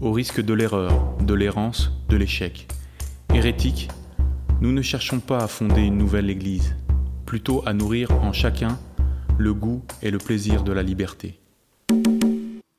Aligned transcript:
au 0.00 0.12
risque 0.12 0.40
de 0.40 0.54
l'erreur, 0.54 1.16
de 1.18 1.34
l'errance, 1.34 1.92
de 2.08 2.16
l'échec. 2.16 2.68
Hérétiques, 3.34 3.88
nous 4.60 4.72
ne 4.72 4.80
cherchons 4.80 5.20
pas 5.20 5.38
à 5.38 5.48
fonder 5.48 5.82
une 5.82 5.98
nouvelle 5.98 6.30
Église, 6.30 6.74
plutôt 7.26 7.62
à 7.66 7.74
nourrir 7.74 8.10
en 8.10 8.32
chacun 8.32 8.78
le 9.38 9.52
goût 9.52 9.84
et 10.02 10.10
le 10.10 10.18
plaisir 10.18 10.64
de 10.64 10.72
la 10.72 10.82
liberté. 10.82 11.38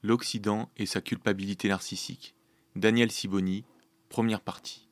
L'Occident 0.01 0.69
et 0.77 0.87
sa 0.87 0.99
culpabilité 0.99 1.67
narcissique. 1.67 2.33
Daniel 2.75 3.11
Siboni, 3.11 3.65
première 4.09 4.41
partie. 4.41 4.87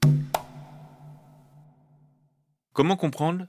Comment 2.74 2.96
comprendre 2.96 3.48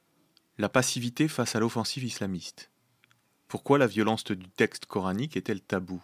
la 0.56 0.70
passivité 0.70 1.28
face 1.28 1.55
à 1.55 1.61
l'offensive 1.61 2.05
islamiste? 2.05 2.70
Pourquoi 3.47 3.77
la 3.77 3.87
violence 3.87 4.25
du 4.25 4.48
texte 4.48 4.87
coranique 4.87 5.37
est-elle 5.37 5.61
tabou 5.61 6.03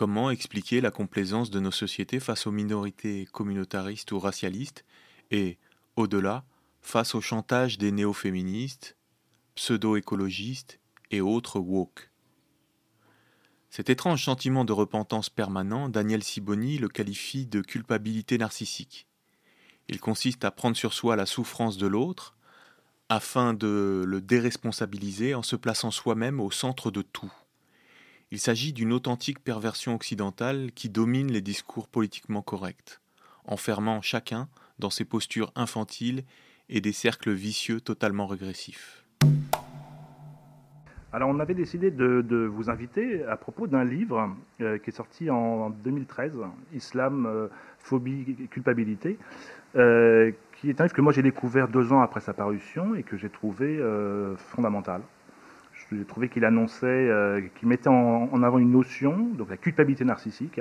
Comment 0.00 0.30
expliquer 0.30 0.80
la 0.80 0.90
complaisance 0.90 1.50
de 1.50 1.60
nos 1.60 1.70
sociétés 1.70 2.20
face 2.20 2.46
aux 2.46 2.50
minorités 2.50 3.28
communautaristes 3.32 4.12
ou 4.12 4.18
racialistes 4.18 4.86
et, 5.30 5.58
au-delà, 5.94 6.46
face 6.80 7.14
au 7.14 7.20
chantage 7.20 7.76
des 7.76 7.92
néo-féministes, 7.92 8.96
pseudo-écologistes 9.56 10.80
et 11.10 11.20
autres 11.20 11.60
woke 11.60 12.10
Cet 13.68 13.90
étrange 13.90 14.24
sentiment 14.24 14.64
de 14.64 14.72
repentance 14.72 15.28
permanent, 15.28 15.90
Daniel 15.90 16.24
Siboni 16.24 16.78
le 16.78 16.88
qualifie 16.88 17.44
de 17.44 17.60
culpabilité 17.60 18.38
narcissique. 18.38 19.06
Il 19.88 20.00
consiste 20.00 20.46
à 20.46 20.50
prendre 20.50 20.78
sur 20.78 20.94
soi 20.94 21.14
la 21.14 21.26
souffrance 21.26 21.76
de 21.76 21.86
l'autre, 21.86 22.38
afin 23.10 23.52
de 23.52 24.02
le 24.06 24.22
déresponsabiliser 24.22 25.34
en 25.34 25.42
se 25.42 25.56
plaçant 25.56 25.90
soi-même 25.90 26.40
au 26.40 26.50
centre 26.50 26.90
de 26.90 27.02
tout. 27.02 27.30
Il 28.32 28.38
s'agit 28.38 28.72
d'une 28.72 28.92
authentique 28.92 29.42
perversion 29.42 29.96
occidentale 29.96 30.70
qui 30.72 30.88
domine 30.88 31.32
les 31.32 31.40
discours 31.40 31.88
politiquement 31.88 32.42
corrects, 32.42 33.00
enfermant 33.44 34.02
chacun 34.02 34.48
dans 34.78 34.88
ses 34.88 35.04
postures 35.04 35.50
infantiles 35.56 36.22
et 36.68 36.80
des 36.80 36.92
cercles 36.92 37.32
vicieux 37.32 37.80
totalement 37.80 38.28
régressifs. 38.28 39.04
Alors 41.12 41.28
on 41.28 41.40
avait 41.40 41.54
décidé 41.54 41.90
de, 41.90 42.46
vous 42.46 42.70
inviter 42.70 43.24
à 43.24 43.36
propos 43.36 43.66
d'un 43.66 43.82
livre 43.82 44.36
euh, 44.60 44.78
qui 44.78 44.90
est 44.90 44.96
sorti 44.96 45.28
en 45.28 45.70
2013, 45.70 46.38
Islam, 46.72 47.26
euh, 47.26 47.48
phobie, 47.80 48.46
culpabilité, 48.48 49.18
euh, 49.74 50.30
qui 50.52 50.70
est 50.70 50.80
un 50.80 50.84
livre 50.84 50.94
que 50.94 51.00
moi 51.00 51.12
j'ai 51.12 51.22
découvert 51.22 51.66
deux 51.66 51.92
ans 51.92 52.00
après 52.00 52.20
sa 52.20 52.32
parution 52.32 52.94
et 52.94 53.02
que 53.02 53.16
j'ai 53.16 53.28
trouvé 53.28 53.76
euh, 53.78 54.36
fondamental. 54.36 55.02
J'ai 55.92 56.04
trouvé 56.04 56.28
qu'il 56.28 56.44
annonçait, 56.44 56.86
euh, 56.86 57.40
qu'il 57.56 57.68
mettait 57.68 57.88
en, 57.88 58.42
avant 58.42 58.58
une 58.58 58.70
notion, 58.70 59.16
donc 59.34 59.50
la 59.50 59.56
culpabilité 59.56 60.04
narcissique, 60.04 60.60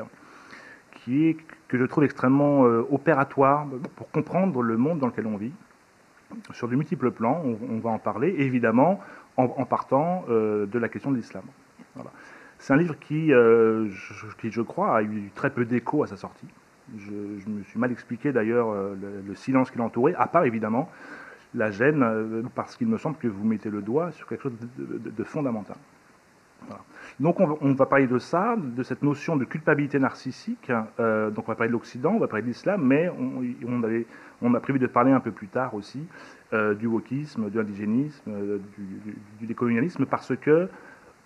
qui 0.92 1.28
est, 1.28 1.38
que 1.68 1.78
je 1.78 1.86
trouve 1.86 2.04
extrêmement 2.04 2.66
euh, 2.66 2.84
opératoire 2.90 3.68
pour 3.96 4.10
comprendre 4.12 4.62
le 4.62 4.78
monde 4.78 5.00
dans 5.00 5.08
lequel 5.08 5.28
on 5.28 5.38
vit, 5.38 5.52
sur 6.52 6.68
de 6.68 6.76
multiples 6.76 7.12
plans, 7.12 7.44
on, 7.70 7.80
va 7.80 7.90
en 7.90 8.00
parler, 8.00 8.36
évidemment 8.38 9.00
en, 9.38 9.66
partant 9.66 10.26
de 10.28 10.78
la 10.78 10.88
question 10.88 11.10
de 11.10 11.16
l'islam. 11.16 11.42
C'est 12.60 12.72
un 12.74 12.78
livre 12.78 13.00
qui, 13.00 13.32
qui, 14.38 14.52
je 14.52 14.62
crois, 14.62 14.98
a 14.98 15.02
eu 15.02 15.32
très 15.34 15.50
peu 15.50 15.66
d'écho 15.66 16.04
à 16.04 16.08
sa 16.08 16.18
sortie. 16.18 16.46
Je, 16.98 17.50
me 17.50 17.64
suis 17.64 17.80
mal 17.80 17.92
expliqué 17.92 18.32
d'ailleurs 18.32 18.70
euh, 18.70 18.96
le, 19.26 19.36
silence 19.36 19.70
qui 19.70 19.78
l'entourait, 19.78 20.16
à 20.16 20.28
part 20.28 20.46
évidemment 20.46 20.90
la 21.54 21.72
gêne, 21.72 22.04
euh, 22.04 22.44
parce 22.56 22.76
qu'il 22.76 22.88
me 22.88 22.98
semble 22.98 23.18
que 23.18 23.28
vous 23.28 23.44
mettez 23.44 23.70
le 23.70 23.82
doigt 23.82 24.12
sur 24.12 24.28
quelque 24.28 24.44
chose 24.44 24.58
de, 24.78 25.24
fondamental. 25.24 25.78
Donc 27.20 27.40
on 27.40 27.74
va, 27.74 27.86
parler 27.86 28.06
de 28.06 28.20
ça, 28.20 28.56
de 28.58 28.84
cette 28.84 29.02
notion 29.02 29.38
de 29.38 29.46
culpabilité 29.46 29.98
narcissique. 29.98 30.72
Euh, 31.00 31.32
donc 31.32 31.48
on 31.48 31.52
va 31.52 31.56
parler 31.56 31.70
de 31.70 31.74
l'Occident, 31.74 32.12
on 32.12 32.20
va 32.20 32.28
parler 32.28 32.44
de 32.44 32.48
l'islam, 32.48 32.86
mais 32.86 33.10
on, 33.10 34.54
a 34.54 34.60
prévu 34.60 34.78
de 34.78 34.88
parler 34.88 35.12
un 35.12 35.20
peu 35.20 35.32
plus 35.32 35.48
tard 35.48 35.74
aussi 35.74 36.06
du 36.52 36.88
wokisme, 36.88 37.50
l'indigénisme, 37.54 38.32
du, 38.78 39.16
du, 39.40 39.46
décolonialisme, 39.48 40.06
parce 40.06 40.36
que 40.36 40.68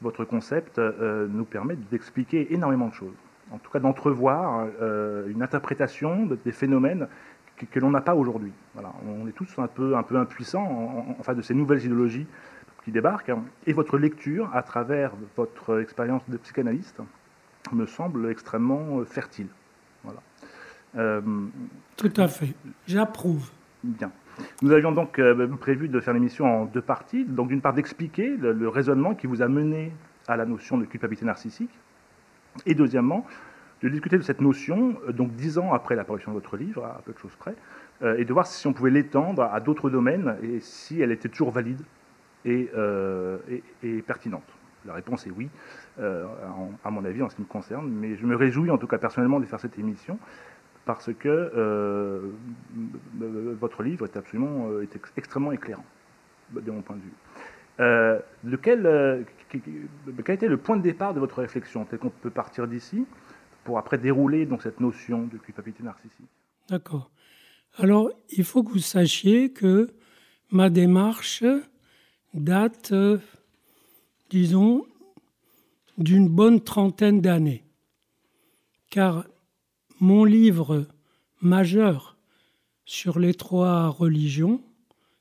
votre 0.01 0.23
concept 0.23 0.79
nous 0.79 1.45
permet 1.45 1.75
d'expliquer 1.91 2.53
énormément 2.53 2.89
de 2.89 2.93
choses 2.93 3.15
en 3.53 3.57
tout 3.57 3.71
cas 3.71 3.79
d'entrevoir 3.79 4.67
euh, 4.81 5.27
une 5.27 5.43
interprétation 5.43 6.27
des 6.43 6.51
phénomènes 6.51 7.07
que, 7.57 7.79
l'on 7.79 7.91
n'a 7.91 8.01
pas 8.01 8.15
aujourd'hui. 8.15 8.51
Voilà. 8.73 8.93
On 9.07 9.27
est 9.27 9.31
tous 9.31 9.57
un 9.57 9.67
peu, 9.67 9.95
un 9.95 10.03
peu 10.03 10.17
impuissants 10.17 11.15
en, 11.19 11.23
face 11.23 11.37
de 11.37 11.41
ces 11.41 11.53
nouvelles 11.53 11.83
idéologies 11.83 12.27
qui 12.83 12.91
débarquent. 12.91 13.31
Et 13.65 13.73
votre 13.73 13.97
lecture, 13.97 14.49
à 14.53 14.63
travers 14.63 15.11
votre 15.35 15.79
expérience 15.79 16.21
de 16.27 16.37
psychanalyste, 16.37 17.01
me 17.71 17.85
semble 17.85 18.29
extrêmement 18.29 18.99
euh, 18.99 19.05
fertile. 19.05 19.47
Voilà. 20.03 20.19
Euh, 20.97 21.21
tout 21.95 22.13
à 22.17 22.27
fait. 22.27 22.53
J'approuve. 22.87 23.49
Bien. 23.83 24.11
Nous 24.61 24.71
avions 24.71 24.91
donc 24.91 25.19
prévu 25.59 25.87
de 25.87 25.99
faire 25.99 26.13
l'émission 26.13 26.45
en 26.45 26.65
deux 26.65 26.81
parties. 26.81 27.23
Donc, 27.23 27.49
d'une 27.49 27.61
part, 27.61 27.73
d'expliquer 27.73 28.35
le, 28.35 28.67
raisonnement 28.67 29.13
qui 29.13 29.27
vous 29.27 29.41
a 29.41 29.47
mené 29.47 29.91
à 30.27 30.37
la 30.37 30.45
notion 30.45 30.77
de 30.77 30.85
culpabilité 30.85 31.25
narcissique, 31.25 31.69
et 32.65 32.75
deuxièmement, 32.75 33.25
de 33.83 33.89
discuter 33.89 34.17
de 34.17 34.23
cette 34.23 34.41
notion, 34.41 34.95
euh, 35.07 35.11
donc 35.11 35.33
dix 35.33 35.57
ans 35.57 35.73
après 35.73 35.95
l'apparition 35.95 36.31
de 36.31 36.37
votre 36.37 36.57
livre, 36.57 36.85
à 36.85 37.01
peu 37.05 37.11
de 37.11 37.17
choses 37.17 37.35
près, 37.37 37.53
euh, 38.01 38.17
et 38.17 38.25
de 38.25 38.33
voir 38.33 38.47
si 38.47 38.65
on 38.65 38.73
pouvait 38.73 38.89
l'étendre 38.89 39.43
à 39.43 39.59
d'autres 39.59 39.89
domaines 39.89 40.37
et 40.41 40.61
si 40.61 41.01
elle 41.01 41.11
était 41.11 41.29
toujours 41.29 41.51
valide 41.51 41.81
et, 42.45 42.69
euh, 42.75 43.37
pertinente. 44.07 44.47
La 44.85 44.93
réponse 44.93 45.27
est 45.27 45.31
oui, 45.31 45.49
à 45.97 46.91
mon 46.91 47.05
avis, 47.05 47.21
en 47.21 47.29
ce 47.29 47.35
qui 47.35 47.41
me 47.41 47.47
concerne, 47.47 47.89
mais 47.89 48.17
je 48.17 48.25
me 48.25 48.35
réjouis 48.35 48.69
en 48.69 48.77
tout 48.77 48.87
cas 48.87 48.97
personnellement 48.97 49.39
de 49.39 49.45
faire 49.45 49.61
cette 49.61 49.79
émission 49.79 50.19
parce 50.83 51.09
que 51.13 52.33
votre 53.61 53.81
livre 53.81 54.03
est 54.03 54.17
absolument 54.17 54.67
est 54.81 54.99
extrêmement 55.15 55.53
éclairant 55.53 55.85
de 56.51 56.69
mon 56.69 56.81
point 56.81 56.97
de 56.97 57.01
vue. 57.01 57.13
Euh, 57.79 58.19
lequel, 58.43 59.25
quel 59.49 60.35
été 60.35 60.47
le 60.47 60.57
point 60.57 60.77
de 60.77 60.81
départ 60.81 61.13
de 61.13 61.19
votre 61.19 61.39
réflexion? 61.41 61.85
Peut-être 61.85 62.01
qu'on 62.01 62.09
peut 62.09 62.29
partir 62.29 62.67
d'ici 62.67 63.05
pour 63.63 63.77
après 63.77 63.97
dérouler 63.97 64.47
cette 64.61 64.79
notion 64.79 65.27
de 65.27 65.37
culpabilité 65.37 65.83
narcissique. 65.83 66.27
D'accord. 66.69 67.09
Alors, 67.77 68.09
il 68.29 68.43
faut 68.43 68.63
que 68.63 68.71
vous 68.71 68.79
sachiez 68.79 69.51
que 69.51 69.89
ma 70.51 70.69
démarche 70.69 71.43
date, 72.33 72.91
euh, 72.91 73.17
disons, 74.29 74.85
d'une 75.97 76.27
bonne 76.27 76.61
trentaine 76.61 77.21
d'années. 77.21 77.63
Car 78.89 79.25
mon 79.99 80.23
livre 80.23 80.87
majeur 81.41 82.17
sur 82.85 83.19
les 83.19 83.33
trois 83.33 83.87
religions 83.87 84.61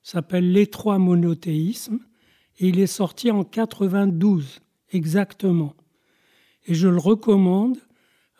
s'appelle 0.02 0.52
Les 0.52 0.66
trois 0.66 0.98
monothéismes 0.98 2.00
et 2.58 2.68
il 2.68 2.80
est 2.80 2.86
sorti 2.86 3.30
en 3.30 3.44
92 3.44 4.60
exactement. 4.90 5.74
Et 6.66 6.74
je 6.74 6.88
le 6.88 6.98
recommande 6.98 7.78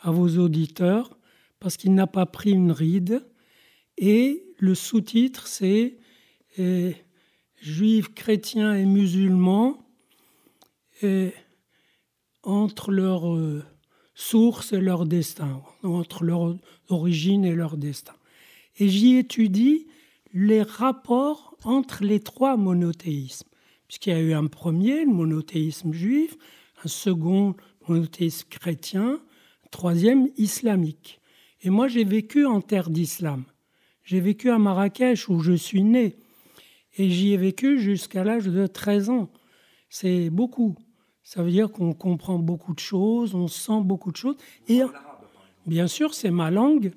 à 0.02 0.10
vos 0.10 0.38
auditeurs 0.38 1.16
parce 1.60 1.76
qu'il 1.76 1.94
n'a 1.94 2.06
pas 2.06 2.26
pris 2.26 2.50
une 2.50 2.72
ride. 2.72 3.25
Et 3.96 4.44
le 4.58 4.75
sous-titre, 4.75 5.46
c'est 5.46 5.96
eh, 6.58 6.96
Juifs, 7.60 8.12
chrétiens 8.12 8.75
et 8.75 8.84
musulmans 8.84 9.87
et 11.02 11.32
entre 12.43 12.90
leur 12.90 13.32
euh, 13.32 13.62
source 14.14 14.72
et 14.72 14.81
leur 14.81 15.06
destin, 15.06 15.62
entre 15.84 16.25
leur 16.25 16.56
origine 16.88 17.44
et 17.44 17.54
leur 17.54 17.76
destin. 17.76 18.14
et 18.78 18.88
j'y 18.88 19.16
étudie 19.16 19.87
les 20.32 20.62
rapports 20.62 21.56
entre 21.62 22.04
les 22.04 22.20
trois 22.20 22.56
monothéismes. 22.56 23.49
Puisqu'il 23.87 24.12
y 24.12 24.16
a 24.16 24.20
eu 24.20 24.32
un 24.32 24.46
premier, 24.46 25.04
le 25.04 25.12
monothéisme 25.12 25.93
juif, 25.93 26.37
un 26.84 26.88
second, 26.88 27.54
monothéisme 27.87 28.49
chrétien, 28.49 29.20
troisième, 29.73 30.29
islamique. 30.37 31.21
Et 31.63 31.71
moi, 31.71 31.89
j'ai 31.89 32.05
vécu 32.05 32.47
en 32.47 32.61
terre 32.61 32.91
d'islam. 32.91 33.43
J'ai 34.05 34.21
vécu 34.21 34.51
à 34.51 34.59
Marrakech 34.59 35.29
où 35.29 35.41
je 35.41 35.53
suis 35.53 35.83
né. 35.83 36.17
Et 36.97 37.11
j'y 37.11 37.33
ai 37.33 37.37
vécu 37.37 37.81
jusqu'à 37.81 38.23
l'âge 38.23 38.45
de 38.45 38.67
13 38.69 39.11
ans. 39.11 39.31
C'est 39.89 40.31
beaucoup. 40.31 40.77
Ça 41.25 41.43
veut 41.43 41.51
dire 41.51 41.73
qu'on 41.73 41.95
comprend 41.95 42.39
beaucoup 42.39 42.75
de 42.75 42.81
choses, 42.81 43.35
on 43.35 43.49
sent 43.49 43.81
beaucoup 43.83 44.13
de 44.13 44.17
choses. 44.17 44.37
Et 44.69 44.83
bien 45.67 45.87
sûr, 45.87 46.15
c'est 46.15 46.31
ma 46.31 46.51
langue. 46.51 46.93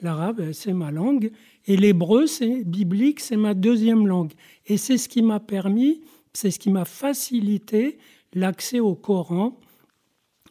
L'arabe, 0.00 0.52
c'est 0.52 0.72
ma 0.72 0.90
langue. 0.90 1.30
Et 1.66 1.76
l'hébreu, 1.76 2.26
c'est 2.26 2.64
biblique, 2.64 3.20
c'est 3.20 3.36
ma 3.36 3.54
deuxième 3.54 4.06
langue. 4.06 4.32
Et 4.66 4.76
c'est 4.76 4.98
ce 4.98 5.08
qui 5.08 5.22
m'a 5.22 5.40
permis, 5.40 6.02
c'est 6.32 6.50
ce 6.50 6.58
qui 6.58 6.70
m'a 6.70 6.84
facilité 6.84 7.98
l'accès 8.34 8.80
au 8.80 8.94
Coran, 8.94 9.58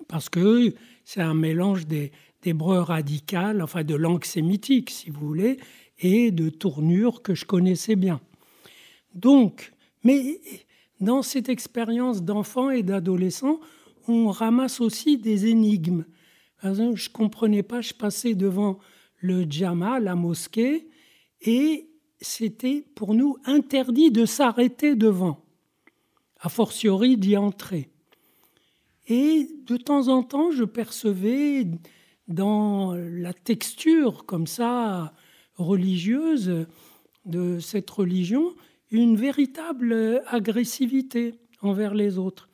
parce 0.07 0.29
que 0.29 0.73
c'est 1.05 1.21
un 1.21 1.35
mélange 1.35 1.85
d'hébreu 1.87 2.79
radical, 2.79 3.61
enfin 3.61 3.83
de 3.83 3.95
langue 3.95 4.25
sémitique, 4.25 4.89
si 4.89 5.09
vous 5.11 5.25
voulez, 5.25 5.57
et 5.99 6.31
de 6.31 6.49
tournures 6.49 7.21
que 7.21 7.35
je 7.35 7.45
connaissais 7.45 7.95
bien. 7.95 8.19
Donc, 9.13 9.71
mais 10.03 10.41
dans 10.99 11.21
cette 11.21 11.47
expérience 11.47 12.23
d'enfant 12.23 12.69
et 12.69 12.83
d'adolescent, 12.83 13.59
on 14.07 14.29
ramasse 14.29 14.81
aussi 14.81 15.17
des 15.17 15.47
énigmes. 15.47 16.05
je 16.63 16.69
ne 16.69 17.13
comprenais 17.13 17.63
pas, 17.63 17.81
je 17.81 17.93
passais 17.93 18.35
devant 18.35 18.79
le 19.17 19.43
djama, 19.43 19.99
la 19.99 20.15
mosquée, 20.15 20.87
et 21.41 21.87
c'était 22.19 22.83
pour 22.95 23.13
nous 23.13 23.37
interdit 23.45 24.11
de 24.11 24.25
s'arrêter 24.25 24.95
devant, 24.95 25.43
a 26.39 26.49
fortiori 26.49 27.17
d'y 27.17 27.37
entrer. 27.37 27.89
Et 29.07 29.49
de 29.65 29.77
temps 29.77 30.07
en 30.07 30.23
temps, 30.23 30.51
je 30.51 30.63
percevais 30.63 31.67
dans 32.27 32.95
la 32.95 33.33
texture 33.33 34.25
comme 34.25 34.47
ça 34.47 35.13
religieuse 35.55 36.65
de 37.25 37.59
cette 37.59 37.89
religion 37.89 38.55
une 38.91 39.15
véritable 39.15 40.23
agressivité 40.27 41.35
envers 41.61 41.93
les 41.93 42.17
autres. 42.17 42.49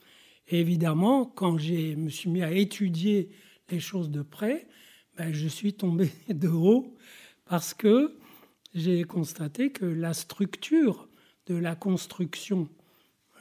Évidemment, 0.48 1.26
quand 1.26 1.58
je 1.58 1.96
me 1.96 2.10
suis 2.10 2.30
mis 2.30 2.44
à 2.44 2.52
étudier 2.52 3.30
les 3.70 3.80
choses 3.80 4.10
de 4.10 4.22
près, 4.22 4.68
ben, 5.18 5.34
je 5.34 5.48
suis 5.48 5.74
tombé 5.74 6.12
de 6.30 6.48
haut 6.48 6.96
parce 7.46 7.74
que 7.74 8.18
j'ai 8.74 9.04
constaté 9.04 9.72
que 9.72 9.86
la 9.86 10.14
structure 10.14 11.08
de 11.48 11.56
la 11.56 11.76
construction 11.76 12.70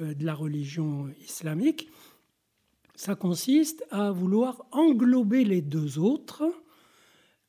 euh, 0.00 0.14
de 0.14 0.24
la 0.24 0.34
religion 0.34 1.08
islamique, 1.22 1.88
ça 3.00 3.14
consiste 3.14 3.82
à 3.90 4.10
vouloir 4.10 4.66
englober 4.72 5.42
les 5.42 5.62
deux 5.62 5.98
autres 5.98 6.44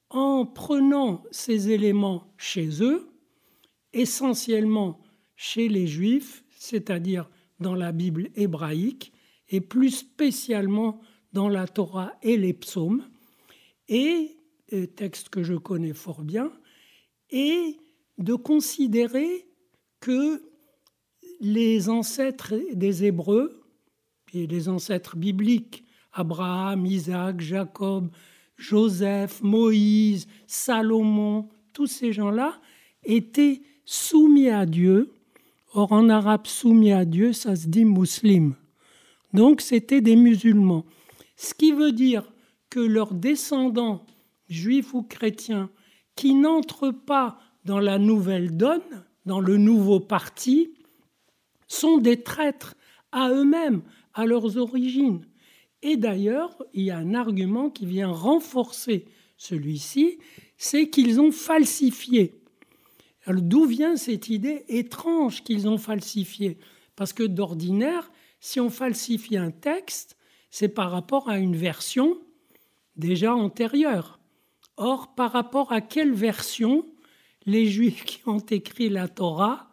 en 0.09 0.45
prenant 0.45 1.25
ces 1.31 1.71
éléments 1.71 2.33
chez 2.37 2.81
eux, 2.81 3.09
essentiellement 3.91 5.01
chez 5.35 5.67
les 5.67 5.87
juifs, 5.87 6.45
c'est-à-dire 6.51 7.29
dans 7.59 7.75
la 7.75 7.91
Bible 7.91 8.29
hébraïque, 8.35 9.11
et 9.49 9.59
plus 9.59 9.89
spécialement 9.89 11.01
dans 11.33 11.49
la 11.49 11.67
Torah 11.67 12.13
et 12.21 12.37
les 12.37 12.53
psaumes, 12.53 13.03
et, 13.89 14.37
texte 14.95 15.27
que 15.27 15.43
je 15.43 15.55
connais 15.55 15.93
fort 15.93 16.21
bien, 16.21 16.49
et 17.29 17.77
de 18.19 18.35
considérer 18.35 19.49
que 19.99 20.41
les 21.41 21.89
ancêtres 21.89 22.53
des 22.73 23.03
Hébreux, 23.03 23.60
et 24.33 24.47
les 24.47 24.69
ancêtres 24.69 25.15
bibliques, 25.15 25.83
Abraham, 26.13 26.85
Isaac, 26.85 27.41
Jacob, 27.41 28.09
Joseph, 28.57 29.41
Moïse, 29.41 30.27
Salomon, 30.47 31.49
tous 31.73 31.87
ces 31.87 32.13
gens-là 32.13 32.59
étaient 33.03 33.61
soumis 33.85 34.49
à 34.49 34.65
Dieu 34.65 35.11
Or, 35.73 35.93
en 35.93 36.09
arabe, 36.09 36.47
soumis 36.47 36.91
à 36.91 37.05
Dieu, 37.05 37.31
ça 37.31 37.55
se 37.55 37.67
dit 37.67 37.85
musulman. 37.85 38.55
Donc, 39.33 39.61
c'était 39.61 40.01
des 40.01 40.17
musulmans. 40.17 40.85
Ce 41.37 41.53
qui 41.53 41.71
veut 41.71 41.93
dire 41.93 42.29
que 42.69 42.81
leurs 42.81 43.13
descendants, 43.13 44.05
juifs 44.49 44.93
ou 44.93 45.01
chrétiens, 45.01 45.69
qui 46.15 46.33
n'entrent 46.35 46.91
pas 46.91 47.39
dans 47.63 47.79
la 47.79 47.99
nouvelle 47.99 48.57
donne, 48.57 49.05
dans 49.25 49.39
le 49.39 49.55
nouveau 49.55 50.01
parti, 50.01 50.73
sont 51.67 51.99
des 51.99 52.21
traîtres 52.21 52.75
à 53.13 53.29
eux-mêmes, 53.29 53.81
à 54.13 54.25
leurs 54.25 54.57
origines. 54.57 55.25
Et 55.81 55.97
d'ailleurs, 55.97 56.63
il 56.73 56.83
y 56.83 56.91
a 56.91 56.97
un 56.97 57.13
argument 57.13 57.69
qui 57.69 57.85
vient 57.85 58.11
renforcer 58.11 59.05
celui-ci, 59.37 60.19
c'est 60.57 60.89
qu'ils 60.89 61.19
ont 61.19 61.31
falsifié 61.31 62.41
d'où 63.27 63.65
vient 63.65 63.95
cette 63.95 64.29
idée 64.29 64.65
étrange 64.67 65.43
qu'ils 65.43 65.67
ont 65.67 65.77
falsifiée? 65.77 66.57
Parce 66.95 67.13
que 67.13 67.23
d'ordinaire, 67.23 68.11
si 68.39 68.59
on 68.59 68.69
falsifie 68.69 69.37
un 69.37 69.51
texte, 69.51 70.17
c'est 70.49 70.69
par 70.69 70.91
rapport 70.91 71.29
à 71.29 71.37
une 71.37 71.55
version 71.55 72.17
déjà 72.95 73.33
antérieure. 73.33 74.19
Or, 74.77 75.13
par 75.13 75.31
rapport 75.31 75.71
à 75.71 75.81
quelle 75.81 76.13
version 76.13 76.85
les 77.45 77.67
Juifs 77.67 78.03
qui 78.05 78.21
ont 78.27 78.39
écrit 78.39 78.89
la 78.89 79.07
Torah 79.07 79.71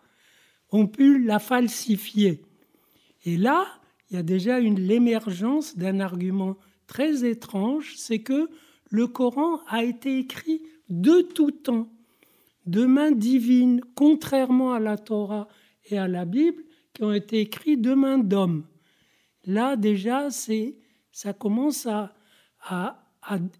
ont 0.71 0.87
pu 0.87 1.23
la 1.23 1.39
falsifier? 1.39 2.43
Et 3.25 3.37
là, 3.37 3.67
il 4.11 4.17
y 4.17 4.19
a 4.19 4.23
déjà 4.23 4.59
l'émergence 4.61 5.77
d'un 5.77 6.01
argument 6.01 6.57
très 6.87 7.29
étrange, 7.29 7.95
c'est 7.97 8.21
que 8.21 8.49
le 8.91 9.07
Coran 9.07 9.61
a 9.69 9.85
été 9.85 10.19
écrit 10.19 10.63
de 10.89 11.21
tout 11.21 11.51
temps 11.51 11.89
de 12.67 12.85
mains 12.85 13.13
divines, 13.13 13.81
contrairement 13.95 14.73
à 14.75 14.81
la 14.81 14.99
Torah 14.99 15.49
et 15.91 15.99
à 15.99 16.07
la 16.07 16.25
Bible, 16.25 16.63
qui 16.93 17.03
ont 17.03 17.13
été 17.13 17.41
écrits 17.41 17.79
de 17.79 17.95
mains 17.95 18.19
d'hommes. 18.19 18.67
Là, 19.45 19.77
déjà, 19.77 20.31
c'est, 20.31 20.77
ça 21.11 21.33
commence 21.33 21.87
à, 21.87 22.15
à, 22.61 22.99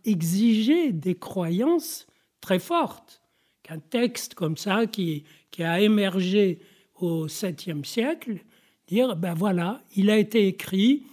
exiger 0.05 0.93
des 0.93 1.15
croyances 1.15 2.07
très 2.41 2.59
fortes. 2.59 3.23
Qu'un 3.63 3.79
texte 3.79 4.35
comme 4.35 4.57
ça, 4.57 4.87
qui, 4.87 5.25
qui 5.51 5.63
a 5.63 5.81
émergé 5.81 6.61
au 6.95 7.27
7e 7.27 7.85
siècle, 7.85 8.41
dire, 8.89 9.17
ben 9.17 9.35
voilà, 9.35 9.83
il 9.95 10.11
a 10.11 10.19
été 10.19 10.47
écrit 10.47 11.05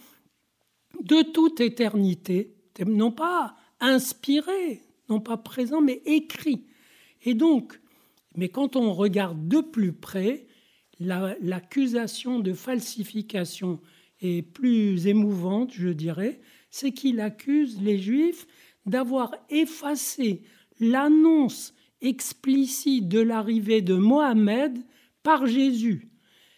de 1.04 1.22
toute 1.22 1.60
éternité, 1.60 2.56
non 2.86 3.12
pas 3.12 3.56
inspiré, 3.80 4.82
non 5.10 5.20
pas 5.20 5.38
présent, 5.38 5.82
mais 5.82 6.02
écrit. 6.06 6.66
Et 7.24 7.34
donc, 7.34 7.80
mais 8.36 8.50
quand 8.50 8.76
on 8.76 8.94
regarde 8.94 9.48
de 9.48 9.62
plus 9.62 9.94
près, 9.94 10.48
l'accusation 11.00 12.40
de 12.40 12.54
falsification 12.54 13.82
est 14.22 14.42
plus 14.42 15.08
émouvante, 15.08 15.72
je 15.74 15.90
dirais, 15.90 16.40
c'est 16.70 16.92
qu'il 16.92 17.20
accuse 17.20 17.82
les 17.82 17.98
Juifs 17.98 18.48
d'avoir 18.86 19.36
effacé 19.50 20.44
l'annonce 20.80 21.74
explicite 22.02 23.08
de 23.08 23.20
l'arrivée 23.20 23.82
de 23.82 23.96
Mohammed 23.96 24.78
par 25.24 25.48
Jésus, 25.48 26.10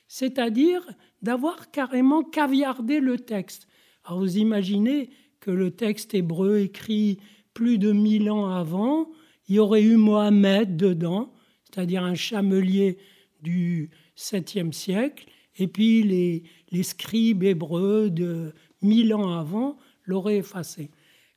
c'est-à-dire 0.08 0.86
d'avoir 1.22 1.72
carrément 1.72 2.24
caviardé 2.24 3.00
le 3.00 3.18
texte. 3.18 3.68
Alors 4.04 4.20
vous 4.20 4.38
imaginez 4.38 5.10
que 5.40 5.52
le 5.52 5.72
texte 5.72 6.14
hébreu 6.14 6.60
écrit 6.60 7.20
plus 7.54 7.78
de 7.78 7.92
mille 7.92 8.30
ans 8.30 8.50
avant, 8.50 9.10
il 9.48 9.56
y 9.56 9.60
aurait 9.60 9.84
eu 9.84 9.98
Mohammed 9.98 10.78
dedans, 10.78 11.34
c'est-à-dire 11.64 12.04
un 12.04 12.16
chamelier 12.16 12.98
du 13.42 13.90
7e 14.18 14.72
siècle, 14.72 15.26
et 15.56 15.68
puis 15.68 16.04
les, 16.04 16.44
les 16.72 16.84
scribes 16.84 17.44
hébreux 17.44 18.10
de 18.10 18.54
mille 18.82 19.14
ans 19.14 19.34
avant 19.38 19.78
l'auraient 20.06 20.38
effacé. 20.38 20.92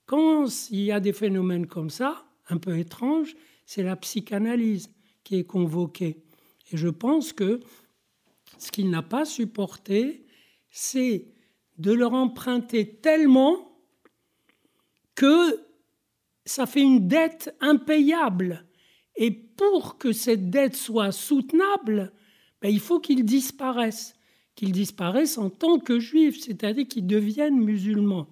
Quand 0.06 0.46
il 0.70 0.80
y 0.80 0.92
a 0.92 1.00
des 1.00 1.12
phénomènes 1.12 1.66
comme 1.66 1.90
ça, 1.90 2.25
un 2.49 2.58
peu 2.58 2.78
étranges, 2.78 3.34
c'est 3.64 3.82
la 3.82 3.96
psychanalyse 3.96 4.90
qui 5.25 5.37
est 5.37 5.44
convoquée. 5.44 6.25
Et 6.72 6.76
je 6.76 6.88
pense 6.88 7.32
que 7.32 7.60
ce 8.62 8.70
qu'il 8.70 8.90
n'a 8.90 9.02
pas 9.02 9.24
supporté, 9.24 10.26
c'est 10.70 11.26
de 11.78 11.92
leur 11.92 12.12
emprunter 12.12 12.96
tellement 12.96 13.72
que 15.14 15.60
ça 16.44 16.66
fait 16.66 16.82
une 16.82 17.08
dette 17.08 17.54
impayable 17.60 18.66
et 19.16 19.30
pour 19.30 19.98
que 19.98 20.12
cette 20.12 20.50
dette 20.50 20.76
soit 20.76 21.12
soutenable, 21.12 22.12
ben, 22.60 22.68
il 22.68 22.80
faut 22.80 23.00
qu'ils 23.00 23.24
disparaissent, 23.24 24.14
qu'ils 24.54 24.72
disparaissent 24.72 25.38
en 25.38 25.50
tant 25.50 25.78
que 25.78 25.98
juifs, 25.98 26.40
c'est-à-dire 26.40 26.86
qu'ils 26.88 27.06
deviennent 27.06 27.60
musulmans. 27.60 28.28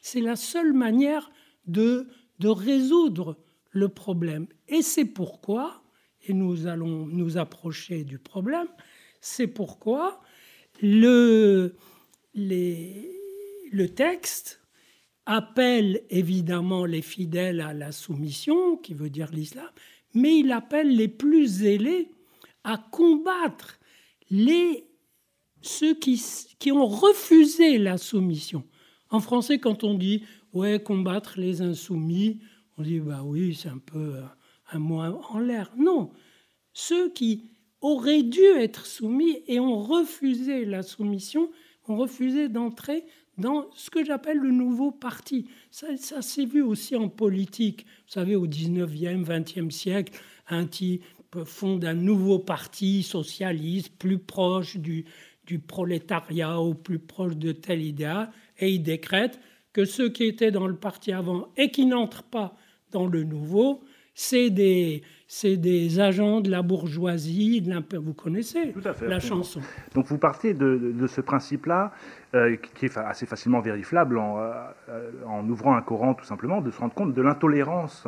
C'est 0.00 0.20
la 0.20 0.36
seule 0.36 0.72
manière 0.72 1.30
de, 1.66 2.08
de 2.38 2.48
résoudre 2.48 3.36
le 3.70 3.88
problème. 3.88 4.46
Et 4.68 4.82
c'est 4.82 5.04
pourquoi, 5.04 5.82
et 6.26 6.32
nous 6.32 6.66
allons 6.66 7.06
nous 7.06 7.38
approcher 7.38 8.04
du 8.04 8.18
problème. 8.18 8.68
C'est 9.22 9.46
pourquoi 9.46 10.20
le, 10.82 11.76
le 12.34 13.86
texte 13.86 14.60
appelle 15.26 16.02
évidemment 16.10 16.84
les 16.84 17.02
fidèles 17.02 17.60
à 17.60 17.72
la 17.72 17.92
soumission, 17.92 18.76
qui 18.76 18.94
veut 18.94 19.10
dire 19.10 19.30
l'islam, 19.32 19.68
mais 20.12 20.40
il 20.40 20.50
appelle 20.50 20.96
les 20.96 21.06
plus 21.06 21.46
zélés 21.46 22.10
à 22.64 22.78
combattre 22.78 23.78
les, 24.28 24.88
ceux 25.60 25.94
qui, 25.94 26.20
qui 26.58 26.72
ont 26.72 26.88
refusé 26.88 27.78
la 27.78 27.98
soumission. 27.98 28.64
En 29.08 29.20
français, 29.20 29.60
quand 29.60 29.84
on 29.84 29.94
dit 29.94 30.24
ouais, 30.52 30.82
combattre 30.82 31.38
les 31.38 31.62
insoumis, 31.62 32.40
on 32.76 32.82
dit 32.82 32.98
bah 32.98 33.22
oui, 33.24 33.54
c'est 33.54 33.68
un 33.68 33.78
peu 33.78 34.16
un 34.72 34.78
mot 34.80 35.00
en 35.00 35.38
l'air. 35.38 35.70
Non, 35.76 36.10
ceux 36.72 37.08
qui 37.12 37.52
auraient 37.82 38.22
dû 38.22 38.44
être 38.56 38.86
soumis 38.86 39.42
et 39.46 39.60
ont 39.60 39.78
refusé 39.78 40.64
la 40.64 40.82
soumission, 40.82 41.50
ont 41.88 41.96
refusé 41.96 42.48
d'entrer 42.48 43.04
dans 43.38 43.68
ce 43.74 43.90
que 43.90 44.04
j'appelle 44.04 44.38
le 44.38 44.50
nouveau 44.50 44.92
parti. 44.92 45.46
Ça, 45.70 46.22
s'est 46.22 46.44
vu 46.44 46.62
aussi 46.62 46.96
en 46.96 47.08
politique. 47.08 47.84
Vous 48.06 48.12
savez, 48.12 48.36
au 48.36 48.46
19e, 48.46 49.24
20e 49.24 49.70
siècle, 49.70 50.18
un 50.48 50.66
type 50.66 51.02
fonde 51.44 51.84
un 51.84 51.94
nouveau 51.94 52.38
parti 52.38 53.02
socialiste 53.02 53.92
plus 53.98 54.18
proche 54.18 54.76
du, 54.76 55.06
du 55.46 55.58
prolétariat 55.58 56.60
ou 56.60 56.74
plus 56.74 56.98
proche 56.98 57.36
de 57.36 57.52
tel 57.52 57.82
idéal, 57.82 58.30
et 58.58 58.70
il 58.70 58.82
décrète 58.82 59.40
que 59.72 59.84
ceux 59.84 60.10
qui 60.10 60.24
étaient 60.24 60.50
dans 60.50 60.66
le 60.66 60.76
parti 60.76 61.10
avant 61.12 61.48
et 61.56 61.70
qui 61.70 61.86
n'entrent 61.86 62.24
pas 62.24 62.54
dans 62.90 63.06
le 63.06 63.24
nouveau, 63.24 63.82
c'est 64.14 64.50
des, 64.50 65.02
c'est 65.34 65.56
des 65.56 65.98
agents 65.98 66.42
de 66.42 66.50
la 66.50 66.60
bourgeoisie, 66.60 67.62
de 67.62 67.96
vous 67.96 68.12
connaissez 68.12 68.74
la 69.00 69.18
chanson. 69.18 69.62
Donc 69.94 70.04
vous 70.08 70.18
partez 70.18 70.52
de, 70.52 71.06
ce 71.06 71.22
principe-là, 71.22 71.94
euh, 72.34 72.56
qui 72.74 72.84
est 72.84 72.98
assez 72.98 73.24
facilement 73.24 73.60
vérifiable 73.60 74.18
euh, 74.18 75.10
en, 75.26 75.48
ouvrant 75.48 75.74
un 75.74 75.80
Coran 75.80 76.12
tout 76.12 76.26
simplement, 76.26 76.60
de 76.60 76.70
se 76.70 76.76
rendre 76.76 76.92
compte 76.92 77.14
de 77.14 77.22
l'intolérance 77.22 78.06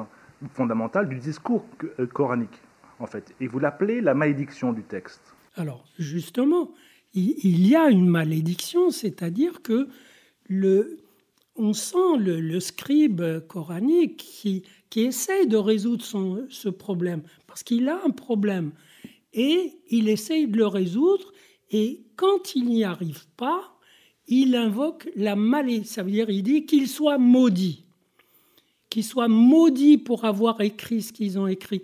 fondamentale 0.53 1.09
du 1.09 1.19
discours 1.19 1.65
euh, 1.99 2.07
coranique, 2.07 2.61
en 2.99 3.07
fait. 3.07 3.35
Et 3.41 3.47
vous 3.47 3.59
l'appelez 3.59 4.03
la 4.03 4.13
malédiction 4.13 4.75
du 4.75 4.83
texte. 4.83 5.23
Alors 5.57 5.87
justement, 5.99 6.73
il, 7.15 7.67
y 7.67 7.75
a 7.75 7.89
une 7.89 8.07
malédiction, 8.07 8.91
c'est-à-dire 8.91 9.63
que 9.63 9.89
le, 10.47 10.99
on 11.57 11.73
sent 11.73 12.19
le, 12.19 12.61
scribe 12.61 13.23
coranique 13.47 14.19
qui, 14.19 14.65
qui 14.95 15.01
essaye 15.01 15.49
de 15.49 15.57
résoudre 15.57 16.05
son, 16.05 16.47
ce 16.51 16.69
problème, 16.69 17.23
parce 17.49 17.65
qu'il 17.65 17.89
a 17.89 18.01
un 18.07 18.11
problème, 18.11 18.71
et 19.33 19.73
il 19.91 20.09
essaye 20.09 20.47
de 20.47 20.57
le 20.57 20.69
résoudre, 20.69 21.33
et 21.73 22.05
quand 22.15 22.55
il 22.55 22.67
n'y 22.67 22.85
arrive 22.85 23.27
pas, 23.37 23.77
il 24.29 24.55
invoque 24.55 25.11
la 25.17 25.35
malédiction, 25.35 25.95
ça 25.95 26.03
veut 26.05 26.13
dire 26.13 26.31
il 26.31 26.45
dit 26.45 26.65
qu'il 26.65 26.87
soit 26.87 27.19
maudit, 27.19 27.87
qu'il 28.89 29.03
soit 29.03 29.27
maudit 29.27 29.99
pour 29.99 30.25
avoir 30.27 30.61
écrit 30.61 31.03
ce 31.03 31.13
qu'ils 31.13 31.41
ont 31.41 31.49
écrit, 31.49 31.83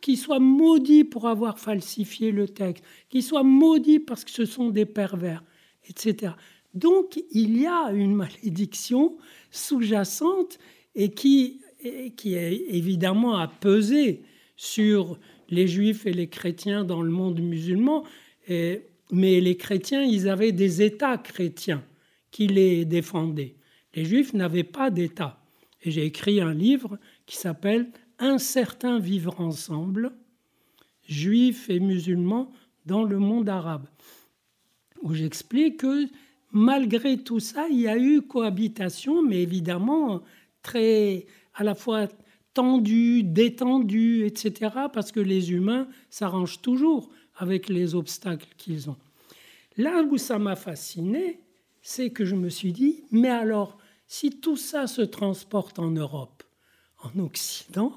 qu'il 0.00 0.16
soit 0.16 0.38
maudit 0.38 1.02
pour 1.02 1.26
avoir 1.26 1.58
falsifié 1.58 2.30
le 2.30 2.46
texte, 2.46 2.84
qu'il 3.08 3.24
soit 3.24 3.42
maudit 3.42 3.98
parce 3.98 4.24
que 4.24 4.30
ce 4.30 4.44
sont 4.44 4.70
des 4.70 4.86
pervers, 4.86 5.42
etc. 5.88 6.34
Donc 6.72 7.20
il 7.32 7.60
y 7.60 7.66
a 7.66 7.90
une 7.90 8.14
malédiction 8.14 9.16
sous-jacente 9.50 10.60
et 10.94 11.10
qui, 11.10 11.60
qui 12.16 12.34
est 12.34 12.54
évidemment 12.70 13.36
a 13.36 13.48
pesé 13.48 14.22
sur 14.56 15.18
les 15.50 15.68
juifs 15.68 16.06
et 16.06 16.12
les 16.12 16.28
chrétiens 16.28 16.84
dans 16.84 17.02
le 17.02 17.10
monde 17.10 17.40
musulman. 17.40 18.04
mais 18.48 19.40
les 19.40 19.56
chrétiens, 19.56 20.02
ils 20.02 20.28
avaient 20.28 20.52
des 20.52 20.82
États 20.82 21.18
chrétiens 21.18 21.84
qui 22.30 22.46
les 22.46 22.84
défendaient. 22.84 23.54
Les 23.94 24.04
juifs 24.04 24.32
n'avaient 24.32 24.64
pas 24.64 24.90
d'État. 24.90 25.40
Et 25.82 25.90
j'ai 25.90 26.04
écrit 26.04 26.40
un 26.40 26.54
livre 26.54 26.98
qui 27.26 27.36
s'appelle 27.36 27.90
Un 28.18 28.38
certain 28.38 28.98
vivre 28.98 29.40
ensemble, 29.40 30.12
juifs 31.06 31.68
et 31.68 31.80
musulmans 31.80 32.50
dans 32.86 33.04
le 33.04 33.18
monde 33.18 33.48
arabe, 33.48 33.86
où 35.02 35.14
j'explique 35.14 35.78
que 35.78 36.06
malgré 36.50 37.18
tout 37.18 37.40
ça, 37.40 37.66
il 37.70 37.80
y 37.80 37.88
a 37.88 37.98
eu 37.98 38.22
cohabitation, 38.22 39.22
mais 39.22 39.42
évidemment 39.42 40.22
très 40.62 41.26
à 41.54 41.64
la 41.64 41.74
fois 41.74 42.08
tendue, 42.52 43.22
détendue, 43.22 44.24
etc., 44.24 44.70
parce 44.92 45.12
que 45.12 45.20
les 45.20 45.52
humains 45.52 45.88
s'arrangent 46.08 46.60
toujours 46.62 47.10
avec 47.36 47.68
les 47.68 47.94
obstacles 47.94 48.48
qu'ils 48.56 48.88
ont. 48.90 48.96
Là 49.76 50.02
où 50.02 50.18
ça 50.18 50.38
m'a 50.38 50.56
fasciné, 50.56 51.40
c'est 51.82 52.10
que 52.10 52.24
je 52.24 52.36
me 52.36 52.48
suis 52.48 52.72
dit, 52.72 53.04
mais 53.10 53.30
alors, 53.30 53.76
si 54.06 54.40
tout 54.40 54.56
ça 54.56 54.86
se 54.86 55.02
transporte 55.02 55.78
en 55.78 55.90
Europe, 55.90 56.44
en 57.02 57.18
Occident, 57.18 57.92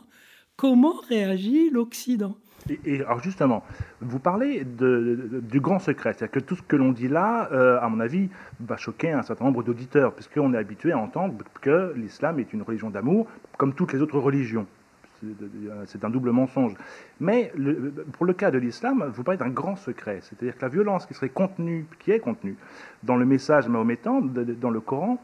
comment 0.55 0.99
réagit 1.07 1.69
l'Occident? 1.69 2.35
Et, 2.85 3.01
alors 3.01 3.21
justement, 3.21 3.63
vous 4.01 4.19
parlez 4.19 4.63
du 4.65 5.59
grand 5.59 5.79
secret, 5.79 6.13
c'est-à-dire 6.13 6.31
que 6.31 6.39
tout 6.39 6.55
ce 6.55 6.61
que 6.61 6.75
l'on 6.75 6.91
dit 6.91 7.07
là, 7.07 7.49
euh, 7.51 7.79
à 7.81 7.89
mon 7.89 7.99
avis, 7.99 8.29
va 8.59 8.77
choquer 8.77 9.11
un 9.11 9.23
certain 9.23 9.45
nombre 9.45 9.63
d'auditeurs, 9.63 10.13
puisqu'on 10.13 10.53
est 10.53 10.57
habitué 10.57 10.91
à 10.91 10.97
entendre 10.97 11.35
que 11.61 11.93
l'islam 11.95 12.39
est 12.39 12.53
une 12.53 12.61
religion 12.61 12.89
d'amour, 12.89 13.27
comme 13.57 13.73
toutes 13.73 13.93
les 13.93 14.01
autres 14.01 14.19
religions. 14.19 14.67
C'est 15.87 16.05
un 16.05 16.11
double 16.11 16.29
mensonge. 16.29 16.73
Mais 17.19 17.51
pour 18.13 18.25
le 18.27 18.33
cas 18.33 18.51
de 18.51 18.59
l'islam, 18.59 19.11
vous 19.13 19.23
parlez 19.23 19.39
d'un 19.39 19.49
grand 19.49 19.75
secret, 19.75 20.19
c'est-à-dire 20.21 20.55
que 20.55 20.61
la 20.61 20.69
violence 20.69 21.07
qui 21.07 21.15
serait 21.15 21.29
contenue, 21.29 21.87
qui 21.99 22.11
est 22.11 22.19
contenue 22.19 22.55
dans 23.01 23.15
le 23.15 23.25
message 23.25 23.67
mahométan, 23.67 24.21
dans 24.21 24.69
le 24.69 24.79
Coran, 24.79 25.19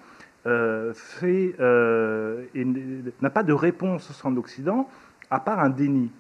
euh, 0.46 0.94
euh, 1.24 2.44
n'a 3.22 3.30
pas 3.30 3.44
de 3.44 3.54
réponse 3.54 4.22
en 4.26 4.36
Occident, 4.36 4.90
à 5.30 5.40
part 5.40 5.60
un 5.60 5.70
déni 5.70 6.12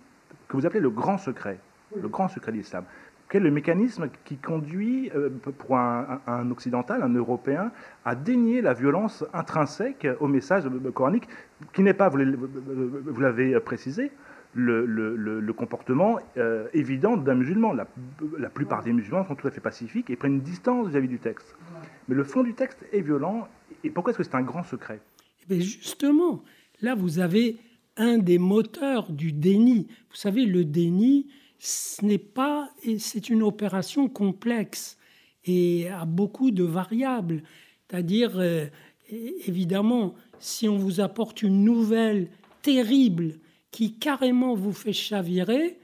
que 0.53 0.57
vous 0.57 0.67
appelez 0.67 0.81
le 0.81 0.91
grand 0.91 1.17
secret, 1.17 1.57
le 1.99 2.07
grand 2.07 2.27
secret 2.27 2.51
de 2.51 2.57
l'islam. 2.57 2.83
Quel 3.27 3.41
est 3.41 3.45
le 3.45 3.51
mécanisme 3.51 4.09
qui 4.23 4.37
conduit, 4.37 5.09
euh, 5.15 5.29
pour 5.57 5.75
un, 5.77 6.51
occidental, 6.51 7.01
un 7.01 7.09
européen, 7.09 7.71
à 8.05 8.13
dénier 8.13 8.61
la 8.61 8.75
violence 8.75 9.25
intrinsèque 9.33 10.07
au 10.19 10.27
message 10.27 10.65
coranique, 10.93 11.27
qui 11.73 11.81
n'est 11.81 11.95
pas, 11.95 12.09
vous 12.09 13.19
l'avez 13.19 13.59
précisé, 13.61 14.11
le, 14.53 15.51
comportement 15.57 16.19
euh, 16.37 16.67
évident 16.73 17.17
d'un 17.17 17.33
musulman? 17.33 17.73
La, 17.73 18.49
plupart 18.49 18.83
des 18.83 18.93
musulmans 18.93 19.25
sont 19.25 19.33
tout 19.33 19.47
à 19.47 19.51
fait 19.51 19.61
pacifiques 19.61 20.11
et 20.11 20.15
prennent 20.15 20.35
une 20.35 20.41
distance 20.41 20.89
vis-à-vis 20.89 21.07
du 21.07 21.17
texte. 21.17 21.55
Mais 22.07 22.13
le 22.13 22.23
fond 22.23 22.43
du 22.43 22.53
texte 22.53 22.85
est 22.91 23.01
violent. 23.01 23.47
Et 23.83 23.89
pourquoi 23.89 24.11
est-ce 24.11 24.19
que 24.19 24.23
c'est 24.23 24.35
un 24.35 24.43
grand 24.43 24.63
secret? 24.63 24.99
Eh 25.49 25.59
Justement, 25.59 26.43
là, 26.83 26.93
vous 26.93 27.17
avez 27.17 27.57
un 27.97 28.17
des 28.17 28.37
moteurs 28.37 29.11
du 29.11 29.31
déni. 29.31 29.87
Vous 30.09 30.15
savez, 30.15 30.45
le 30.45 30.65
déni, 30.65 31.27
ce 31.59 32.03
n'est 32.03 32.17
pas, 32.17 32.69
c'est 32.97 33.29
une 33.29 33.43
opération 33.43 34.09
complexe 34.09 34.97
et 35.45 35.87
a 35.89 36.05
beaucoup 36.05 36.51
de 36.51 36.63
variables. 36.63 37.43
C'est-à-dire, 37.87 38.37
euh, 38.37 38.65
évidemment, 39.09 40.15
si 40.39 40.67
on 40.67 40.77
vous 40.77 40.99
apporte 40.99 41.41
une 41.41 41.63
nouvelle 41.63 42.29
terrible 42.61 43.39
qui 43.71 43.93
carrément 43.93 44.55
vous 44.55 44.73
fait 44.73 44.93
chavirer, 44.93 45.79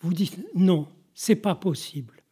vous 0.00 0.12
dites 0.12 0.38
non, 0.54 0.88
c'est 1.14 1.36
pas 1.36 1.54
possible. 1.54 2.22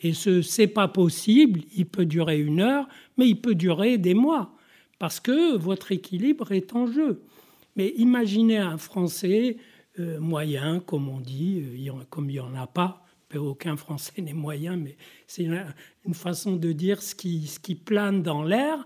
Et 0.00 0.12
ce 0.12 0.42
c'est 0.42 0.66
pas 0.66 0.88
possible, 0.88 1.62
il 1.74 1.86
peut 1.86 2.04
durer 2.04 2.40
une 2.40 2.60
heure, 2.60 2.86
mais 3.16 3.28
il 3.28 3.40
peut 3.40 3.54
durer 3.54 3.98
des 3.98 4.14
mois, 4.14 4.54
parce 4.98 5.20
que 5.20 5.56
votre 5.56 5.90
équilibre 5.92 6.52
est 6.52 6.74
en 6.74 6.86
jeu. 6.86 7.22
Mais 7.76 7.92
imaginez 7.96 8.56
un 8.56 8.78
Français 8.78 9.58
euh, 9.98 10.18
moyen, 10.18 10.80
comme 10.80 11.08
on 11.08 11.20
dit, 11.20 11.62
euh, 11.88 11.92
comme 12.10 12.30
il 12.30 12.34
n'y 12.34 12.40
en 12.40 12.54
a 12.54 12.66
pas, 12.66 13.06
aucun 13.34 13.76
Français 13.76 14.12
n'est 14.22 14.32
moyen, 14.32 14.76
mais 14.76 14.96
c'est 15.26 15.44
une, 15.44 16.14
façon 16.14 16.56
de 16.56 16.72
dire 16.72 17.02
ce 17.02 17.14
qui, 17.14 17.74
plane 17.74 18.22
dans 18.22 18.42
l'air. 18.42 18.84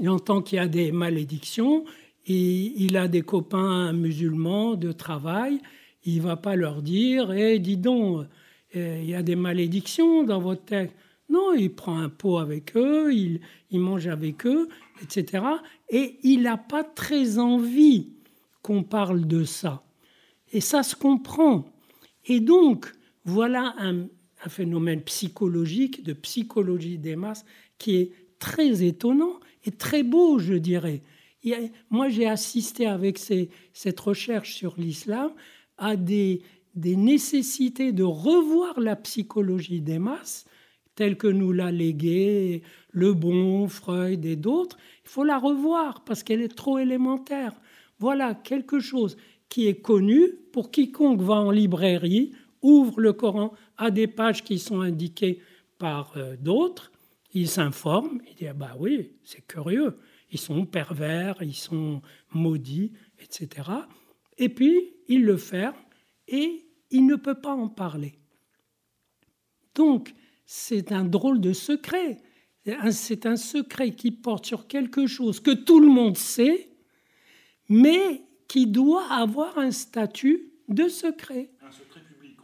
Il 0.00 0.08
entend 0.08 0.42
qu'il 0.42 0.56
y 0.56 0.60
a 0.60 0.68
des 0.68 0.92
malédictions, 0.92 1.84
et 2.26 2.72
il 2.76 2.96
a 2.96 3.08
des 3.08 3.22
copains 3.22 3.92
musulmans 3.92 4.74
de 4.74 4.92
travail, 4.92 5.60
il 6.04 6.20
va 6.20 6.36
pas 6.36 6.56
leur 6.56 6.82
dire 6.82 7.32
Eh, 7.32 7.58
dis 7.58 7.76
donc, 7.76 8.26
euh, 8.76 8.98
il 9.02 9.08
y 9.08 9.14
a 9.14 9.22
des 9.22 9.36
malédictions 9.36 10.24
dans 10.24 10.40
votre 10.40 10.64
texte. 10.64 10.94
Non, 11.30 11.54
il 11.54 11.74
prend 11.74 11.98
un 11.98 12.08
pot 12.08 12.38
avec 12.38 12.76
eux, 12.76 13.12
il 13.12 13.40
mange 13.72 14.06
avec 14.06 14.46
eux, 14.46 14.68
etc. 15.02 15.42
Et 15.90 16.18
il 16.22 16.42
n'a 16.42 16.58
pas 16.58 16.84
très 16.84 17.38
envie 17.38 18.12
qu'on 18.62 18.82
parle 18.82 19.26
de 19.26 19.44
ça. 19.44 19.82
Et 20.52 20.60
ça 20.60 20.82
se 20.82 20.94
comprend. 20.94 21.64
Et 22.26 22.40
donc, 22.40 22.92
voilà 23.24 23.74
un, 23.78 24.08
phénomène 24.48 25.02
psychologique, 25.02 26.04
de 26.04 26.12
psychologie 26.12 26.98
des 26.98 27.16
masses, 27.16 27.44
qui 27.76 27.96
est 27.96 28.12
très 28.38 28.84
étonnant 28.84 29.40
et 29.64 29.72
très 29.72 30.02
beau, 30.02 30.38
je 30.38 30.54
dirais. 30.54 31.02
moi, 31.90 32.08
j'ai 32.08 32.26
assisté 32.26 32.86
avec 32.86 33.18
cette 33.18 34.00
recherche 34.00 34.54
sur 34.54 34.74
l'islam 34.78 35.32
à 35.76 35.96
des, 35.96 36.42
des 36.74 36.96
nécessités 36.96 37.92
de 37.92 38.04
revoir 38.04 38.78
la 38.78 38.94
psychologie 38.96 39.80
des 39.80 39.98
masses, 39.98 40.44
telle 40.94 41.16
que 41.16 41.26
nous 41.26 41.52
l'a 41.52 41.72
léguée 41.72 42.62
Le 42.98 43.14
Bon, 43.14 43.68
Freud 43.68 44.24
et 44.24 44.34
d'autres, 44.34 44.76
il 45.04 45.08
faut 45.08 45.22
la 45.22 45.38
revoir 45.38 46.02
parce 46.02 46.24
qu'elle 46.24 46.40
est 46.40 46.56
trop 46.56 46.78
élémentaire. 46.78 47.52
Voilà 48.00 48.34
quelque 48.34 48.80
chose 48.80 49.16
qui 49.48 49.68
est 49.68 49.80
connu 49.80 50.32
pour 50.52 50.72
quiconque 50.72 51.22
va 51.22 51.34
en 51.34 51.52
librairie, 51.52 52.32
ouvre 52.60 53.00
le 53.00 53.12
Coran, 53.12 53.52
a 53.76 53.92
des 53.92 54.08
pages 54.08 54.42
qui 54.42 54.58
sont 54.58 54.80
indiquées 54.80 55.40
par 55.78 56.14
euh, 56.16 56.34
d'autres, 56.40 56.90
il 57.32 57.48
s'informe, 57.48 58.20
il 58.28 58.34
dit 58.34 58.48
ah 58.48 58.52
bah 58.52 58.74
oui, 58.80 59.12
c'est 59.22 59.46
curieux, 59.46 59.96
ils 60.32 60.40
sont 60.40 60.66
pervers, 60.66 61.36
ils 61.40 61.54
sont 61.54 62.02
maudits, 62.32 62.90
etc. 63.20 63.70
Et 64.38 64.48
puis 64.48 64.92
il 65.06 65.24
le 65.24 65.36
ferme 65.36 65.76
et 66.26 66.66
il 66.90 67.06
ne 67.06 67.14
peut 67.14 67.40
pas 67.40 67.54
en 67.54 67.68
parler. 67.68 68.18
Donc 69.76 70.14
c'est 70.46 70.90
un 70.90 71.04
drôle 71.04 71.40
de 71.40 71.52
secret. 71.52 72.18
C'est 72.90 73.26
un 73.26 73.36
secret 73.36 73.92
qui 73.92 74.10
porte 74.10 74.46
sur 74.46 74.66
quelque 74.66 75.06
chose 75.06 75.40
que 75.40 75.52
tout 75.52 75.80
le 75.80 75.88
monde 75.88 76.16
sait, 76.16 76.70
mais 77.68 78.22
qui 78.46 78.66
doit 78.66 79.10
avoir 79.12 79.58
un 79.58 79.70
statut 79.70 80.52
de 80.68 80.88
secret. 80.88 81.50
Un 81.62 81.70
secret 81.70 82.00
public, 82.00 82.36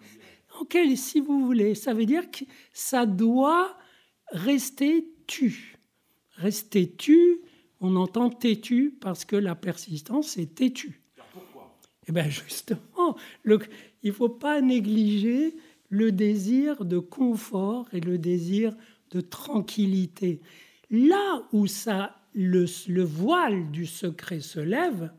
Ok, 0.60 0.78
si 0.96 1.20
vous 1.20 1.44
voulez, 1.44 1.74
ça 1.74 1.94
veut 1.94 2.06
dire 2.06 2.30
que 2.30 2.44
ça 2.72 3.06
doit 3.06 3.76
rester 4.30 5.06
tu. 5.26 5.78
Rester 6.36 6.90
tu, 6.96 7.40
on 7.80 7.96
entend 7.96 8.30
têtu 8.30 8.96
parce 9.00 9.24
que 9.24 9.36
la 9.36 9.54
persistance 9.54 10.36
est 10.36 10.54
têtue. 10.54 11.00
Pourquoi? 11.32 11.76
Eh 12.06 12.12
bien 12.12 12.28
justement, 12.28 13.16
il 13.44 13.58
ne 14.04 14.12
faut 14.12 14.28
pas 14.28 14.60
négliger 14.60 15.56
le 15.88 16.12
désir 16.12 16.84
de 16.84 16.98
confort 16.98 17.88
et 17.92 18.00
le 18.00 18.18
désir 18.18 18.74
de 19.10 19.20
tranquillité. 19.20 20.40
Là 20.90 21.42
où 21.52 21.66
ça, 21.66 22.16
le, 22.34 22.66
le 22.88 23.02
voile 23.02 23.70
du 23.70 23.86
secret 23.86 24.40
se 24.40 24.60
lève, 24.60 25.12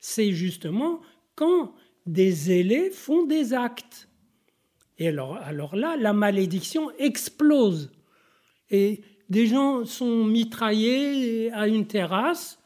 c'est 0.00 0.32
justement 0.32 1.00
quand 1.34 1.74
des 2.06 2.30
zélés 2.30 2.90
font 2.90 3.24
des 3.24 3.52
actes. 3.52 4.08
Et 4.98 5.08
alors, 5.08 5.36
alors 5.36 5.76
là, 5.76 5.96
la 5.96 6.12
malédiction 6.12 6.90
explose. 6.98 7.90
Et 8.70 9.00
des 9.28 9.46
gens 9.46 9.84
sont 9.84 10.24
mitraillés 10.24 11.50
à 11.52 11.66
une 11.66 11.86
terrasse. 11.86 12.58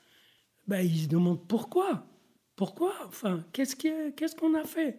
Ben, 0.67 0.81
ils 0.81 1.03
se 1.03 1.09
demandent 1.09 1.47
pourquoi? 1.47 2.07
Pourquoi? 2.57 2.95
Enfin, 3.07 3.45
qu'est-ce 3.53 4.37
qu'on 4.37 4.55
a 4.55 4.65
fait? 4.65 4.99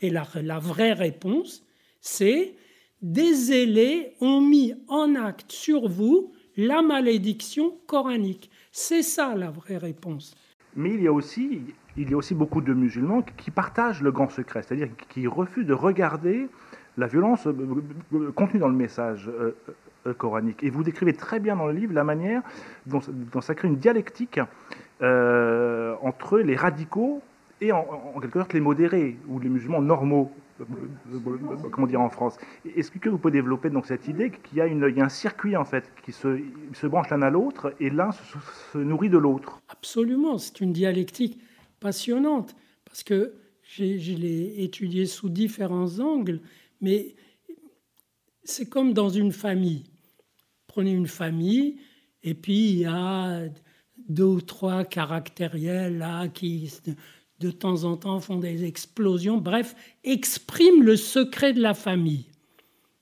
Et 0.00 0.10
la 0.10 0.58
vraie 0.58 0.92
réponse, 0.92 1.64
c'est 2.00 2.56
des 3.02 3.34
zélés 3.34 4.14
ont 4.20 4.40
mis 4.40 4.74
en 4.88 5.14
acte 5.16 5.50
sur 5.50 5.88
vous 5.88 6.32
la 6.56 6.82
malédiction 6.82 7.74
coranique. 7.86 8.50
C'est 8.70 9.02
ça 9.02 9.34
la 9.34 9.50
vraie 9.50 9.76
réponse. 9.76 10.34
Mais 10.76 10.90
il 10.94 11.02
y 11.02 11.08
a 11.08 11.12
aussi, 11.12 11.60
il 11.96 12.10
y 12.10 12.14
a 12.14 12.16
aussi 12.16 12.34
beaucoup 12.34 12.60
de 12.60 12.72
musulmans 12.72 13.22
qui 13.36 13.50
partagent 13.50 14.02
le 14.02 14.12
grand 14.12 14.30
secret, 14.30 14.62
c'est-à-dire 14.62 14.88
qui 15.08 15.26
refusent 15.26 15.66
de 15.66 15.74
regarder 15.74 16.48
la 16.96 17.06
violence 17.06 17.46
euh, 17.46 17.54
euh, 18.14 18.32
contenue 18.32 18.60
dans 18.60 18.68
le 18.68 18.76
message 18.76 19.28
euh, 19.28 20.14
coranique. 20.14 20.62
Et 20.62 20.70
vous 20.70 20.82
décrivez 20.82 21.12
très 21.12 21.40
bien 21.40 21.56
dans 21.56 21.66
le 21.66 21.72
livre 21.72 21.92
la 21.92 22.04
manière 22.04 22.42
dont, 22.86 23.00
ça 23.40 23.54
crée 23.54 23.68
une 23.68 23.76
dialectique 23.76 24.40
entre 25.00 26.38
les 26.38 26.54
radicaux 26.54 27.22
et 27.62 27.70
en, 27.70 28.20
quelque 28.20 28.40
sorte 28.40 28.52
les 28.52 28.60
modérés 28.60 29.16
ou 29.28 29.38
les 29.38 29.48
musulmans 29.48 29.80
normaux, 29.80 30.30
comment 31.70 31.86
dire 31.86 32.00
en 32.00 32.10
France. 32.10 32.36
Est-ce 32.76 32.90
que 32.90 33.08
vous 33.08 33.18
pouvez 33.18 33.32
développer 33.32 33.70
donc 33.70 33.86
cette 33.86 34.08
idée 34.08 34.30
qu'il 34.30 34.58
y, 34.58 34.60
a 34.60 35.04
un 35.04 35.08
circuit 35.08 35.56
en 35.56 35.64
fait 35.64 35.90
qui 36.04 36.12
se, 36.12 36.40
se 36.74 36.86
branche 36.88 37.08
l'un 37.10 37.22
à 37.22 37.30
l'autre 37.30 37.74
et 37.78 37.88
l'un 37.88 38.10
se, 38.12 38.78
nourrit 38.78 39.10
de 39.10 39.18
l'autre? 39.18 39.62
Absolument, 39.68 40.38
c'est 40.38 40.60
une 40.60 40.72
dialectique 40.72 41.40
passionnante 41.78 42.56
parce 42.84 43.04
que 43.04 43.34
je 43.62 43.84
l'ai 43.84 44.62
étudié 44.64 45.06
sous 45.06 45.28
différents 45.28 46.00
angles, 46.00 46.40
mais 46.80 47.14
c'est 48.42 48.68
comme 48.68 48.92
dans 48.92 49.08
une 49.08 49.32
famille. 49.32 49.84
Prenez 50.66 50.92
une 50.92 51.06
famille 51.06 51.78
et 52.24 52.34
puis 52.34 52.70
il 52.70 52.78
y 52.80 52.86
a 52.86 53.42
deux 54.08 54.24
ou 54.24 54.40
trois 54.40 54.84
caractériels 54.84 55.98
là 55.98 56.28
qui 56.28 56.72
de 57.42 57.50
temps 57.50 57.84
en 57.84 57.96
temps 57.96 58.20
font 58.20 58.38
des 58.38 58.64
explosions, 58.64 59.38
bref, 59.38 59.74
expriment 60.04 60.82
le 60.82 60.96
secret 60.96 61.52
de 61.52 61.60
la 61.60 61.74
famille. 61.74 62.26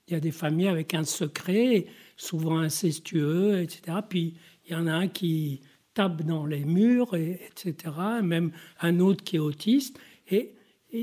Il 0.07 0.13
y 0.13 0.17
a 0.17 0.19
des 0.19 0.31
familles 0.31 0.67
avec 0.67 0.93
un 0.93 1.03
secret, 1.03 1.85
souvent 2.17 2.57
incestueux, 2.57 3.61
etc. 3.61 3.99
Puis 4.07 4.33
il 4.65 4.73
y 4.73 4.75
en 4.75 4.87
a 4.87 4.93
un 4.93 5.07
qui 5.07 5.61
tape 5.93 6.23
dans 6.23 6.45
les 6.45 6.65
murs, 6.65 7.15
etc. 7.15 7.75
Même 8.23 8.51
un 8.81 8.99
autre 8.99 9.23
qui 9.23 9.35
est 9.35 9.39
autiste. 9.39 9.99
Et, 10.29 10.55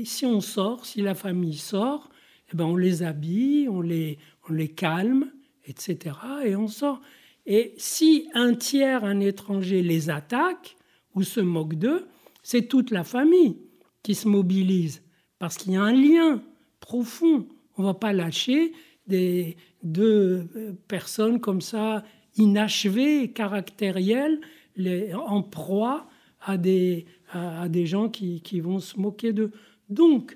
si 0.03 0.25
on 0.25 0.41
sort, 0.41 0.85
si 0.85 1.01
la 1.01 1.15
famille 1.15 1.57
sort, 1.57 2.09
eh 2.51 2.55
ben 2.55 2.65
on 2.65 2.75
les 2.75 3.01
habille, 3.01 3.67
on 3.69 3.81
les, 3.81 4.19
on 4.47 4.53
les 4.53 4.67
calme, 4.69 5.31
etc. 5.65 6.15
Et 6.45 6.55
on 6.55 6.67
sort. 6.67 7.01
Et 7.45 7.73
si 7.77 8.27
un 8.35 8.53
tiers, 8.53 9.03
un 9.03 9.19
étranger 9.19 9.81
les 9.81 10.09
attaque 10.11 10.75
ou 11.15 11.23
se 11.23 11.39
moque 11.39 11.75
d'eux, 11.75 12.05
c'est 12.51 12.63
toute 12.63 12.89
la 12.89 13.03
famille 13.03 13.57
qui 14.01 14.15
se 14.15 14.27
mobilise 14.27 15.03
parce 15.37 15.55
qu'il 15.55 15.73
y 15.73 15.75
a 15.75 15.83
un 15.83 15.93
lien 15.93 16.41
profond. 16.79 17.47
On 17.77 17.83
ne 17.83 17.87
va 17.87 17.93
pas 17.93 18.11
lâcher 18.11 18.71
des, 19.05 19.55
deux 19.83 20.47
euh, 20.55 20.73
personnes 20.87 21.39
comme 21.39 21.61
ça, 21.61 22.03
inachevées, 22.37 23.31
caractérielles, 23.33 24.41
les, 24.75 25.13
en 25.13 25.43
proie 25.43 26.07
à 26.41 26.57
des, 26.57 27.05
à, 27.31 27.69
des 27.69 27.85
gens 27.85 28.09
qui, 28.09 28.41
qui 28.41 28.61
vont 28.61 28.79
se 28.79 28.99
moquer 28.99 29.31
d'eux. 29.31 29.51
Donc, 29.89 30.35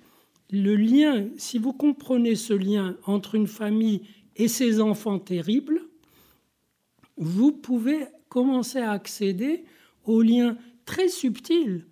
le 0.51 0.75
lien, 0.75 1.29
si 1.35 1.57
vous 1.57 1.73
comprenez 1.73 2.35
ce 2.35 2.53
lien 2.53 2.95
entre 3.07 3.33
une 3.33 3.47
famille 3.47 4.01
et 4.35 4.47
ses 4.47 4.81
enfants 4.81 5.17
terribles, 5.17 5.81
vous 7.17 7.51
pouvez 7.51 8.05
commencer 8.29 8.77
à 8.77 8.91
accéder 8.91 9.65
au 10.05 10.21
lien 10.21 10.57
très 10.85 11.07
subtil 11.07 11.87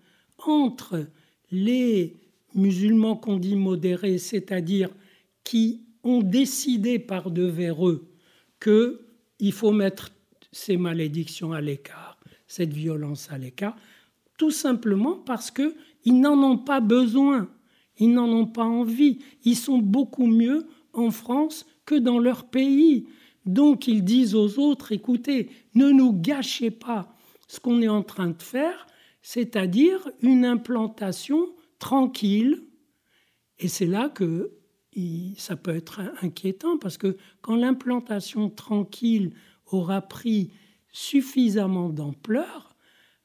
entre 0.47 1.07
les 1.51 2.15
musulmans 2.55 3.15
qu'on 3.15 3.37
dit 3.37 3.55
modérés, 3.55 4.17
c'est-à-dire 4.17 4.89
qui 5.43 5.81
ont 6.03 6.21
décidé 6.21 6.99
par 6.99 7.31
devers 7.31 7.87
eux 7.87 8.07
qu'il 8.61 9.51
faut 9.51 9.71
mettre 9.71 10.11
ces 10.51 10.77
malédictions 10.77 11.53
à 11.53 11.61
l'écart, 11.61 12.17
cette 12.47 12.73
violence 12.73 13.31
à 13.31 13.37
l'écart, 13.37 13.75
tout 14.37 14.51
simplement 14.51 15.15
parce 15.15 15.51
qu'ils 15.51 16.19
n'en 16.19 16.41
ont 16.43 16.57
pas 16.57 16.81
besoin, 16.81 17.49
ils 17.97 18.11
n'en 18.11 18.29
ont 18.29 18.47
pas 18.47 18.63
envie, 18.63 19.19
ils 19.43 19.55
sont 19.55 19.77
beaucoup 19.77 20.25
mieux 20.25 20.67
en 20.93 21.11
France 21.11 21.65
que 21.85 21.95
dans 21.95 22.19
leur 22.19 22.45
pays. 22.45 23.07
Donc 23.45 23.87
ils 23.87 24.03
disent 24.03 24.35
aux 24.35 24.59
autres, 24.59 24.91
écoutez, 24.91 25.49
ne 25.75 25.89
nous 25.89 26.13
gâchez 26.13 26.71
pas 26.71 27.15
ce 27.47 27.59
qu'on 27.59 27.81
est 27.81 27.87
en 27.87 28.03
train 28.03 28.29
de 28.29 28.41
faire, 28.41 28.87
c'est-à-dire 29.21 30.09
une 30.21 30.45
implantation 30.45 31.53
tranquille. 31.79 32.61
Et 33.59 33.67
c'est 33.67 33.85
là 33.85 34.09
que 34.09 34.51
ça 35.37 35.55
peut 35.55 35.75
être 35.75 36.01
inquiétant, 36.21 36.77
parce 36.77 36.97
que 36.97 37.17
quand 37.41 37.55
l'implantation 37.55 38.49
tranquille 38.49 39.33
aura 39.67 40.01
pris 40.01 40.51
suffisamment 40.91 41.89
d'ampleur, 41.89 42.75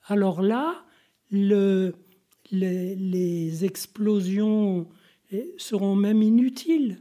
alors 0.04 0.42
là, 0.42 0.85
les, 1.30 1.94
explosions 3.64 4.87
seront 5.59 5.96
même 5.96 6.22
inutiles, 6.22 6.98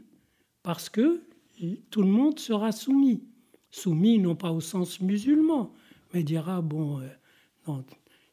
parce 0.63 0.89
que 0.89 1.21
tout 1.91 2.01
le 2.01 2.07
monde 2.07 2.39
sera 2.39 2.71
soumis. 2.71 3.21
Soumis 3.69 4.17
non 4.17 4.35
pas 4.35 4.51
au 4.51 4.61
sens 4.61 4.99
musulman, 5.01 5.71
mais 6.13 6.23
dira, 6.23 6.61
bon, 6.61 7.01
euh, 7.01 7.07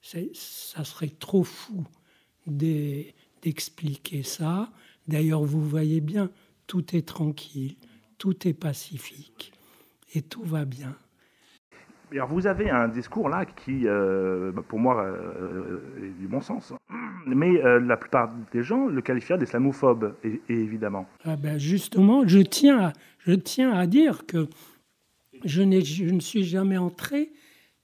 ça 0.03 0.85
serait 0.85 1.13
trop 1.19 1.45
fou 1.45 1.87
d'expliquer 2.47 4.23
ça. 4.23 4.71
D'ailleurs, 5.07 5.45
vous 5.45 5.63
voyez 5.63 6.01
bien, 6.01 6.31
tout 6.67 6.97
est 6.97 7.07
tranquille, 7.07 7.77
tout 8.19 8.47
est 8.47 8.55
pacifique 8.55 9.53
et 10.15 10.23
tout 10.23 10.43
va 10.43 10.65
bien. 10.65 10.95
Alors 12.13 12.29
vous 12.29 12.47
avez 12.47 12.69
un 12.69 12.89
discours 12.89 13.31
là 13.31 13.47
qui, 13.47 13.87
euh, 13.87 14.53
pour 14.69 14.79
moi, 14.79 15.03
euh, 15.03 15.81
est 15.99 16.21
du 16.21 16.29
bon 16.29 16.43
sens. 16.43 16.75
Mais 17.27 17.65
euh, 17.65 17.81
la 17.81 17.97
plupart 17.97 18.31
des 18.53 18.63
gens 18.63 18.87
le 18.87 19.01
qualifient 19.01 19.39
d'islamophobe, 19.39 20.15
évidemment. 20.49 21.09
Ah 21.25 21.37
ben 21.37 21.57
justement, 21.59 22.27
je 22.27 22.41
tiens, 22.41 22.81
à, 22.81 22.93
je 23.19 23.33
tiens 23.33 23.73
à 23.73 23.87
dire 23.87 24.27
que 24.27 24.49
je, 25.45 25.63
je 25.63 26.05
ne 26.05 26.21
suis 26.21 26.45
jamais 26.45 26.77
entré 26.77 27.33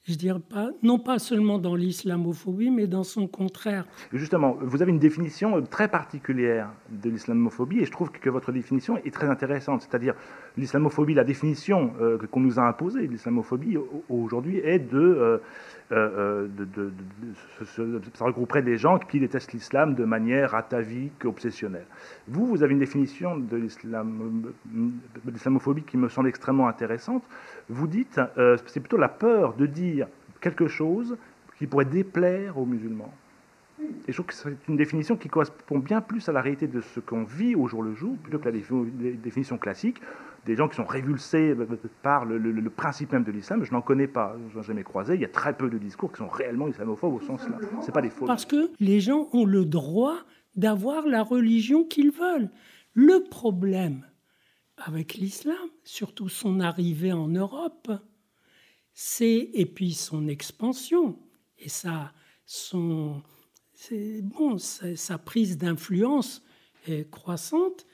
je 0.08 0.14
dirais 0.14 0.40
pas, 0.40 0.70
non 0.82 0.98
pas 0.98 1.18
seulement 1.18 1.58
dans 1.58 1.74
l'islamophobie, 1.74 2.70
mais 2.70 2.86
dans 2.86 3.04
son 3.04 3.26
contraire. 3.26 3.84
Justement, 4.12 4.56
vous 4.62 4.80
avez 4.80 4.90
une 4.90 4.98
définition 4.98 5.62
très 5.62 5.88
particulière 5.88 6.70
de 6.90 7.10
l'islamophobie, 7.10 7.80
et 7.80 7.84
je 7.84 7.90
trouve 7.90 8.10
que 8.10 8.30
votre 8.30 8.50
définition 8.50 8.96
est 9.04 9.12
très 9.12 9.28
intéressante. 9.28 9.82
C'est-à-dire, 9.82 10.14
l'islamophobie, 10.56 11.12
la 11.12 11.24
définition 11.24 11.92
euh, 12.00 12.18
qu'on 12.30 12.40
nous 12.40 12.58
a 12.58 12.62
imposée 12.62 13.06
de 13.06 13.12
l'islamophobie 13.12 13.76
aujourd'hui 14.08 14.58
est 14.58 14.78
de, 14.78 14.98
euh, 14.98 15.38
euh, 15.92 16.48
de, 16.48 16.92
ça 18.14 18.24
regrouperait 18.24 18.62
des 18.62 18.78
gens 18.78 18.98
qui 18.98 19.20
détestent 19.20 19.52
l'islam 19.52 19.94
de 19.94 20.04
manière 20.04 20.54
atavique, 20.54 21.26
obsessionnelle. 21.26 21.86
Vous, 22.28 22.46
vous 22.46 22.62
avez 22.62 22.72
une 22.72 22.78
définition 22.78 23.36
de 23.36 23.68
l'islamophobie 25.26 25.82
qui 25.82 25.98
me 25.98 26.08
semble 26.08 26.28
extrêmement 26.28 26.68
intéressante. 26.68 27.24
Vous 27.68 27.86
dites, 27.86 28.18
c'est 28.66 28.80
plutôt 28.80 28.96
la 28.96 29.08
peur 29.08 29.54
de 29.54 29.66
dire 29.66 29.97
quelque 30.40 30.68
chose 30.68 31.16
qui 31.58 31.66
pourrait 31.66 31.84
déplaire 31.84 32.58
aux 32.58 32.66
musulmans. 32.66 33.12
Et 33.80 34.12
je 34.12 34.12
trouve 34.12 34.26
que 34.26 34.34
c'est 34.34 34.56
une 34.68 34.76
définition 34.76 35.16
qui 35.16 35.28
correspond 35.28 35.78
bien 35.78 36.00
plus 36.00 36.28
à 36.28 36.32
la 36.32 36.40
réalité 36.40 36.66
de 36.66 36.80
ce 36.80 36.98
qu'on 37.00 37.24
vit 37.24 37.54
au 37.54 37.68
jour 37.68 37.82
le 37.82 37.94
jour, 37.94 38.16
plutôt 38.16 38.38
que 38.38 38.48
la 38.48 38.52
définition 38.52 39.56
classique 39.56 40.00
des 40.46 40.56
gens 40.56 40.68
qui 40.68 40.76
sont 40.76 40.86
révulsés 40.86 41.54
par 42.02 42.24
le, 42.24 42.70
principe 42.70 43.12
même 43.12 43.24
de 43.24 43.30
l'islam. 43.30 43.64
Je 43.64 43.72
n'en 43.72 43.82
connais 43.82 44.06
pas, 44.06 44.36
je 44.50 44.56
n'en 44.56 44.62
ai 44.62 44.66
jamais 44.66 44.82
croisé. 44.82 45.14
Il 45.14 45.20
y 45.20 45.24
a 45.24 45.28
très 45.28 45.52
peu 45.52 45.68
de 45.68 45.78
discours 45.78 46.10
qui 46.10 46.18
sont 46.18 46.28
réellement 46.28 46.68
islamophobes 46.68 47.14
au 47.14 47.20
sens 47.20 47.46
là. 47.48 47.58
C'est 47.82 47.92
pas 47.92 48.00
des 48.00 48.10
faux. 48.10 48.24
Parce 48.24 48.46
que 48.46 48.70
les 48.80 49.00
gens 49.00 49.28
ont 49.32 49.44
le 49.44 49.64
droit 49.64 50.16
d'avoir 50.56 51.06
la 51.06 51.22
religion 51.22 51.84
qu'ils 51.84 52.10
veulent. 52.10 52.50
Le 52.94 53.28
problème 53.28 54.06
avec 54.78 55.14
l'islam, 55.14 55.56
surtout 55.84 56.28
son 56.28 56.60
arrivée 56.60 57.12
en 57.12 57.28
Europe, 57.28 57.90
c'est 59.00 59.50
et 59.54 59.64
puis 59.64 59.94
son 59.94 60.26
expansion 60.26 61.20
et 61.56 61.68
sa 61.68 62.12
son 62.44 63.22
bon 64.22 64.58
sa 64.58 65.18
prise 65.18 65.56
d'influence 65.56 66.42
croissante. 67.12 67.86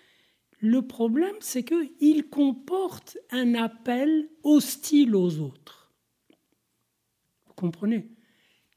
Le 0.60 0.80
problème, 0.80 1.36
c'est 1.40 1.62
qu'il 1.62 2.30
comporte 2.30 3.18
un 3.30 3.54
appel 3.54 4.30
hostile 4.44 5.14
aux 5.14 5.40
autres. 5.40 5.92
Vous 7.48 7.52
comprenez? 7.52 8.08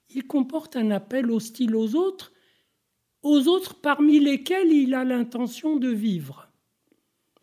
Il 0.09 0.27
comporte 0.27 0.75
un 0.75 0.91
appel 0.91 1.31
hostile 1.31 1.77
aux 1.77 1.95
autres, 1.95 2.33
aux 3.21 3.47
autres 3.47 3.79
parmi 3.79 4.19
lesquels 4.19 4.73
il 4.73 4.93
a 4.95 5.05
l'intention 5.05 5.77
de 5.77 5.87
vivre. 5.87 6.43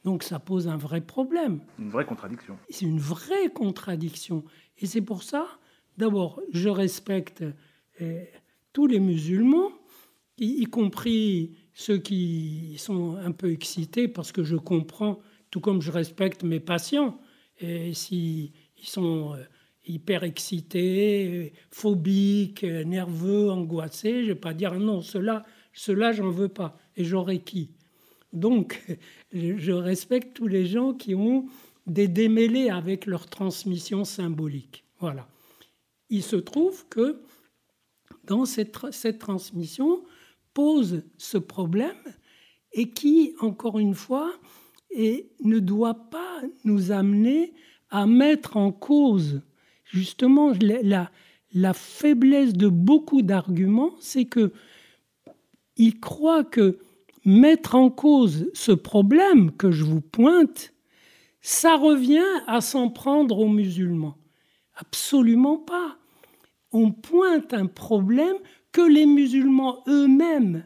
Donc 0.04 0.22
ça 0.22 0.38
pose 0.38 0.68
un 0.68 0.76
vrai 0.76 1.00
problème. 1.00 1.64
Une 1.78 1.88
vraie 1.88 2.04
contradiction. 2.04 2.58
C'est 2.68 2.84
une 2.84 3.00
vraie 3.00 3.48
contradiction. 3.48 4.44
Et 4.78 4.86
c'est 4.86 5.00
pour 5.00 5.22
ça, 5.22 5.46
d'abord, 5.96 6.40
je 6.52 6.68
respecte 6.68 7.44
eh, 8.00 8.28
tous 8.72 8.86
les 8.86 9.00
musulmans, 9.00 9.70
y, 10.38 10.64
compris 10.64 11.56
ceux 11.74 11.98
qui 11.98 12.74
sont 12.78 13.16
un 13.16 13.32
peu 13.32 13.52
excités, 13.52 14.08
parce 14.08 14.32
que 14.32 14.42
je 14.42 14.56
comprends, 14.56 15.20
tout 15.50 15.60
comme 15.60 15.80
je 15.80 15.92
respecte 15.92 16.42
mes 16.42 16.60
patients, 16.60 17.18
et 17.60 17.94
s'ils 17.94 18.50
sont 18.82 19.34
euh, 19.34 19.44
hyper 19.86 20.24
excités, 20.24 21.52
phobiques, 21.70 22.64
nerveux, 22.64 23.50
angoissés, 23.50 24.22
je 24.22 24.28
ne 24.28 24.34
vais 24.34 24.40
pas 24.40 24.54
dire 24.54 24.74
non, 24.74 25.02
cela, 25.02 25.44
cela 25.72 26.12
j'en 26.12 26.30
veux 26.30 26.48
pas. 26.48 26.76
Et 26.96 27.04
j'aurais 27.04 27.38
qui? 27.38 27.70
Donc, 28.32 28.82
je 29.32 29.72
respecte 29.72 30.34
tous 30.34 30.48
les 30.48 30.66
gens 30.66 30.94
qui 30.94 31.14
ont 31.14 31.46
des 31.86 32.08
démêlés 32.08 32.70
avec 32.70 33.06
leur 33.06 33.26
transmission 33.26 34.04
symbolique. 34.04 34.84
Voilà. 35.00 35.28
Il 36.10 36.22
se 36.22 36.36
trouve 36.36 36.86
que 36.88 37.20
dans 38.24 38.44
cette, 38.44 38.76
cette 38.92 39.18
transmission 39.18 40.04
pose 40.54 41.02
ce 41.18 41.38
problème 41.38 41.96
et 42.72 42.90
qui, 42.90 43.34
encore 43.40 43.78
une 43.78 43.94
fois, 43.94 44.32
et 44.90 45.28
ne 45.42 45.58
doit 45.58 46.08
pas 46.10 46.42
nous 46.64 46.92
amener 46.92 47.52
à 47.90 48.06
mettre 48.06 48.56
en 48.56 48.72
cause 48.72 49.42
justement 49.84 50.52
la, 50.60 51.10
la 51.52 51.72
faiblesse 51.72 52.52
de 52.52 52.68
beaucoup 52.68 53.22
d'arguments, 53.22 53.94
c'est 54.00 54.24
que 54.24 54.52
il 55.76 55.98
croit 55.98 56.44
que 56.44 56.78
mettre 57.24 57.74
en 57.74 57.90
cause 57.90 58.50
ce 58.54 58.72
problème 58.72 59.52
que 59.52 59.70
je 59.70 59.84
vous 59.84 60.00
pointe 60.00 60.73
ça 61.44 61.76
revient 61.76 62.24
à 62.46 62.62
s'en 62.62 62.88
prendre 62.88 63.38
aux 63.38 63.50
musulmans. 63.50 64.16
Absolument 64.76 65.58
pas. 65.58 65.98
On 66.72 66.90
pointe 66.90 67.52
un 67.52 67.66
problème 67.66 68.36
que 68.72 68.80
les 68.80 69.04
musulmans 69.04 69.84
eux-mêmes 69.86 70.64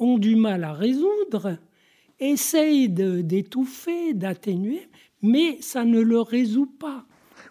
ont 0.00 0.18
du 0.18 0.34
mal 0.34 0.64
à 0.64 0.72
résoudre, 0.72 1.58
essayent 2.18 2.88
d'étouffer, 2.88 4.12
d'atténuer, 4.12 4.88
mais 5.22 5.58
ça 5.60 5.84
ne 5.84 6.00
le 6.00 6.20
résout 6.20 6.66
pas. 6.66 7.04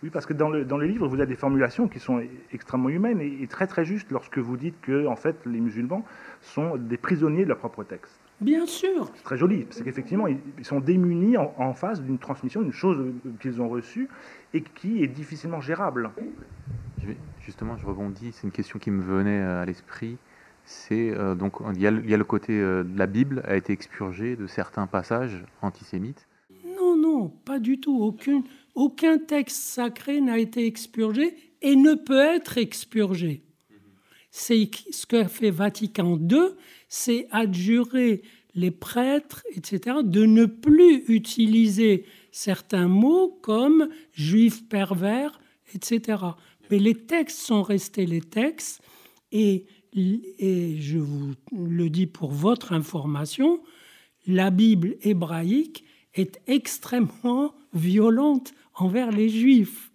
Oui, 0.03 0.09
parce 0.09 0.25
que 0.25 0.33
dans 0.33 0.49
le, 0.49 0.85
livre, 0.85 1.07
vous 1.07 1.15
avez 1.15 1.27
des 1.27 1.35
formulations 1.37 1.87
qui 1.87 1.99
sont 1.99 2.21
extrêmement 2.51 2.89
humaines 2.89 3.21
et, 3.21 3.41
et 3.41 3.47
très 3.47 3.67
très 3.67 3.85
justes 3.85 4.11
lorsque 4.11 4.37
vous 4.37 4.57
dites 4.57 4.79
que 4.81 5.07
en 5.07 5.15
fait, 5.15 5.37
les 5.45 5.61
musulmans 5.61 6.03
sont 6.41 6.75
des 6.75 6.97
prisonniers 6.97 7.43
de 7.43 7.49
leur 7.49 7.59
propre 7.59 7.85
texte. 7.85 8.19
Bien 8.41 8.65
sûr. 8.65 9.11
C'est 9.15 9.23
très 9.23 9.37
joli, 9.37 9.67
c'est 9.69 9.83
qu'effectivement, 9.83 10.27
ils 10.27 10.39
sont 10.63 10.79
démunis 10.79 11.35
en, 11.37 11.73
face 11.73 12.01
d'une 12.01 12.17
transmission, 12.17 12.61
d'une 12.61 12.71
chose 12.71 13.13
qu'ils 13.41 13.61
ont 13.61 13.67
reçue 13.67 14.07
et 14.53 14.61
qui 14.61 15.03
est 15.03 15.07
difficilement 15.07 15.59
gérable. 15.59 16.11
justement, 17.41 17.77
je 17.77 17.85
rebondis, 17.85 18.31
c'est 18.31 18.43
une 18.43 18.51
question 18.51 18.79
qui 18.79 18.91
me 18.91 19.01
venait 19.01 19.41
à 19.41 19.65
l'esprit. 19.65 20.17
C'est 20.63 21.09
euh, 21.09 21.33
donc 21.33 21.55
il 21.73 21.81
y, 21.81 21.87
a, 21.87 21.91
le 21.91 22.23
côté 22.23 22.53
euh, 22.53 22.83
de 22.83 22.97
la 22.97 23.07
Bible 23.07 23.41
a 23.45 23.55
été 23.55 23.73
expurgée 23.73 24.35
de 24.35 24.45
certains 24.45 24.85
passages 24.85 25.43
antisémites. 25.63 26.27
Non, 26.63 26.95
non, 26.95 27.29
pas 27.29 27.57
du 27.57 27.79
tout. 27.79 27.97
Aucune, 27.99 28.43
aucun 28.75 29.17
texte 29.17 29.63
sacré 29.63 30.21
n'a 30.21 30.37
été 30.37 30.67
expurgé 30.67 31.35
et 31.63 31.75
ne 31.75 31.95
peut 31.95 32.19
être 32.19 32.59
expurgé. 32.59 33.41
Ce 34.31 35.05
que 35.05 35.23
fait 35.25 35.51
Vatican 35.51 36.17
II, 36.17 36.49
c'est 36.87 37.27
adjurer 37.31 38.21
les 38.55 38.71
prêtres, 38.71 39.43
etc., 39.55 39.97
de 40.03 40.25
ne 40.25 40.45
plus 40.45 41.03
utiliser 41.07 42.05
certains 42.31 42.87
mots 42.87 43.39
comme 43.41 43.89
juif 44.13 44.67
pervers, 44.67 45.39
etc. 45.73 46.19
Mais 46.69 46.79
les 46.79 46.95
textes 46.95 47.39
sont 47.39 47.63
restés 47.63 48.05
les 48.05 48.21
textes, 48.21 48.81
et 49.31 49.65
je 49.93 50.97
vous 50.97 51.33
le 51.51 51.89
dis 51.89 52.07
pour 52.07 52.31
votre 52.31 52.73
information, 52.73 53.61
la 54.27 54.51
Bible 54.51 54.97
hébraïque 55.01 55.85
est 56.13 56.39
extrêmement 56.47 57.53
violente 57.73 58.53
envers 58.75 59.11
les 59.11 59.29
juifs, 59.29 59.91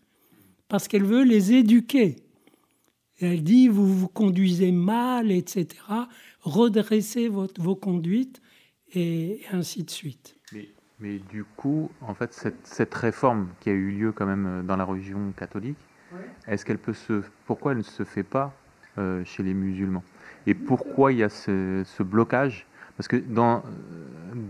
parce 0.68 0.88
qu'elle 0.88 1.04
veut 1.04 1.24
les 1.24 1.52
éduquer. 1.52 2.16
Elle 3.20 3.42
dit, 3.42 3.68
vous 3.68 3.86
vous 3.86 4.08
conduisez 4.08 4.72
mal, 4.72 5.30
etc 5.30 5.76
redresser 6.44 7.28
votre, 7.28 7.60
vos 7.60 7.74
conduites 7.74 8.40
et 8.94 9.40
ainsi 9.52 9.82
de 9.82 9.90
suite. 9.90 10.36
Mais, 10.52 10.68
mais 11.00 11.18
du 11.18 11.44
coup, 11.44 11.90
en 12.00 12.14
fait, 12.14 12.32
cette, 12.32 12.66
cette, 12.66 12.94
réforme 12.94 13.48
qui 13.60 13.70
a 13.70 13.72
eu 13.72 13.90
lieu 13.90 14.12
quand 14.12 14.26
même 14.26 14.46
euh, 14.46 14.62
dans 14.62 14.76
la 14.76 14.84
religion 14.84 15.32
catholique, 15.36 15.78
est-ce 16.46 16.64
qu'elle 16.64 16.78
peut 16.78 16.92
se, 16.92 17.22
pourquoi 17.46 17.72
elle 17.72 17.78
ne 17.78 17.82
se 17.82 18.04
fait 18.04 18.22
pas 18.22 18.54
euh, 18.98 19.24
chez 19.24 19.42
les 19.42 19.54
musulmans? 19.54 20.04
Et 20.46 20.54
pourquoi 20.54 21.12
il 21.12 21.18
y 21.18 21.22
a 21.24 21.28
ce, 21.28 21.82
ce 21.84 22.02
blocage? 22.04 22.68
Parce 22.96 23.08
que 23.08 23.16
dans, 23.16 23.58
euh, 23.58 23.62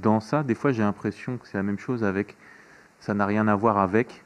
dans 0.02 0.20
ça, 0.20 0.42
des 0.42 0.54
fois, 0.54 0.72
j'ai 0.72 0.82
l'impression 0.82 1.38
que 1.38 1.48
c'est 1.48 1.56
la 1.56 1.62
même 1.62 1.78
chose 1.78 2.04
avec, 2.04 2.36
ça 3.00 3.14
n'a 3.14 3.24
rien 3.24 3.48
à 3.48 3.56
voir 3.56 3.78
avec, 3.78 4.24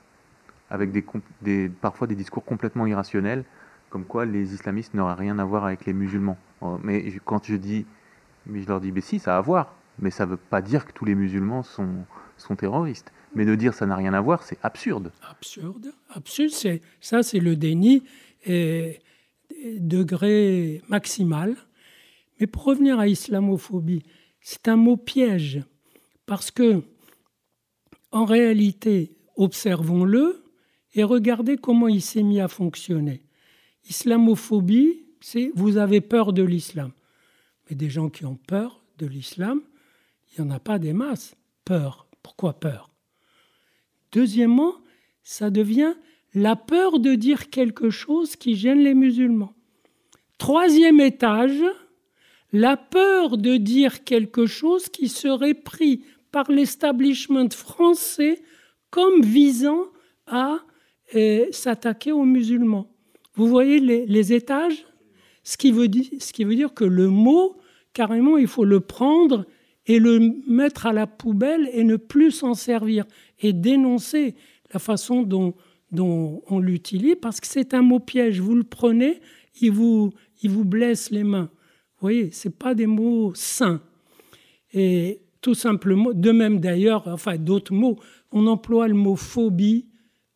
avec 0.71 0.91
des, 0.91 1.05
des, 1.43 1.69
parfois 1.69 2.09
des 2.09 2.17
discours 2.17 2.45
complètement 2.45 2.87
irrationnels, 2.87 3.45
comme 3.91 4.05
quoi 4.05 4.25
les 4.25 4.55
islamistes 4.55 4.95
n'auraient 4.95 5.15
rien 5.15 5.39
à 5.39 5.45
voir 5.45 5.65
avec 5.65 5.87
les 5.87 5.93
musulmans. 5.93 6.39
Oh, 6.61 6.79
mais 6.83 7.13
quand 7.25 7.45
je 7.45 7.57
dis, 7.57 7.87
mais 8.47 8.63
je 8.63 8.69
leur 8.69 8.81
dis, 8.81 8.93
mais 8.93 9.01
si, 9.01 9.19
ça 9.19 9.35
a 9.35 9.39
à 9.39 9.41
voir. 9.41 9.75
Mais 9.99 10.11
ça 10.11 10.27
ne 10.27 10.33
veut 10.33 10.37
pas 10.37 10.63
dire 10.63 10.87
que 10.87 10.93
tous 10.93 11.05
les 11.05 11.15
musulmans 11.15 11.63
sont, 11.63 12.05
terroristes. 12.57 13.13
Mais 13.35 13.45
de 13.45 13.55
dire 13.55 13.75
ça 13.75 13.85
n'a 13.87 13.97
rien 13.97 14.15
à 14.15 14.21
voir, 14.21 14.43
c'est 14.43 14.59
absurde. 14.63 15.13
Absurde, 15.29 15.93
absurde. 16.11 16.53
C'est, 16.53 16.81
ça, 17.01 17.23
c'est 17.23 17.41
le 17.41 17.57
déni 17.57 18.05
degré 19.79 20.83
maximal. 20.89 21.57
Mais 22.41 22.47
pour 22.47 22.65
revenir 22.65 22.99
à 22.99 23.09
islamophobie, 23.09 24.05
c'est 24.41 24.69
un 24.69 24.77
mot 24.77 24.97
piège 24.97 25.63
parce 26.27 26.51
que, 26.51 26.83
en 28.13 28.25
réalité, 28.25 29.17
observons-le 29.37 30.45
et 30.95 31.03
regardez 31.03 31.57
comment 31.57 31.89
il 31.89 32.03
s'est 32.03 32.23
mis 32.23 32.41
à 32.41 32.49
fonctionner. 32.49 33.23
Islamophobie, 33.89 35.05
c'est 35.21 35.51
vous 35.55 35.77
avez 35.77 36.01
peur 36.01 36.33
de 36.33 36.43
l'islam. 36.43 36.93
Mais 37.69 37.77
des 37.77 37.91
gens 37.91 38.09
qui 38.09 38.25
ont 38.25 38.37
peur 38.37 38.83
de 38.99 39.07
l'islam, 39.07 39.63
il 40.31 40.43
n'y 40.43 40.51
en 40.51 40.55
a 40.55 40.61
pas 40.61 40.79
des 40.79 40.93
masses. 40.93 41.35
Peur. 41.65 42.07
Pourquoi 42.23 42.59
peur? 42.59 42.91
Deuxièmement, 44.13 44.75
ça 45.23 45.51
devient 45.51 45.95
la 46.35 46.57
peur 46.57 46.99
de 46.99 47.15
dire 47.15 47.51
quelque 47.51 47.91
chose 47.91 48.37
qui 48.37 48.55
gêne 48.55 48.81
les 48.81 48.95
musulmans. 48.95 49.55
Troisième 50.39 51.01
étage, 51.01 51.63
la 52.53 52.77
peur 52.77 53.37
de 53.37 53.57
dire 53.57 54.05
quelque 54.05 54.47
chose 54.47 54.89
qui 54.89 55.09
serait 55.09 55.55
pris 55.55 56.05
par 56.31 56.51
l'establishment 56.51 57.51
français 57.51 58.43
comme 58.91 59.23
visant 59.23 59.87
à 60.27 60.59
euh, 61.15 61.47
s'attaquer 61.51 62.13
aux 62.13 62.25
musulmans. 62.25 62.91
Vous 63.39 63.47
voyez 63.47 63.79
les, 63.79 64.33
étages? 64.33 64.85
Ce 65.45 65.57
qui, 65.57 65.71
veut 65.71 65.87
dire, 65.87 66.75
que 66.75 66.85
le 66.85 67.09
mot, 67.09 67.57
carrément, 67.93 68.37
il 68.37 68.49
faut 68.49 68.65
le 68.65 68.81
prendre 68.81 69.47
et 69.87 70.01
le 70.01 70.35
mettre 70.49 70.87
à 70.87 70.93
la 70.93 71.07
poubelle 71.07 71.71
et 71.73 71.85
ne 71.85 71.95
plus 71.95 72.33
s'en 72.33 72.55
servir 72.55 73.05
et 73.39 73.53
dénoncer 73.53 74.35
la 74.73 74.81
façon 74.81 75.23
dont, 75.23 75.55
on 75.97 76.59
l'utilise 76.59 77.15
parce 77.23 77.41
que 77.41 77.47
c'est 77.47 77.75
un 77.75 77.83
mot 77.83 78.01
piège. 78.01 78.41
Vous 78.41 78.57
le 78.57 78.65
prenez, 78.65 79.21
il 79.61 79.71
vous, 79.71 80.13
il 80.43 80.51
vous 80.51 80.65
blesse 80.65 81.11
les 81.13 81.23
mains. 81.25 81.49
Vous 81.95 82.01
voyez, 82.01 82.33
ce 82.33 82.49
pas 82.49 82.75
des 82.75 82.87
mots 82.87 83.33
sains. 83.37 83.81
Et 84.75 85.21
tout 85.41 85.55
simplement, 85.55 86.13
de 86.13 86.33
même 86.33 86.59
d'ailleurs, 86.59 87.07
enfin 87.07 87.37
d'autres 87.37 87.73
mots, 87.73 88.01
on 88.33 88.49
emploie 88.49 88.89
le 88.89 88.95
mot 88.95 89.15
phobie 89.15 89.87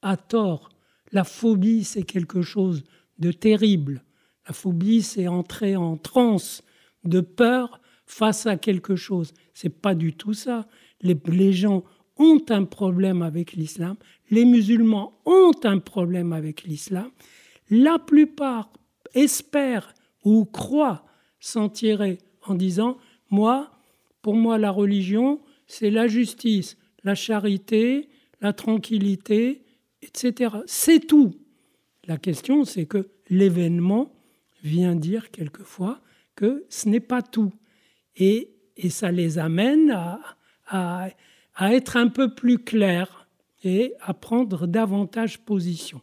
à 0.02 0.16
tort. 0.16 0.71
La 1.12 1.24
phobie, 1.24 1.84
c'est 1.84 2.02
quelque 2.02 2.42
chose 2.42 2.84
de 3.18 3.32
terrible. 3.32 4.02
La 4.46 4.54
phobie, 4.54 5.02
c'est 5.02 5.28
entrer 5.28 5.76
en 5.76 5.96
transe 5.96 6.62
de 7.04 7.20
peur 7.20 7.80
face 8.06 8.46
à 8.46 8.56
quelque 8.56 8.96
chose. 8.96 9.32
C'est 9.54 9.80
pas 9.80 9.94
du 9.94 10.14
tout 10.14 10.34
ça. 10.34 10.66
Les, 11.00 11.16
les 11.26 11.52
gens 11.52 11.84
ont 12.18 12.40
un 12.48 12.64
problème 12.64 13.22
avec 13.22 13.52
l'islam. 13.52 13.96
Les 14.30 14.44
musulmans 14.44 15.20
ont 15.24 15.52
un 15.64 15.78
problème 15.78 16.32
avec 16.32 16.64
l'islam. 16.64 17.10
La 17.70 17.98
plupart 17.98 18.72
espèrent 19.14 19.94
ou 20.24 20.44
croient 20.44 21.04
s'en 21.40 21.68
tirer 21.68 22.18
en 22.46 22.54
disant 22.54 22.98
Moi, 23.30 23.70
pour 24.20 24.34
moi, 24.34 24.58
la 24.58 24.70
religion, 24.70 25.40
c'est 25.66 25.90
la 25.90 26.06
justice, 26.06 26.76
la 27.02 27.14
charité, 27.14 28.08
la 28.40 28.52
tranquillité, 28.52 29.61
etc. 30.02 30.56
C'est 30.66 31.06
tout. 31.06 31.34
La 32.06 32.18
question, 32.18 32.64
c'est 32.64 32.86
que 32.86 33.08
l'événement 33.28 34.12
vient 34.62 34.94
dire 34.94 35.30
quelquefois 35.30 36.00
que 36.36 36.64
ce 36.68 36.88
n'est 36.88 37.00
pas 37.00 37.22
tout. 37.22 37.52
Et, 38.16 38.48
ça 38.90 39.12
les 39.12 39.38
amène 39.38 39.96
à, 40.66 41.08
être 41.60 41.96
un 41.96 42.08
peu 42.08 42.34
plus 42.34 42.58
clairs 42.58 43.28
et 43.62 43.94
à 44.00 44.12
prendre 44.12 44.66
davantage 44.66 45.38
position. 45.38 46.00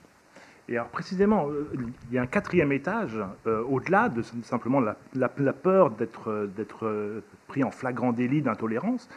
Et 0.70 0.78
alors 0.78 0.90
précisément, 0.90 1.50
euh, 1.50 1.68
il 2.10 2.16
y 2.16 2.18
a 2.18 2.22
un 2.22 2.28
quatrième 2.28 2.72
étage, 2.72 3.18
euh, 3.48 3.64
au-delà 3.64 4.08
de 4.08 4.22
simplement 4.44 4.80
la, 4.80 5.30
peur 5.52 5.90
d'être 5.90 7.24
pris 7.48 7.64
en 7.64 7.72
flagrant 7.72 8.14
délit 8.14 8.42
d'intolérance, 8.42 9.10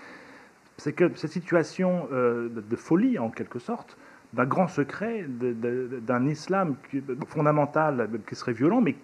c'est 0.77 0.93
que 0.93 1.11
cette 1.15 1.31
situation 1.31 2.09
euh, 2.13 2.49
de 2.49 2.77
folie, 2.77 3.19
en 3.19 3.31
quelque 3.31 3.59
sorte, 3.59 3.97
d'un 4.33 4.47
grand 4.47 4.69
secret, 4.69 5.27
d'un 5.29 6.27
islam 6.27 6.77
fondamental 7.29 8.09
qui 8.27 8.35
serait 8.35 8.53
violent, 8.53 8.81
mais 8.81 8.97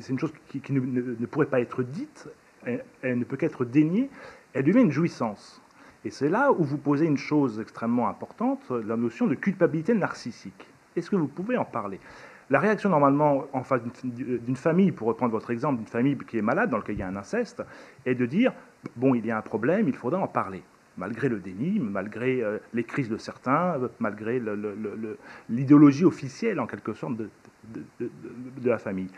c'est 0.00 0.12
une 0.12 0.18
chose 0.18 0.32
qui, 0.48 0.60
ne, 0.72 1.26
pourrait 1.26 1.46
pas 1.46 1.60
être 1.60 1.82
dite, 1.82 2.28
elle, 2.64 3.18
ne 3.18 3.24
peut 3.24 3.36
qu'être 3.36 3.64
déniée, 3.64 4.10
elle 4.52 4.64
devient 4.64 4.80
une 4.80 4.90
jouissance. 4.90 5.62
Et 6.04 6.10
c'est 6.10 6.28
là 6.28 6.52
où 6.52 6.64
vous 6.64 6.78
posez 6.78 7.06
une 7.06 7.16
chose 7.16 7.60
extrêmement 7.60 8.08
importante, 8.08 8.70
la 8.70 8.96
notion 8.96 9.26
de 9.26 9.34
culpabilité 9.34 9.94
narcissique. 9.94 10.66
Est-ce 10.96 11.10
que 11.10 11.16
vous 11.16 11.28
pouvez 11.28 11.56
en 11.56 11.64
parler? 11.64 12.00
La 12.48 12.60
réaction 12.60 12.90
normalement 12.90 13.44
en 13.52 13.64
face 13.64 13.82
d'une 14.14 14.56
famille, 14.56 14.92
pour 14.92 15.08
reprendre 15.08 15.32
votre 15.32 15.50
exemple, 15.50 15.78
d'une 15.78 15.86
famille 15.86 16.16
qui 16.28 16.38
est 16.38 16.42
malade, 16.42 16.70
dans 16.70 16.76
laquelle 16.76 16.94
il 16.94 17.00
y 17.00 17.02
a 17.02 17.08
un 17.08 17.16
inceste, 17.16 17.62
est 18.04 18.14
de 18.14 18.24
dire, 18.24 18.52
bon, 18.94 19.14
il 19.14 19.26
y 19.26 19.30
a 19.30 19.38
un 19.38 19.42
problème, 19.42 19.88
il 19.88 19.96
faudra 19.96 20.20
en 20.20 20.28
parler 20.28 20.62
malgré 20.96 21.28
le 21.28 21.40
déni, 21.40 21.78
malgré 21.78 22.42
euh, 22.42 22.58
les 22.72 22.84
crises 22.84 23.08
de 23.08 23.16
certains, 23.16 23.80
malgré 23.98 24.40
l'idéologie 25.48 26.04
officielle 26.04 26.60
en 26.60 26.66
quelque 26.66 26.94
sorte 26.94 27.16
de, 27.16 27.28
la 28.64 28.78
famille. 28.78 29.08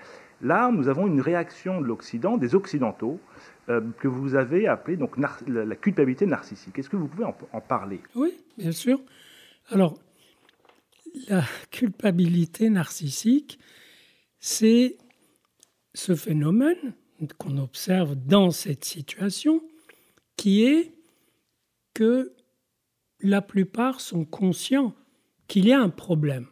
Là, 0.40 0.70
nous 0.70 0.88
avons 0.88 1.06
une 1.06 1.20
réaction 1.20 1.80
de 1.80 1.86
l'Occident, 1.86 2.36
des 2.36 2.54
Occidentaux, 2.54 3.20
euh, 3.68 3.80
que 3.98 4.08
vous 4.08 4.34
avez 4.34 4.66
appelée 4.66 4.96
donc 4.96 5.16
la, 5.18 5.76
culpabilité 5.76 6.26
narcissique. 6.26 6.78
Est-ce 6.78 6.88
que 6.88 6.96
vous 6.96 7.08
pouvez 7.08 7.24
en, 7.24 7.60
parler? 7.60 8.00
Oui, 8.14 8.36
bien 8.56 8.72
sûr. 8.72 9.00
Alors, 9.70 9.98
la 11.28 11.42
culpabilité 11.70 12.70
narcissique, 12.70 13.58
c'est 14.40 14.96
ce 15.94 16.14
phénomène 16.14 16.94
qu'on 17.38 17.58
observe 17.58 18.14
dans 18.14 18.50
cette 18.50 18.84
situation 18.84 19.60
qui 20.36 20.64
est 20.64 20.92
que 21.98 22.32
la 23.18 23.42
plupart 23.42 24.00
sont 24.00 24.24
conscients 24.24 24.94
qu'il 25.48 25.66
y 25.66 25.72
a 25.72 25.80
un 25.80 25.88
problème 25.88 26.46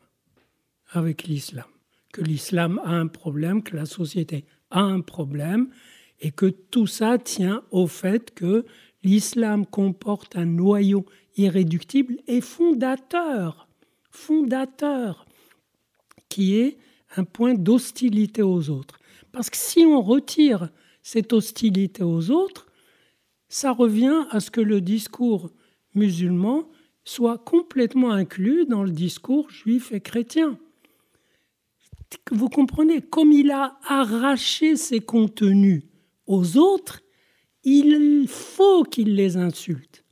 avec 0.91 1.23
l'islam, 1.23 1.69
que 2.13 2.21
l'islam 2.21 2.81
a 2.83 2.91
un 2.91 3.07
problème, 3.07 3.63
que 3.63 3.77
la 3.77 3.87
société 3.87 4.45
a 4.71 4.81
un 4.81 5.03
problème, 5.03 5.69
et 6.19 6.33
que 6.33 6.47
tout 6.47 6.89
ça 6.89 7.19
tient 7.19 7.63
au 7.71 7.87
fait 7.87 8.35
que 8.35 8.65
l'islam 9.05 9.67
comporte 9.67 10.35
un 10.35 10.47
noyau 10.47 11.07
irréductible 11.37 12.17
et 12.27 12.41
fondateur, 12.41 13.69
fondateur, 14.11 15.27
qui 16.29 16.57
est 16.57 16.77
un 17.15 17.23
point 17.23 17.55
d'hostilité 17.55 18.43
aux 18.43 18.69
autres. 18.69 18.99
Parce 19.31 19.49
que 19.49 19.57
si 19.57 19.87
on 19.87 20.03
retire 20.03 20.71
cette 21.05 21.33
hostilité 21.33 22.03
aux 22.03 22.33
autres, 22.33 22.66
ça 23.49 23.73
revient 23.73 24.27
à 24.31 24.41
ce 24.41 24.51
que 24.51 24.61
le 24.61 24.81
discours 24.81 25.51
musulman 25.95 26.69
soit 27.05 27.39
complètement 27.39 28.11
inclus 28.11 28.67
dans 28.67 28.83
le 28.83 28.91
discours 28.91 29.51
juif 29.51 29.93
et 29.93 30.01
chrétien. 30.01 30.59
Vous 32.31 32.49
comprenez, 32.49 33.01
comme 33.01 33.33
il 33.33 33.51
a 33.51 33.79
arraché 33.87 34.77
ses 34.77 35.01
contenus 35.01 35.85
aux 36.27 36.57
autres, 36.57 37.03
il 37.63 38.27
faut 38.29 38.85
qu'il 38.85 39.15
les 39.15 39.37
insulte. 39.37 40.05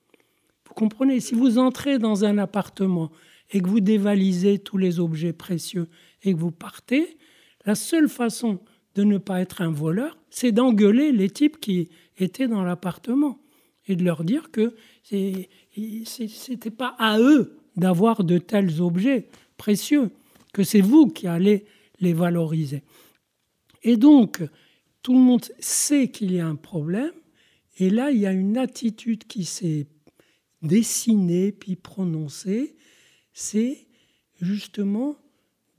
Vous 0.66 0.74
comprenez, 0.74 1.20
si 1.20 1.34
vous 1.34 1.58
entrez 1.58 1.98
dans 1.98 2.24
un 2.24 2.38
appartement 2.38 3.10
et 3.50 3.60
que 3.60 3.68
vous 3.68 3.80
dévalisez 3.80 4.58
tous 4.58 4.78
les 4.78 4.98
objets 4.98 5.32
précieux 5.32 5.88
et 6.22 6.32
que 6.32 6.38
vous 6.38 6.50
partez, 6.50 7.16
la 7.64 7.74
seule 7.74 8.08
façon 8.08 8.60
de 8.94 9.04
ne 9.04 9.18
pas 9.18 9.40
être 9.40 9.62
un 9.62 9.70
voleur, 9.70 10.16
c'est 10.30 10.52
d'engueuler 10.52 11.12
les 11.12 11.30
types 11.30 11.60
qui 11.60 11.88
étaient 12.18 12.48
dans 12.48 12.62
l'appartement 12.62 13.38
et 13.86 13.96
de 13.96 14.04
leur 14.04 14.24
dire 14.24 14.50
que 14.50 14.74
ce 15.04 16.50
n'était 16.50 16.70
pas 16.70 16.94
à 16.98 17.18
eux 17.18 17.58
d'avoir 17.76 18.24
de 18.24 18.38
tels 18.38 18.80
objets 18.80 19.28
précieux, 19.56 20.10
que 20.52 20.62
c'est 20.62 20.80
vous 20.80 21.08
qui 21.08 21.26
allez 21.26 21.66
les 22.00 22.12
valoriser. 22.12 22.82
Et 23.82 23.96
donc, 23.96 24.42
tout 25.02 25.12
le 25.12 25.20
monde 25.20 25.44
sait 25.58 26.08
qu'il 26.08 26.32
y 26.32 26.40
a 26.40 26.46
un 26.46 26.56
problème, 26.56 27.12
et 27.78 27.90
là, 27.90 28.10
il 28.10 28.18
y 28.18 28.26
a 28.26 28.32
une 28.32 28.56
attitude 28.56 29.24
qui 29.24 29.44
s'est 29.44 29.86
dessinée 30.62 31.52
puis 31.52 31.76
prononcée, 31.76 32.76
c'est 33.32 33.86
justement 34.40 35.16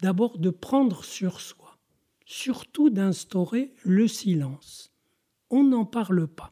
d'abord 0.01 0.37
de 0.37 0.49
prendre 0.49 1.03
sur 1.03 1.39
soi, 1.39 1.77
surtout 2.25 2.89
d'instaurer 2.89 3.71
le 3.83 4.07
silence. 4.07 4.94
On 5.55 5.63
n'en 5.63 5.85
parle 5.85 6.27
pas. 6.27 6.51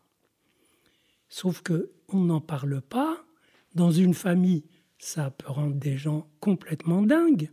Sauf 1.27 1.61
que 1.61 1.91
on 2.07 2.19
n'en 2.19 2.39
parle 2.39 2.81
pas. 2.81 3.25
Dans 3.75 3.91
une 3.91 4.13
famille, 4.13 4.63
ça 4.97 5.29
peut 5.29 5.51
rendre 5.51 5.75
des 5.75 5.97
gens 5.97 6.29
complètement 6.39 7.01
dingues. 7.01 7.51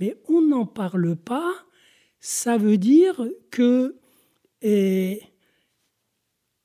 Mais 0.00 0.16
on 0.30 0.40
n'en 0.40 0.64
parle 0.64 1.14
pas. 1.14 1.52
Ça 2.20 2.56
veut 2.56 2.78
dire 2.78 3.22
que 3.50 3.98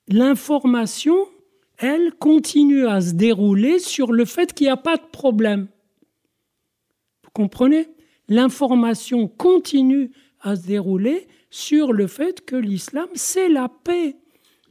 l'information, 0.08 1.18
elle, 1.78 2.14
continue 2.14 2.88
à 2.88 3.02
se 3.02 3.12
dérouler 3.12 3.78
sur 3.78 4.14
le 4.14 4.24
fait 4.24 4.54
qu'il 4.54 4.68
n'y 4.68 4.72
a 4.72 4.78
pas 4.78 4.96
de 4.96 5.08
problème. 5.12 5.68
Vous 7.26 7.32
comprenez? 7.34 7.90
L'information 8.30 9.28
continue 9.28 10.12
à 10.40 10.56
se 10.56 10.66
dérouler 10.66 11.28
sur 11.50 11.94
le 11.94 12.08
fait 12.08 12.46
que 12.46 12.56
l'islam, 12.56 13.08
c'est 13.14 13.50
la 13.50 13.70
paix 13.70 14.18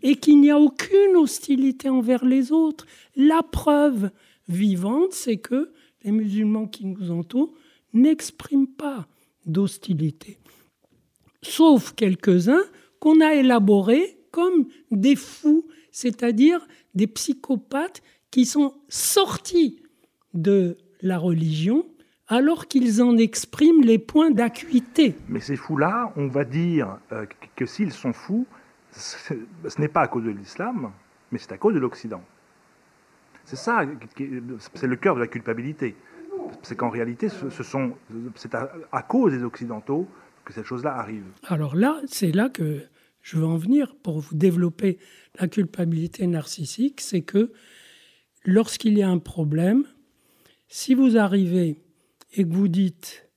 et 0.03 0.17
qu'il 0.17 0.41
n'y 0.41 0.51
a 0.51 0.59
aucune 0.59 1.17
hostilité 1.17 1.89
envers 1.89 2.25
les 2.25 2.53
autres. 2.53 2.87
La 3.17 3.43
preuve 3.43 4.11
vivante, 4.49 5.13
c'est 5.13 5.39
que 5.39 5.73
les 6.05 6.13
musulmans 6.13 6.67
qui 6.67 6.87
nous 6.87 7.11
entourent 7.11 7.55
n'expriment 7.93 8.69
pas 8.69 9.09
d'hostilité. 9.47 10.39
Sauf 11.43 11.93
quelques-uns 11.95 12.65
qu'on 13.01 13.21
a 13.21 13.35
élaborés 13.35 14.19
comme 14.31 14.67
des 14.91 15.17
fous, 15.17 15.67
c'est-à-dire 15.91 16.67
des 16.95 17.07
psychopathes 17.07 18.03
qui 18.31 18.45
sont 18.45 18.75
sortis 18.89 19.81
de 20.35 20.77
la 21.01 21.19
religion 21.19 21.87
alors 22.29 22.67
qu'ils 22.67 23.03
en 23.03 23.17
expriment 23.17 23.83
les 23.83 23.99
points 23.99 24.31
d'acuité. 24.31 25.15
Mais 25.29 25.41
ces 25.41 25.57
fous-là, 25.57 26.13
on 26.17 26.27
va 26.27 26.45
dire 26.45 26.99
euh, 27.13 27.27
que 27.55 27.67
s'ils 27.67 27.93
sont 27.93 28.13
fous, 28.13 28.47
ce 28.93 29.35
n'est 29.79 29.89
pas 29.89 30.03
à 30.03 30.09
cause 30.09 30.25
de 30.25 30.31
l'islam, 30.31 30.91
mais 31.31 31.39
c'est 31.39 31.53
à 31.53 31.59
cause 31.59 31.75
de 31.75 31.79
l'Occident. 31.79 32.23
C'est 33.45 33.57
ça, 33.57 33.85
c'est 34.75 34.87
le 34.87 34.97
cœur 34.97 35.15
de 35.15 35.21
la 35.21 35.29
culpabilité. 35.29 35.95
C'est 36.63 36.77
qu'en 36.77 36.91
réalité, 36.91 37.29
ce 37.29 37.49
c'est 38.35 38.55
à, 38.55 39.03
cause 39.03 39.33
des 39.33 39.43
Occidentaux 39.45 40.09
que 40.45 40.53
cette 40.53 40.65
chose-là 40.65 40.97
arrive. 40.97 41.25
Alors 41.45 41.77
là, 41.77 42.01
c'est 42.07 42.33
là 42.33 42.49
que 42.49 42.83
je 43.23 43.37
veux 43.37 43.47
en 43.47 43.57
venir 43.57 43.95
pour 43.97 44.21
vous 44.21 44.35
développer 44.35 44.99
la 45.39 45.49
culpabilité 45.49 46.27
narcissique, 46.27 47.01
c'est 47.01 47.23
que 47.23 47.53
lorsqu'il 48.45 48.97
y 48.97 49.03
a 49.03 49.09
un 49.09 49.19
problème, 49.19 49.85
si 50.69 50.95
vous 50.95 51.17
arrivez 51.17 51.79
et 52.37 52.45
que 52.45 52.55
vous 52.55 52.69
dites, 52.69 53.29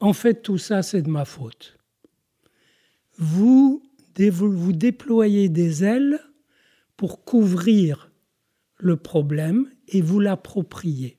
en 0.00 0.12
fait, 0.12 0.42
tout 0.42 0.58
ça, 0.58 0.82
c'est 0.82 1.02
de 1.02 1.10
ma 1.10 1.24
faute, 1.24 1.76
vous, 3.18 3.82
vous 4.16 4.72
déployez 4.72 5.48
des 5.48 5.84
ailes 5.84 6.20
pour 6.96 7.24
couvrir 7.24 8.10
le 8.78 8.96
problème 8.96 9.70
et 9.88 10.00
vous 10.00 10.20
l'appropriez. 10.20 11.18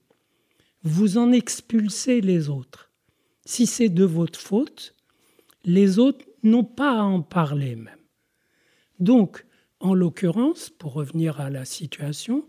Vous 0.83 1.17
en 1.17 1.31
expulsez 1.31 2.21
les 2.21 2.49
autres. 2.49 2.91
Si 3.45 3.65
c'est 3.65 3.89
de 3.89 4.05
votre 4.05 4.39
faute, 4.39 4.95
les 5.63 5.99
autres 5.99 6.25
n'ont 6.43 6.63
pas 6.63 6.99
à 6.99 7.03
en 7.03 7.21
parler 7.21 7.75
même. 7.75 7.97
Donc, 8.99 9.45
en 9.79 9.93
l'occurrence, 9.93 10.69
pour 10.69 10.93
revenir 10.93 11.41
à 11.41 11.49
la 11.49 11.65
situation, 11.65 12.47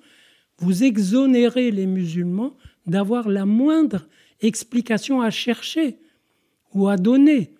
vous 0.58 0.84
exonérez 0.84 1.70
les 1.70 1.86
musulmans 1.86 2.56
d'avoir 2.86 3.28
la 3.28 3.46
moindre 3.46 4.06
explication 4.40 5.20
à 5.20 5.30
chercher 5.30 5.98
ou 6.74 6.88
à 6.88 6.96
donner. 6.96 7.54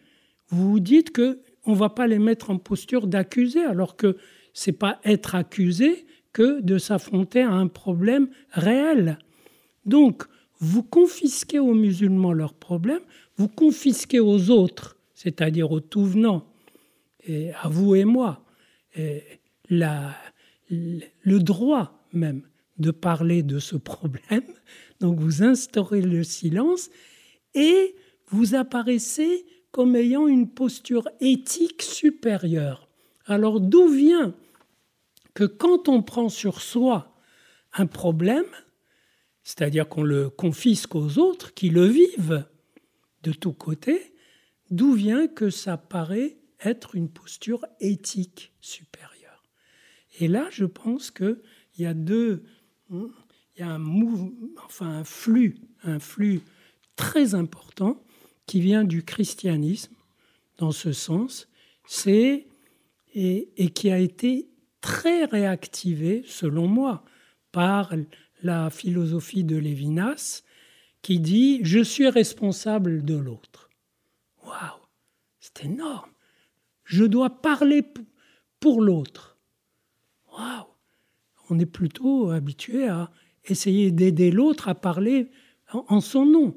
Vous 0.48 0.70
vous 0.70 0.80
dites 0.80 1.10
que 1.10 1.40
on 1.64 1.72
va 1.72 1.88
pas 1.88 2.06
les 2.06 2.18
mettre 2.18 2.50
en 2.50 2.58
posture 2.58 3.06
d'accusé, 3.06 3.64
alors 3.64 3.96
que 3.96 4.16
c'est 4.52 4.72
pas 4.72 5.00
être 5.04 5.34
accusé 5.34 6.06
que 6.32 6.60
de 6.60 6.78
s'affronter 6.78 7.42
à 7.42 7.50
un 7.50 7.66
problème 7.66 8.28
réel. 8.52 9.18
Donc, 9.84 10.24
vous 10.60 10.82
confisquez 10.82 11.58
aux 11.58 11.74
musulmans 11.74 12.32
leurs 12.32 12.54
problèmes, 12.54 13.02
vous 13.36 13.48
confisquez 13.48 14.20
aux 14.20 14.50
autres, 14.50 14.96
c'est-à-dire 15.14 15.72
aux 15.72 15.80
tout 15.80 16.04
venants, 16.04 16.46
et 17.26 17.52
à 17.52 17.68
vous 17.68 17.94
et 17.94 18.04
moi, 18.04 18.44
la, 19.68 20.14
le 20.70 21.38
droit 21.38 22.06
même 22.12 22.42
de 22.78 22.90
parler 22.90 23.42
de 23.42 23.58
ce 23.58 23.76
problème. 23.76 24.44
Donc 25.00 25.18
vous 25.18 25.42
instaurez 25.42 26.00
le 26.00 26.24
silence 26.24 26.90
et 27.54 27.94
vous 28.28 28.54
apparaissez 28.54 29.46
comme 29.70 29.96
ayant 29.96 30.26
une 30.26 30.48
posture 30.48 31.08
éthique 31.20 31.82
supérieure. 31.82 32.88
Alors 33.26 33.60
d'où 33.60 33.88
vient 33.88 34.34
que 35.34 35.44
quand 35.44 35.88
on 35.88 36.02
prend 36.02 36.28
sur 36.28 36.60
soi 36.60 37.14
un 37.74 37.86
problème, 37.86 38.46
c'est-à-dire 39.44 39.88
qu'on 39.88 40.02
le 40.02 40.30
confisque 40.30 40.94
aux 40.94 41.18
autres 41.18 41.52
qui 41.52 41.68
le 41.68 41.86
vivent 41.86 42.46
de 43.22 43.32
tous 43.32 43.52
côtés, 43.52 44.14
d'où 44.70 44.92
vient 44.94 45.28
que 45.28 45.50
ça 45.50 45.76
paraît 45.76 46.38
être 46.64 46.94
une 46.94 47.10
posture 47.10 47.66
éthique 47.80 48.54
supérieure? 48.60 49.42
Et 50.18 50.28
là, 50.28 50.48
je 50.50 50.64
pense 50.64 51.10
qu'il 51.10 51.38
y 51.76 51.84
a 51.84 51.92
deux, 51.92 52.44
il 53.56 53.60
y 53.60 53.62
a 53.62 53.70
un 53.70 53.84
enfin 54.64 54.86
un 54.86 55.04
flux, 55.04 55.56
un 55.82 55.98
flux 55.98 56.42
très 56.94 57.34
important 57.34 58.02
qui 58.46 58.60
vient 58.60 58.84
du 58.84 59.02
christianisme 59.02 59.94
dans 60.58 60.72
ce 60.72 60.92
sens, 60.92 61.48
c'est 61.86 62.46
et, 63.14 63.48
et, 63.56 63.70
qui 63.70 63.90
a 63.90 63.98
été 63.98 64.48
très 64.82 65.24
réactivé, 65.24 66.22
selon 66.26 66.66
moi, 66.66 67.02
par 67.50 67.94
la 68.42 68.68
philosophie 68.68 69.44
de 69.44 69.56
Lévinas, 69.56 70.42
qui 71.00 71.18
dit 71.18 71.60
je 71.62 71.80
suis 71.80 72.08
responsable 72.08 73.04
de 73.04 73.16
l'autre. 73.16 73.70
Waouh, 74.44 74.82
c'est 75.40 75.64
énorme. 75.64 76.10
Je 76.84 77.04
dois 77.04 77.30
parler 77.30 77.82
pour 78.60 78.82
l'autre. 78.82 79.38
Waouh, 80.32 80.66
on 81.48 81.58
est 81.58 81.66
plutôt 81.66 82.30
habitué 82.30 82.86
à 82.86 83.10
essayer 83.46 83.90
d'aider 83.90 84.30
l'autre 84.30 84.68
à 84.68 84.74
parler 84.74 85.28
en 85.72 86.00
son 86.00 86.26
nom. 86.26 86.56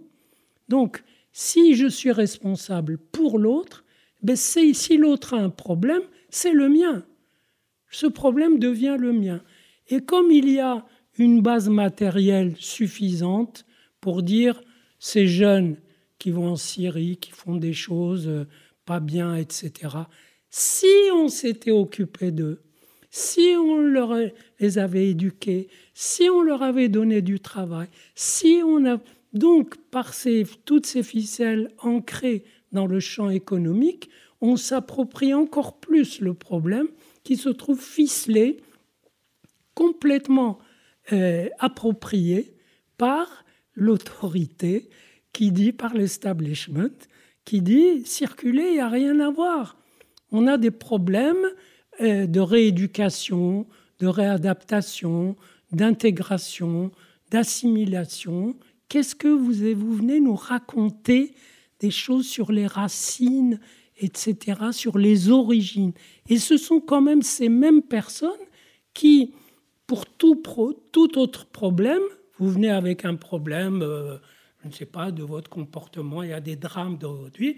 Donc, 0.67 1.03
si 1.31 1.75
je 1.75 1.87
suis 1.87 2.11
responsable 2.11 2.97
pour 2.97 3.39
l'autre, 3.39 3.83
ben 4.21 4.35
si 4.35 4.97
l'autre 4.97 5.33
a 5.33 5.37
un 5.37 5.49
problème, 5.49 6.01
c'est 6.29 6.53
le 6.53 6.69
mien. 6.69 7.05
Ce 7.89 8.05
problème 8.05 8.59
devient 8.59 8.97
le 8.99 9.13
mien. 9.13 9.41
Et 9.87 10.01
comme 10.01 10.31
il 10.31 10.49
y 10.49 10.59
a 10.59 10.85
une 11.17 11.41
base 11.41 11.69
matérielle 11.69 12.55
suffisante 12.57 13.65
pour 13.99 14.23
dire 14.23 14.61
ces 14.99 15.27
jeunes 15.27 15.77
qui 16.19 16.31
vont 16.31 16.49
en 16.49 16.55
Syrie, 16.55 17.17
qui 17.17 17.31
font 17.31 17.55
des 17.55 17.73
choses 17.73 18.27
euh, 18.27 18.45
pas 18.85 18.99
bien, 18.99 19.35
etc., 19.35 19.71
si 20.49 20.87
on 21.13 21.27
s'était 21.27 21.71
occupé 21.71 22.31
d'eux, 22.31 22.61
si 23.09 23.55
on 23.57 23.77
leur, 23.77 24.15
les 24.59 24.77
avait 24.77 25.09
éduqués, 25.09 25.67
si 25.93 26.29
on 26.29 26.41
leur 26.41 26.63
avait 26.63 26.89
donné 26.89 27.21
du 27.21 27.39
travail, 27.39 27.87
si 28.15 28.61
on 28.63 28.85
a 28.85 28.99
donc 29.33 29.77
par 29.91 30.13
ces, 30.13 30.45
toutes 30.65 30.85
ces 30.85 31.03
ficelles 31.03 31.71
ancrées 31.79 32.43
dans 32.71 32.87
le 32.87 32.99
champ 32.99 33.29
économique, 33.29 34.09
on 34.41 34.55
s'approprie 34.55 35.33
encore 35.33 35.79
plus 35.79 36.21
le 36.21 36.33
problème 36.33 36.87
qui 37.23 37.35
se 37.35 37.49
trouve 37.49 37.81
ficelé, 37.81 38.57
complètement 39.73 40.59
euh, 41.11 41.49
approprié 41.59 42.53
par 42.97 43.45
l'autorité 43.73 44.89
qui 45.33 45.51
dit, 45.51 45.71
par 45.71 45.93
l'establishment, 45.93 46.89
qui 47.45 47.61
dit 47.61 48.05
circuler, 48.05 48.67
il 48.67 48.73
n'y 48.73 48.79
a 48.79 48.89
rien 48.89 49.19
à 49.19 49.29
voir. 49.29 49.77
On 50.31 50.47
a 50.47 50.57
des 50.57 50.71
problèmes 50.71 51.47
de 51.99 52.39
rééducation, 52.39 53.67
de 53.99 54.07
réadaptation, 54.07 55.35
d'intégration, 55.71 56.91
d'assimilation. 57.31 58.55
Qu'est-ce 58.87 59.15
que 59.15 59.27
vous, 59.27 59.53
venez 59.95 60.19
nous 60.19 60.35
raconter 60.35 61.33
des 61.79 61.91
choses 61.91 62.27
sur 62.27 62.51
les 62.51 62.67
racines, 62.67 63.59
etc., 63.97 64.71
sur 64.71 64.97
les 64.97 65.29
origines? 65.29 65.93
Et 66.27 66.37
ce 66.37 66.57
sont 66.57 66.79
quand 66.79 67.01
même 67.01 67.21
ces 67.21 67.49
mêmes 67.49 67.83
personnes 67.83 68.31
qui, 68.93 69.33
pour 69.85 70.05
tout, 70.05 70.41
tout 70.91 71.17
autre 71.17 71.45
problème, 71.45 72.01
vous 72.39 72.49
venez 72.49 72.69
avec 72.69 73.05
un 73.05 73.15
problème, 73.15 73.81
euh, 73.81 74.17
je 74.63 74.69
ne 74.69 74.73
sais 74.73 74.85
pas, 74.85 75.11
de 75.11 75.23
votre 75.23 75.49
comportement, 75.49 76.23
il 76.23 76.29
y 76.29 76.33
a 76.33 76.39
des 76.39 76.55
drames 76.55 76.97
d'aujourd'hui, 76.97 77.57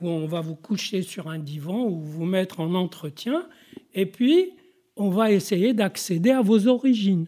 où 0.00 0.08
on 0.08 0.26
va 0.26 0.40
vous 0.40 0.56
coucher 0.56 1.02
sur 1.02 1.28
un 1.28 1.38
divan 1.38 1.84
ou 1.84 2.00
vous 2.00 2.26
mettre 2.26 2.60
en 2.60 2.74
entretien, 2.74 3.48
et 3.94 4.06
puis 4.06 4.52
on 4.96 5.10
va 5.10 5.32
essayer 5.32 5.72
d'accéder 5.72 6.30
à 6.30 6.42
vos 6.42 6.66
origines. 6.68 7.26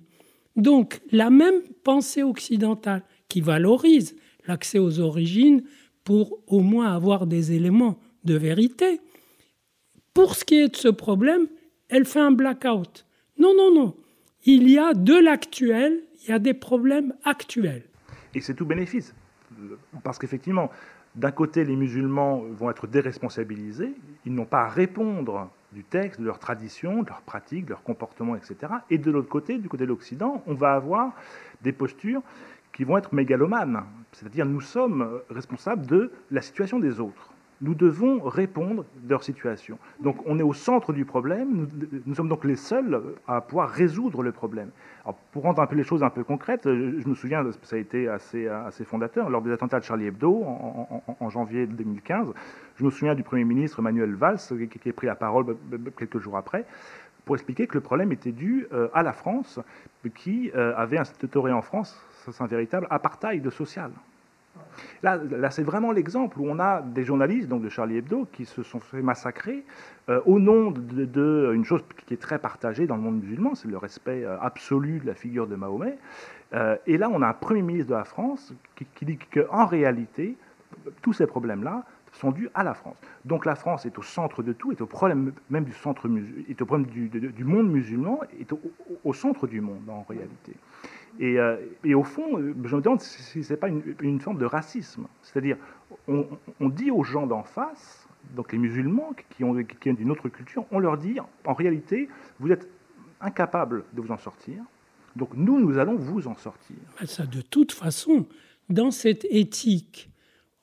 Donc 0.57 1.01
la 1.11 1.31
même 1.31 1.63
pensée 1.85 2.23
occidentale 2.23 3.03
qui 3.29 3.41
valorise 3.41 4.15
l'accès 4.47 4.79
aux 4.79 5.01
origines 5.01 5.63
pour 6.05 6.41
au 6.47 6.61
moins 6.61 6.95
avoir 6.95 7.27
des 7.27 7.53
éléments 7.53 7.99
de 8.25 8.35
vérité, 8.35 9.01
pour 10.15 10.35
ce 10.35 10.45
qui 10.45 10.57
est 10.57 10.69
de 10.69 10.77
ce 10.77 10.89
problème, 10.89 11.47
elle 11.89 12.05
fait 12.05 12.21
un 12.21 12.33
blackout. 12.33 13.07
Non, 13.39 13.55
non, 13.57 13.73
non. 13.75 13.97
Il 14.45 14.69
y 14.69 14.79
a 14.79 14.93
de 14.93 15.15
l'actuel, 15.15 16.03
il 16.23 16.31
y 16.31 16.33
a 16.33 16.39
des 16.39 16.55
problèmes 16.55 17.15
actuels. 17.25 17.85
Et 18.35 18.41
c'est 18.41 18.55
tout 18.55 18.67
bénéfice. 18.67 19.15
Parce 20.03 20.19
qu'effectivement, 20.19 20.71
d'un 21.15 21.31
côté, 21.31 21.65
les 21.65 21.77
musulmans 21.77 22.39
vont 22.39 22.71
être 22.71 22.87
déresponsabilisés, 22.87 23.95
ils 24.27 24.35
n'ont 24.35 24.47
pas 24.47 24.63
à 24.63 24.69
répondre 24.69 25.51
du 25.73 25.85
texte, 25.85 26.21
de 26.21 26.27
leur 26.27 26.39
tradition, 26.39 27.03
de 27.03 27.09
leurs 27.09 27.23
pratiques, 27.23 27.65
de 27.65 27.71
leur 27.71 27.83
comportement, 27.83 28.37
etc. 28.37 28.57
Et 28.91 28.99
de 28.99 29.11
l'autre 29.11 29.29
côté, 29.29 29.59
du 29.59 29.69
côté 29.69 29.85
de 29.85 29.89
l'Occident, 29.89 30.43
on 30.47 30.55
va 30.55 30.75
avoir 30.75 31.13
des 31.63 31.73
postures 31.73 32.23
qui 32.73 32.85
vont 32.85 32.97
être 32.97 33.15
mégalomanes. 33.15 33.85
C'est-à-dire, 34.13 34.47
nous 34.47 34.61
sommes 34.61 35.21
responsables 35.31 35.87
de 35.87 36.11
la 36.31 36.41
situation 36.41 36.79
des 36.79 37.01
autres 37.01 37.32
nous 37.63 37.75
devons 37.75 38.21
répondre 38.21 38.85
de 38.97 39.11
leur 39.11 39.23
situation. 39.23 39.79
Donc 40.01 40.17
on 40.27 40.39
est 40.39 40.43
au 40.43 40.53
centre 40.53 40.93
du 40.93 41.05
problème, 41.05 41.69
nous, 42.07 42.15
sommes 42.15 42.29
donc 42.29 42.45
les 42.45 42.57
seuls 42.57 43.01
à 43.27 43.41
pouvoir 43.41 43.71
résoudre 43.71 44.23
le 44.23 44.33
problème. 44.33 44.71
pour 45.31 45.45
rendre 45.45 45.63
un 45.63 45.67
peu 45.67 45.77
les 45.77 45.85
choses 45.85 46.03
un 46.03 46.11
peu 46.11 46.25
concrètes, 46.25 46.65
je, 46.65 47.09
me 47.09 47.15
souviens, 47.15 47.45
ça 47.63 47.77
a 47.77 47.79
été 47.79 48.09
assez, 48.09 48.49
assez 48.49 48.85
fondateur, 48.85 49.31
lors 49.31 49.43
des 49.43 49.53
attentats 49.53 49.79
de 49.79 49.85
Charlie 49.85 50.07
Hebdo 50.07 50.43
en, 50.45 51.31
janvier 51.31 51.67
2015, 51.67 52.33
je 52.77 52.85
me 52.85 52.91
souviens 52.91 53.15
du 53.15 53.23
Premier 53.23 53.45
ministre 53.45 53.81
Manuel 53.81 54.15
Valls 54.15 54.41
qui, 54.69 54.89
a 54.89 54.93
pris 54.93 55.07
la 55.07 55.15
parole 55.15 55.57
quelques 55.97 56.19
jours 56.19 56.37
après 56.37 56.67
pour 57.25 57.37
expliquer 57.37 57.69
que 57.69 57.75
le 57.75 57.81
problème 57.81 58.11
était 58.11 58.33
dû 58.33 58.67
euh, 58.73 58.89
à 58.93 59.05
la 59.05 59.13
France 59.13 59.61
qui 60.17 60.51
euh, 60.57 60.75
avait 60.77 60.99
instauré 60.99 61.53
en 61.53 61.63
France, 61.63 61.97
un 62.41 62.47
véritable 62.47 62.89
apartheid 62.91 63.49
social. 63.51 63.93
Là, 65.03 65.51
c'est 65.51 65.63
vraiment 65.63 65.91
l'exemple 65.93 66.39
où 66.39 66.49
on 66.49 66.59
a 66.59 66.81
des 66.81 67.05
journalistes, 67.05 67.49
donc 67.49 67.63
de 67.63 67.69
Charlie 67.69 67.97
Hebdo, 67.97 68.29
qui 68.33 68.45
se 68.45 68.63
sont 68.63 68.79
fait 68.79 69.03
massacrer 69.03 69.65
euh, 70.09 70.21
au 70.27 70.39
nom 70.39 70.71
de, 70.71 71.63
chose 71.65 71.83
qui 72.07 72.15
est 72.15 72.21
très 72.21 72.39
partagée 72.39 72.87
dans 72.87 72.97
le 72.97 73.03
monde 73.03 73.21
musulman, 73.21 73.55
c'est 73.55 73.69
le 73.69 73.79
respect 73.79 74.25
euh, 74.25 74.39
absolu 74.41 75.01
de 75.01 75.07
la 75.07 75.15
figure 75.15 75.47
de 75.47 75.57
Mahomet. 75.57 75.99
Euh, 76.55 76.77
et 76.87 76.99
là, 76.99 77.11
on 77.13 77.23
a 77.23 77.29
un 77.29 77.33
Premier 77.33 77.63
ministre 77.63 77.91
de 77.91 77.95
la 77.95 78.05
France 78.05 78.55
qui, 78.95 79.05
dit 79.05 79.19
qu'en 79.19 79.67
réalité, 79.67 80.37
tous 81.03 81.13
ces 81.13 81.27
problèmes-là 81.27 81.85
sont 82.13 82.31
dus 82.31 82.49
à 82.55 82.63
la 82.63 82.75
France. 82.75 82.97
Donc 83.25 83.47
la 83.47 83.55
France 83.55 83.87
est 83.87 83.99
au 83.99 84.03
centre 84.03 84.43
de 84.43 84.53
tout, 84.53 84.71
est 84.71 84.81
au 84.81 84.87
problème 84.87 85.33
même 85.51 85.65
du 85.65 85.73
centre, 85.73 86.09
est 86.49 86.61
au 86.61 86.67
problème 86.67 86.87
du, 86.91 87.45
monde 87.45 87.71
musulman, 87.71 88.21
est 88.39 88.53
au, 89.05 89.13
centre 89.15 89.47
du 89.47 89.61
monde 89.61 89.89
en 89.89 90.03
réalité. 90.03 90.55
Et, 91.19 91.39
euh, 91.39 91.57
et, 91.85 91.95
au 91.95 92.05
fond, 92.05 92.39
euh, 92.39 92.55
je 92.65 92.77
me 92.77 92.81
demande 92.81 93.01
si 93.01 93.43
ce 93.43 93.53
n'est 93.53 93.57
pas 93.59 93.69
une, 93.69 94.21
forme 94.21 94.39
de 94.39 94.47
racisme. 94.47 95.07
C'est-à-dire, 95.23 95.57
on, 96.09 96.27
dit 96.69 96.91
aux 96.91 97.05
gens 97.05 97.27
d'en 97.27 97.43
face, 97.43 98.09
donc 98.35 98.53
les 98.53 98.59
musulmans 98.59 99.13
qui, 99.31 99.45
ont, 99.45 99.55
qui 99.55 99.77
viennent 99.83 99.97
d'une 99.97 100.11
autre 100.11 100.29
culture, 100.29 100.65
on 100.71 100.79
leur 100.79 100.97
dit, 100.97 101.19
en 101.45 101.53
réalité, 101.53 102.09
vous 102.41 102.51
êtes 102.51 102.69
incapables 103.21 103.85
de 103.93 104.01
vous 104.01 104.11
en 104.11 104.19
sortir, 104.19 104.63
donc 105.17 105.31
nous, 105.35 105.61
nous 105.61 105.79
allons 105.79 105.97
vous 105.97 106.27
en 106.27 106.37
sortir. 106.37 106.77
Ça, 107.05 107.27
de 107.27 107.43
toute 107.43 107.73
façon, 107.73 108.27
dans 108.69 108.91
cette 108.91 109.27
éthique 109.31 110.11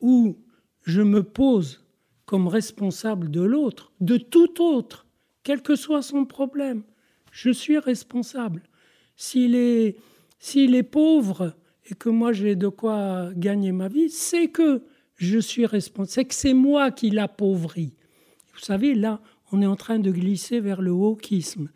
où 0.01 0.37
je 0.83 1.01
me 1.01 1.23
pose 1.23 1.85
comme 2.25 2.47
responsable 2.47 3.29
de 3.29 3.41
l'autre, 3.41 3.91
de 4.01 4.17
tout 4.17 4.61
autre, 4.61 5.05
quel 5.43 5.61
que 5.61 5.75
soit 5.75 6.01
son 6.01 6.25
problème, 6.25 6.83
je 7.31 7.51
suis 7.51 7.77
responsable. 7.77 8.63
S'il 9.15 9.55
est 9.55 9.97
s'il 10.39 10.75
est 10.75 10.83
pauvre 10.83 11.55
et 11.85 11.95
que 11.95 12.09
moi 12.09 12.33
j'ai 12.33 12.55
de 12.55 12.67
quoi 12.67 13.29
gagner 13.35 13.71
ma 13.71 13.87
vie, 13.87 14.09
c'est 14.09 14.47
que 14.47 14.83
je 15.15 15.37
suis 15.37 15.65
responsable, 15.65 16.11
c'est 16.11 16.25
que 16.25 16.33
c'est 16.33 16.53
moi 16.53 16.91
qui 16.91 17.09
l'appauvris. 17.09 17.93
Vous 18.53 18.61
savez, 18.61 18.93
là, 18.93 19.21
on 19.51 19.61
est 19.61 19.65
en 19.65 19.75
train 19.75 19.99
de 19.99 20.11
glisser 20.11 20.59
vers 20.59 20.81
le 20.81 20.91
wokisme. 20.91 21.69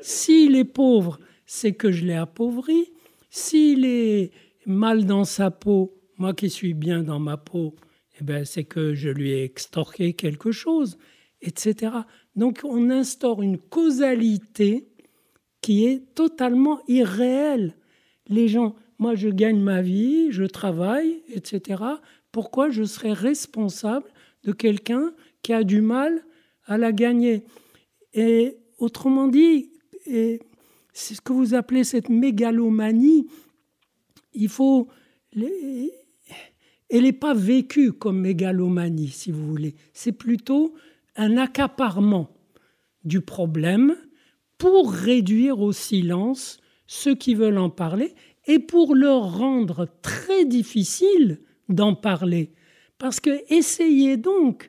S'il 0.00 0.56
est 0.56 0.64
pauvre, 0.64 1.18
c'est 1.46 1.72
que 1.72 1.90
je 1.90 2.04
l'ai 2.04 2.14
appauvri. 2.14 2.92
S'il 3.30 3.84
est 3.84 4.30
mal 4.64 5.04
dans 5.04 5.24
sa 5.24 5.50
peau, 5.50 5.94
moi 6.16 6.34
qui 6.34 6.50
suis 6.50 6.74
bien 6.74 7.02
dans 7.02 7.18
ma 7.18 7.36
peau, 7.36 7.74
eh 8.20 8.24
ben, 8.24 8.44
c'est 8.44 8.64
que 8.64 8.94
je 8.94 9.08
lui 9.08 9.32
ai 9.32 9.44
extorqué 9.44 10.14
quelque 10.14 10.50
chose, 10.50 10.98
etc. 11.42 11.92
Donc 12.36 12.60
on 12.64 12.90
instaure 12.90 13.42
une 13.42 13.58
causalité 13.58 14.88
qui 15.60 15.86
est 15.86 16.14
totalement 16.14 16.80
irréelle 16.88 17.74
les 18.28 18.48
gens, 18.48 18.74
moi 18.98 19.14
je 19.14 19.28
gagne 19.28 19.60
ma 19.60 19.82
vie, 19.82 20.30
je 20.30 20.44
travaille, 20.44 21.22
etc. 21.32 21.82
Pourquoi 22.32 22.70
je 22.70 22.84
serais 22.84 23.12
responsable 23.12 24.06
de 24.44 24.52
quelqu'un 24.52 25.12
qui 25.42 25.52
a 25.52 25.64
du 25.64 25.80
mal 25.80 26.24
à 26.64 26.78
la 26.78 26.92
gagner? 26.92 27.44
Et 28.14 28.58
autrement 28.78 29.28
dit, 29.28 29.70
c'est 30.06 31.14
ce 31.14 31.20
que 31.20 31.32
vous 31.32 31.54
appelez 31.54 31.84
cette 31.84 32.08
mégalomanie, 32.08 33.26
il 34.34 34.48
faut... 34.48 34.88
elle 35.34 37.02
n'est 37.02 37.12
pas 37.12 37.34
vécue 37.34 37.92
comme 37.92 38.20
mégalomanie, 38.20 39.08
si 39.08 39.30
vous 39.30 39.46
voulez. 39.46 39.74
C'est 39.92 40.12
plutôt 40.12 40.74
un 41.16 41.36
accaparement 41.36 42.30
du 43.04 43.20
problème 43.20 43.96
pour 44.58 44.92
réduire 44.92 45.60
au 45.60 45.72
silence 45.72 46.58
ceux 46.88 47.14
qui 47.14 47.36
veulent 47.36 47.58
en 47.58 47.70
parler 47.70 48.14
et 48.48 48.58
pour 48.58 48.96
leur 48.96 49.38
rendre 49.38 49.86
très 50.02 50.44
difficile 50.44 51.38
d'en 51.68 51.94
parler. 51.94 52.50
Parce 52.96 53.20
que 53.20 53.30
essayez 53.52 54.16
donc 54.16 54.68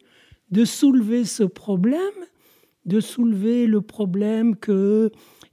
de 0.52 0.66
soulever 0.66 1.26
ce 1.26 1.44
problème, 1.44 2.00
de 2.86 3.00
soulever 3.00 3.66
le 3.66 3.82
problème 3.82 4.56
que 4.56 5.12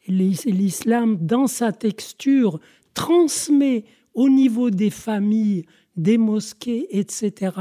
l'islam, 0.08 1.16
dans 1.20 1.46
sa 1.46 1.72
texture, 1.72 2.58
transmet 2.94 3.84
au 4.14 4.28
niveau 4.28 4.70
des 4.70 4.90
familles, 4.90 5.64
des 5.96 6.18
mosquées, 6.18 6.86
etc., 6.90 7.52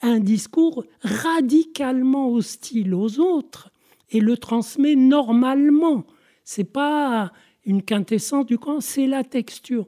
un 0.00 0.18
discours 0.18 0.84
radicalement 1.02 2.32
hostile 2.32 2.94
aux 2.94 3.20
autres 3.20 3.70
et 4.10 4.20
le 4.20 4.36
transmet 4.36 4.96
normalement. 4.96 6.06
C'est 6.44 6.64
pas 6.64 7.32
une 7.64 7.82
quintessence 7.82 8.46
du 8.46 8.58
Coran, 8.58 8.80
c'est 8.80 9.06
la 9.06 9.24
texture. 9.24 9.86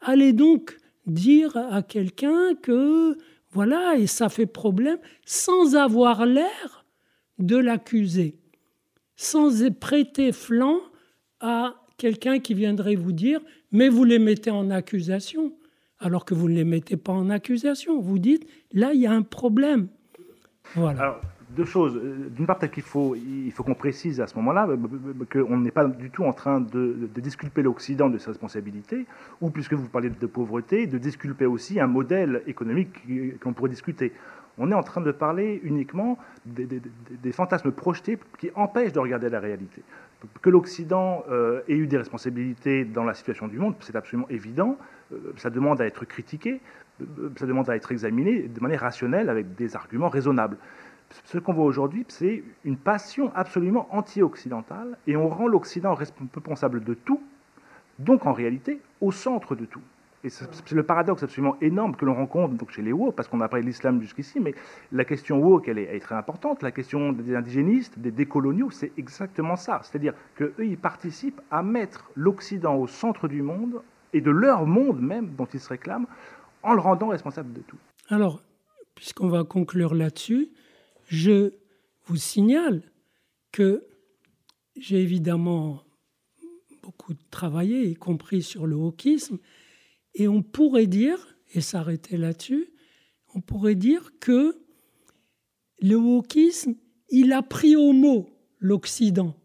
Allez 0.00 0.32
donc 0.32 0.76
dire 1.06 1.56
à 1.56 1.82
quelqu'un 1.82 2.54
que 2.62 3.16
voilà, 3.50 3.96
et 3.96 4.06
ça 4.06 4.28
fait 4.28 4.46
problème, 4.46 4.98
sans 5.24 5.76
avoir 5.76 6.26
l'air 6.26 6.84
de 7.38 7.56
l'accuser, 7.56 8.36
sans 9.16 9.70
prêter 9.70 10.32
flanc 10.32 10.80
à 11.40 11.74
quelqu'un 11.96 12.38
qui 12.38 12.54
viendrait 12.54 12.96
vous 12.96 13.12
dire, 13.12 13.40
mais 13.72 13.88
vous 13.88 14.04
les 14.04 14.18
mettez 14.18 14.50
en 14.50 14.70
accusation, 14.70 15.54
alors 15.98 16.24
que 16.24 16.34
vous 16.34 16.48
ne 16.48 16.54
les 16.54 16.64
mettez 16.64 16.96
pas 16.96 17.12
en 17.12 17.30
accusation. 17.30 18.00
Vous 18.00 18.18
dites, 18.18 18.46
là, 18.72 18.92
il 18.92 19.00
y 19.00 19.06
a 19.06 19.12
un 19.12 19.22
problème. 19.22 19.88
Voilà 20.74 21.20
deux 21.56 21.64
choses. 21.64 21.96
Euh, 21.96 22.28
d'une 22.30 22.46
part, 22.46 22.58
il 22.62 22.82
faut 23.52 23.64
qu'on 23.64 23.74
précise 23.74 24.20
à 24.20 24.26
ce 24.26 24.36
moment-là 24.36 24.68
euh, 24.68 24.76
qu'on 25.32 25.56
n'est 25.58 25.70
pas 25.70 25.86
du 25.86 26.10
tout 26.10 26.24
en 26.24 26.32
train 26.32 26.60
de, 26.60 27.08
disculper 27.16 27.62
l'Occident 27.62 28.08
de 28.08 28.18
ses 28.18 28.28
responsabilités, 28.28 29.06
ou 29.40 29.50
puisque 29.50 29.72
vous 29.72 29.88
parlez 29.88 30.10
de 30.10 30.26
pauvreté, 30.26 30.86
de 30.86 30.98
disculper 30.98 31.46
aussi 31.46 31.80
un 31.80 31.86
modèle 31.88 32.42
économique 32.46 33.02
qu'on 33.40 33.52
pourrait 33.52 33.70
discuter. 33.70 34.12
On 34.58 34.70
est 34.70 34.74
en 34.74 34.82
train 34.82 35.00
de 35.00 35.12
parler 35.12 35.60
uniquement 35.64 36.18
des, 36.46 37.32
fantasmes 37.32 37.72
projetés 37.72 38.18
qui 38.38 38.50
empêchent 38.54 38.92
de 38.92 39.00
regarder 39.00 39.28
la 39.28 39.40
réalité. 39.40 39.82
Que 40.40 40.48
l'Occident 40.48 41.24
euh, 41.30 41.60
ait 41.68 41.76
eu 41.76 41.86
des 41.86 41.98
responsabilités 41.98 42.84
dans 42.84 43.04
la 43.04 43.12
situation 43.12 43.48
du 43.48 43.58
monde, 43.58 43.74
c'est 43.80 43.94
absolument 43.94 44.28
évident. 44.30 44.78
Euh, 45.12 45.32
ça 45.36 45.50
demande 45.50 45.80
à 45.80 45.86
être 45.86 46.06
critiqué, 46.06 46.60
ça 47.36 47.46
demande 47.46 47.68
à 47.68 47.76
être 47.76 47.92
examiné 47.92 48.48
de 48.48 48.60
manière 48.60 48.80
rationnelle 48.80 49.28
avec 49.28 49.54
des 49.54 49.76
arguments 49.76 50.08
raisonnables 50.08 50.56
ce 51.24 51.38
qu'on 51.38 51.52
voit 51.52 51.64
aujourd'hui, 51.64 52.04
c'est 52.08 52.42
une 52.64 52.76
passion 52.76 53.32
absolument 53.34 53.88
anti-occidentale, 53.90 54.98
et 55.06 55.16
on 55.16 55.28
rend 55.28 55.46
l'Occident 55.46 55.94
responsable 55.94 56.82
de 56.84 56.94
tout, 56.94 57.20
donc 57.98 58.26
en 58.26 58.32
réalité 58.32 58.80
au 59.00 59.12
centre 59.12 59.54
de 59.54 59.64
tout. 59.64 59.82
Et 60.24 60.28
c'est 60.28 60.72
le 60.72 60.82
paradoxe 60.82 61.22
absolument 61.22 61.56
énorme 61.60 61.94
que 61.94 62.04
l'on 62.04 62.14
rencontre 62.14 62.68
chez 62.70 62.82
les 62.82 62.92
woke, 62.92 63.14
parce 63.14 63.28
qu'on 63.28 63.40
a 63.40 63.48
parlé 63.48 63.64
l'islam 63.64 64.00
jusqu'ici, 64.00 64.40
mais 64.40 64.54
la 64.90 65.04
question 65.04 65.38
woke, 65.38 65.68
elle 65.68 65.78
est, 65.78 66.00
très 66.00 66.16
importante. 66.16 66.62
La 66.62 66.72
question 66.72 67.12
des 67.12 67.36
indigénistes, 67.36 67.98
des 67.98 68.10
décoloniaux, 68.10 68.70
c'est 68.70 68.90
exactement 68.98 69.54
ça. 69.54 69.80
C'est-à-dire 69.84 70.14
qu'eux, 70.34 70.54
ils 70.58 70.78
participent 70.78 71.40
à 71.50 71.62
mettre 71.62 72.10
l'Occident 72.16 72.74
au 72.74 72.88
centre 72.88 73.28
du 73.28 73.42
monde, 73.42 73.82
et 74.12 74.20
de 74.20 74.30
leur 74.30 74.66
monde 74.66 75.00
même, 75.00 75.28
dont 75.36 75.46
ils 75.46 75.60
se 75.60 75.68
réclament, 75.68 76.06
en 76.62 76.74
le 76.74 76.80
rendant 76.80 77.08
responsable 77.08 77.52
de 77.52 77.60
tout. 77.60 77.78
Alors, 78.08 78.42
puisqu'on 78.96 79.28
va 79.28 79.44
conclure 79.44 79.94
là-dessus, 79.94 80.48
je 81.06 81.54
vous 82.04 82.16
signale 82.16 82.82
que 83.52 83.86
j'ai 84.76 85.00
évidemment 85.00 85.82
beaucoup 86.82 87.14
travaillé, 87.30 87.88
y 87.88 87.94
compris 87.94 88.42
sur 88.42 88.66
le 88.66 88.76
wokisme, 88.76 89.38
et 90.14 90.28
on 90.28 90.42
pourrait 90.42 90.86
dire, 90.86 91.36
et 91.54 91.60
s'arrêter 91.60 92.16
là-dessus, 92.16 92.68
on 93.34 93.40
pourrait 93.40 93.74
dire 93.74 94.12
que 94.20 94.56
le 95.80 95.96
wokisme, 95.96 96.74
il 97.10 97.32
a 97.32 97.42
pris 97.42 97.76
au 97.76 97.92
mot 97.92 98.28
l'Occident, 98.58 99.36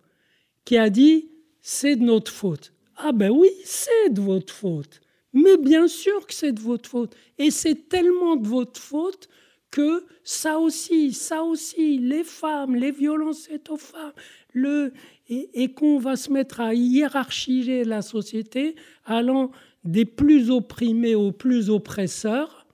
qui 0.66 0.78
a 0.78 0.89
dit 0.89 1.30
c'est 1.62 1.95
de 1.95 2.03
notre 2.03 2.32
faute. 2.32 2.74
Ah 2.95 3.12
ben 3.12 3.32
oui, 3.32 3.49
c'est 3.64 4.09
de 4.12 4.22
votre 4.22 4.53
faute. 4.53 5.01
Mais 5.34 5.57
bien 5.57 5.88
sûr 5.88 6.26
que 6.28 6.34
c'est 6.34 6.51
de 6.51 6.59
votre 6.59 6.89
faute. 6.89 7.16
Et 7.38 7.51
c'est 7.51 7.88
tellement 7.89 8.36
de 8.36 8.47
votre 8.47 8.80
faute 8.80 9.30
que 9.72 10.05
ça 10.24 10.59
aussi, 10.59 11.13
ça 11.13 11.43
aussi, 11.43 11.97
les 11.97 12.24
femmes, 12.24 12.76
les 12.76 12.91
violences 12.91 13.47
faites 13.47 13.69
aux 13.69 13.78
femmes, 13.78 14.11
le, 14.53 14.93
et, 15.30 15.74
qu'on 15.74 15.97
va 15.97 16.17
se 16.17 16.32
mettre 16.32 16.59
à 16.59 16.74
hiérarchiser 16.74 17.86
la 17.86 18.01
société, 18.01 18.76
allant 19.05 19.51
des 19.84 20.05
plus 20.05 20.51
opprimés 20.51 21.15
aux 21.15 21.32
plus 21.32 21.69
oppresseurs. 21.69 22.67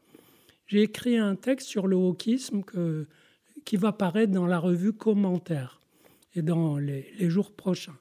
J'ai 0.66 0.82
écrit 0.82 1.18
un 1.18 1.36
texte 1.36 1.68
sur 1.68 1.88
le 1.88 1.96
wokisme 1.96 2.64
qui 3.64 3.78
va 3.78 3.94
paraître 3.94 4.34
dans 4.34 4.48
la 4.48 4.60
revue 4.60 4.92
Commentaire 4.92 5.80
et 6.36 6.42
dans 6.42 6.78
les 6.78 7.30
jours 7.30 7.52
prochains. 7.52 7.98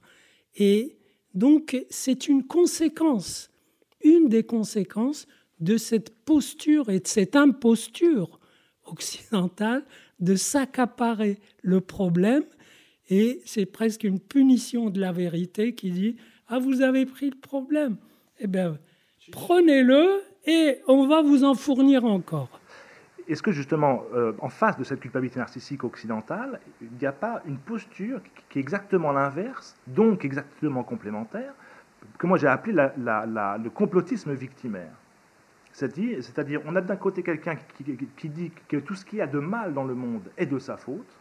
Et 0.56 0.96
donc, 1.34 1.76
c'est 1.90 2.28
une 2.28 2.44
conséquence, 2.44 3.50
une 4.02 4.28
des 4.28 4.42
conséquences 4.42 5.26
de 5.60 5.76
cette 5.76 6.24
posture 6.24 6.88
et 6.88 7.00
de 7.00 7.06
cette 7.06 7.36
imposture 7.36 8.40
occidentale 8.86 9.84
de 10.20 10.34
s'accaparer 10.34 11.38
le 11.62 11.80
problème. 11.80 12.44
Et 13.08 13.40
c'est 13.44 13.66
presque 13.66 14.04
une 14.04 14.20
punition 14.20 14.90
de 14.90 15.00
la 15.00 15.12
vérité 15.12 15.74
qui 15.74 15.90
dit 15.90 16.16
ah 16.48 16.58
vous 16.58 16.82
avez 16.82 17.06
pris 17.06 17.30
le 17.30 17.36
problème 17.36 17.96
eh 18.40 18.46
bien 18.46 18.78
prenez-le 19.30 20.22
Et 20.46 20.78
on 20.86 21.06
va 21.08 21.22
vous 21.22 21.42
en 21.44 21.54
fournir 21.54 22.04
encore. 22.04 22.60
Est-ce 23.28 23.42
que 23.42 23.50
justement, 23.50 24.04
euh, 24.14 24.32
en 24.38 24.48
face 24.48 24.78
de 24.78 24.84
cette 24.84 25.00
culpabilité 25.00 25.40
narcissique 25.40 25.82
occidentale, 25.82 26.60
il 26.80 26.96
n'y 27.00 27.06
a 27.06 27.12
pas 27.12 27.42
une 27.44 27.58
posture 27.58 28.20
qui 28.48 28.58
est 28.58 28.62
exactement 28.62 29.10
l'inverse, 29.10 29.76
donc 29.88 30.24
exactement 30.24 30.84
complémentaire, 30.84 31.52
que 32.18 32.26
moi 32.28 32.38
j'ai 32.38 32.46
appelé 32.46 32.72
le 32.72 33.68
complotisme 33.70 34.32
victimaire? 34.32 34.92
C'est-à-dire, 35.76 36.62
on 36.64 36.74
a 36.74 36.80
d'un 36.80 36.96
côté 36.96 37.22
quelqu'un 37.22 37.54
qui, 38.16 38.28
dit 38.30 38.50
que 38.66 38.78
tout 38.78 38.94
ce 38.94 39.04
qu'il 39.04 39.18
y 39.18 39.22
a 39.22 39.26
de 39.26 39.38
mal 39.38 39.74
dans 39.74 39.84
le 39.84 39.94
monde 39.94 40.22
est 40.38 40.46
de 40.46 40.58
sa 40.58 40.78
faute, 40.78 41.20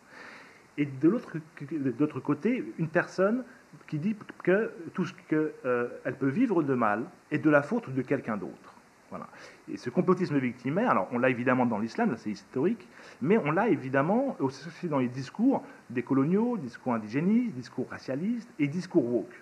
et 0.78 0.86
de 0.86 1.10
l'autre 1.10 2.20
côté, 2.22 2.64
une 2.78 2.88
personne 2.88 3.44
qui 3.88 4.00
dit 4.00 4.16
que 4.44 4.72
tout 4.94 5.04
ce 5.04 5.14
qu'elle 5.28 5.52
euh, 5.66 5.90
peut 6.20 6.30
vivre 6.30 6.64
de 6.64 6.74
mal 6.74 7.04
est 7.32 7.40
de 7.40 7.50
la 7.50 7.62
faute 7.62 7.90
de 7.90 8.02
quelqu'un 8.02 8.38
d'autre. 8.38 8.76
Voilà. 9.10 9.28
Et 9.70 9.76
ce 9.76 9.90
complotisme 9.90 10.38
victimaire, 10.38 10.90
alors 10.90 11.10
on 11.12 11.20
l'a 11.20 11.30
évidemment 11.30 11.66
dans 11.66 11.78
l'islam, 11.78 12.16
c'est 12.18 12.32
historique, 12.32 12.88
mais 13.22 13.38
on 13.38 13.52
l'a 13.52 13.68
évidemment 13.68 14.38
aussi 14.40 14.88
dans 14.88 15.00
les 15.00 15.10
discours 15.10 15.64
des 15.90 16.02
coloniaux, 16.02 16.58
discours 16.58 16.94
indigénistes, 16.94 17.54
discours 17.56 17.90
racialistes 17.90 18.50
et 18.58 18.68
discours 18.68 19.06
woke. 19.06 19.42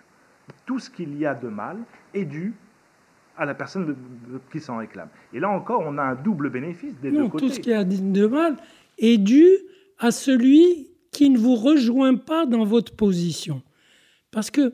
Tout 0.65 0.79
ce 0.79 0.89
qu'il 0.89 1.15
y 1.17 1.25
a 1.25 1.35
de 1.35 1.49
mal 1.49 1.77
est 2.15 2.25
dû 2.25 2.53
à 3.37 3.45
la 3.45 3.55
personne 3.55 3.95
qui 4.51 4.59
s'en 4.59 4.77
réclame. 4.77 5.09
Et 5.33 5.39
là 5.39 5.49
encore, 5.49 5.81
on 5.85 5.97
a 5.97 6.03
un 6.03 6.15
double 6.15 6.49
bénéfice 6.49 6.93
des 7.01 7.11
deux 7.11 7.27
côtés. 7.27 7.47
Tout 7.47 7.53
ce 7.53 7.59
qui 7.59 7.73
a 7.73 7.83
de 7.83 8.27
mal 8.27 8.57
est 8.97 9.17
dû 9.17 9.47
à 9.99 10.11
celui 10.11 10.89
qui 11.11 11.29
ne 11.29 11.37
vous 11.37 11.55
rejoint 11.55 12.15
pas 12.15 12.45
dans 12.45 12.65
votre 12.65 12.95
position. 12.95 13.61
Parce 14.31 14.51
que 14.51 14.73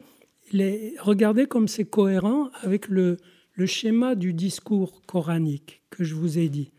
les, 0.51 0.95
regardez 0.99 1.45
comme 1.45 1.67
c'est 1.67 1.85
cohérent 1.85 2.49
avec 2.61 2.87
le, 2.87 3.17
le 3.53 3.65
schéma 3.65 4.15
du 4.15 4.33
discours 4.33 5.01
coranique 5.05 5.81
que 5.89 6.03
je 6.03 6.15
vous 6.15 6.39
ai 6.39 6.49
dit. 6.49 6.71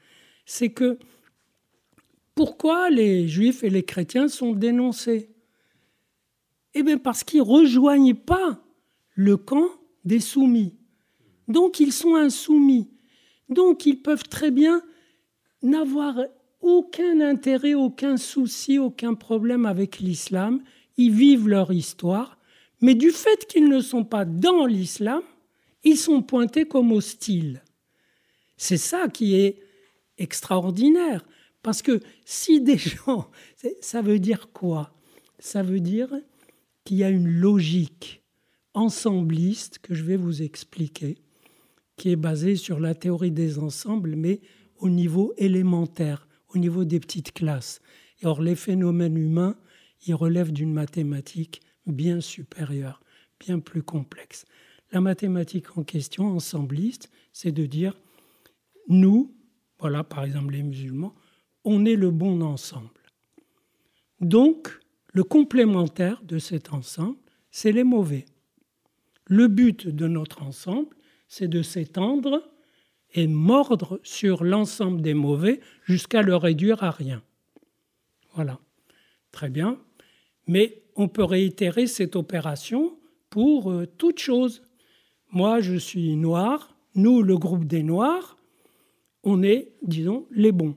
C'est 0.46 0.70
que 0.70 0.98
pourquoi 2.34 2.90
les 2.90 3.28
juifs 3.28 3.62
et 3.64 3.70
les 3.70 3.84
chrétiens 3.84 4.28
sont 4.28 4.52
dénoncés? 4.52 5.30
Eh 6.74 6.82
bien 6.82 6.98
parce 6.98 7.22
qu'ils 7.22 7.40
ne 7.40 7.44
rejoignent 7.44 8.14
pas 8.14 8.62
le 9.14 9.36
camp 9.36 9.68
des 10.04 10.20
soumis. 10.20 10.74
Donc 11.50 11.80
ils 11.80 11.92
sont 11.92 12.14
insoumis. 12.14 12.88
Donc 13.48 13.84
ils 13.84 14.00
peuvent 14.00 14.28
très 14.28 14.52
bien 14.52 14.82
n'avoir 15.62 16.16
aucun 16.60 17.20
intérêt, 17.20 17.74
aucun 17.74 18.16
souci, 18.16 18.78
aucun 18.78 19.14
problème 19.14 19.66
avec 19.66 19.98
l'islam. 19.98 20.62
Ils 20.96 21.12
vivent 21.12 21.48
leur 21.48 21.72
histoire. 21.72 22.38
Mais 22.80 22.94
du 22.94 23.10
fait 23.10 23.46
qu'ils 23.46 23.68
ne 23.68 23.80
sont 23.80 24.04
pas 24.04 24.24
dans 24.24 24.64
l'islam, 24.64 25.22
ils 25.82 25.96
sont 25.96 26.22
pointés 26.22 26.66
comme 26.66 26.92
hostiles. 26.92 27.62
C'est 28.56 28.76
ça 28.76 29.08
qui 29.08 29.34
est 29.34 29.60
extraordinaire. 30.18 31.26
Parce 31.62 31.82
que 31.82 32.00
si 32.24 32.60
des 32.60 32.78
gens... 32.78 33.28
Ça 33.80 34.02
veut 34.02 34.20
dire 34.20 34.52
quoi? 34.52 34.94
Ça 35.40 35.62
veut 35.62 35.80
dire 35.80 36.14
qu'il 36.84 36.98
y 36.98 37.04
a 37.04 37.10
une 37.10 37.28
logique 37.28 38.22
ensembliste 38.72 39.80
que 39.80 39.94
je 39.94 40.04
vais 40.04 40.16
vous 40.16 40.42
expliquer 40.42 41.18
qui 42.00 42.08
est 42.08 42.16
basé 42.16 42.56
sur 42.56 42.80
la 42.80 42.94
théorie 42.94 43.30
des 43.30 43.58
ensembles, 43.58 44.16
mais 44.16 44.40
au 44.78 44.88
niveau 44.88 45.34
élémentaire, 45.36 46.26
au 46.54 46.56
niveau 46.56 46.86
des 46.86 46.98
petites 46.98 47.32
classes. 47.32 47.82
Or, 48.22 48.40
les 48.40 48.56
phénomènes 48.56 49.18
humains, 49.18 49.54
ils 50.06 50.14
relèvent 50.14 50.50
d'une 50.50 50.72
mathématique 50.72 51.60
bien 51.86 52.22
supérieure, 52.22 53.02
bien 53.38 53.58
plus 53.58 53.82
complexe. 53.82 54.46
La 54.92 55.02
mathématique 55.02 55.76
en 55.76 55.82
question, 55.82 56.24
ensembliste, 56.24 57.10
c'est 57.34 57.52
de 57.52 57.66
dire, 57.66 58.00
nous, 58.88 59.36
voilà 59.78 60.02
par 60.02 60.24
exemple 60.24 60.54
les 60.54 60.62
musulmans, 60.62 61.14
on 61.64 61.84
est 61.84 61.96
le 61.96 62.10
bon 62.10 62.40
ensemble. 62.40 62.88
Donc, 64.22 64.70
le 65.12 65.22
complémentaire 65.22 66.22
de 66.22 66.38
cet 66.38 66.72
ensemble, 66.72 67.18
c'est 67.50 67.72
les 67.72 67.84
mauvais. 67.84 68.24
Le 69.26 69.48
but 69.48 69.86
de 69.86 70.08
notre 70.08 70.42
ensemble, 70.42 70.96
c'est 71.30 71.48
de 71.48 71.62
s'étendre 71.62 72.42
et 73.14 73.28
mordre 73.28 74.00
sur 74.02 74.42
l'ensemble 74.44 75.00
des 75.00 75.14
mauvais 75.14 75.60
jusqu'à 75.84 76.22
le 76.22 76.36
réduire 76.36 76.82
à 76.82 76.90
rien. 76.90 77.22
Voilà. 78.34 78.58
Très 79.30 79.48
bien. 79.48 79.78
Mais 80.48 80.82
on 80.96 81.06
peut 81.06 81.24
réitérer 81.24 81.86
cette 81.86 82.16
opération 82.16 82.98
pour 83.30 83.70
euh, 83.70 83.86
toute 83.86 84.18
chose. 84.18 84.62
Moi, 85.30 85.60
je 85.60 85.76
suis 85.76 86.16
noir. 86.16 86.76
Nous, 86.96 87.22
le 87.22 87.38
groupe 87.38 87.64
des 87.64 87.84
noirs, 87.84 88.36
on 89.22 89.44
est, 89.44 89.72
disons, 89.82 90.26
les 90.32 90.50
bons. 90.50 90.74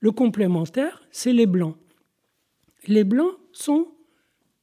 Le 0.00 0.12
complémentaire, 0.12 1.02
c'est 1.10 1.32
les 1.32 1.46
blancs. 1.46 1.76
Les 2.86 3.04
blancs 3.04 3.34
sont 3.52 3.88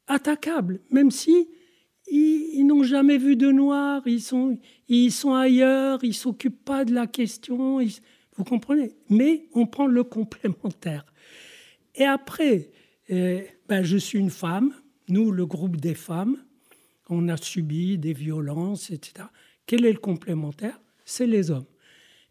attaquables, 0.06 0.80
même 0.92 1.10
si 1.10 1.48
ils, 2.08 2.66
n'ont 2.66 2.84
jamais 2.84 3.18
vu 3.18 3.36
de 3.36 3.52
noir, 3.52 4.02
ils 4.06 4.22
sont, 4.22 4.58
ils 4.96 5.12
sont 5.12 5.34
ailleurs, 5.34 6.00
ils 6.04 6.10
ne 6.10 6.14
s'occupent 6.14 6.64
pas 6.64 6.86
de 6.86 6.94
la 6.94 7.08
question, 7.08 7.80
vous 8.36 8.44
comprenez? 8.44 8.94
Mais 9.10 9.46
on 9.54 9.66
prend 9.66 9.88
le 9.88 10.04
complémentaire. 10.04 11.06
Et 11.96 12.06
après, 12.06 12.72
euh, 13.12 13.42
ben, 13.68 13.84
je 13.84 13.98
suis 13.98 14.20
une 14.20 14.30
femme, 14.30 14.74
nous, 15.10 15.32
le 15.32 15.46
groupe 15.46 15.78
des 15.78 15.94
femmes, 15.94 16.38
on 17.10 17.28
a 17.30 17.38
subi 17.38 17.98
des 17.98 18.14
violences, 18.14 18.92
etc. 18.92 19.28
Quel 19.66 19.86
est 19.86 19.92
le 19.92 20.00
complémentaire? 20.00 20.80
C'est 21.06 21.28
les 21.28 21.52
hommes. 21.52 21.66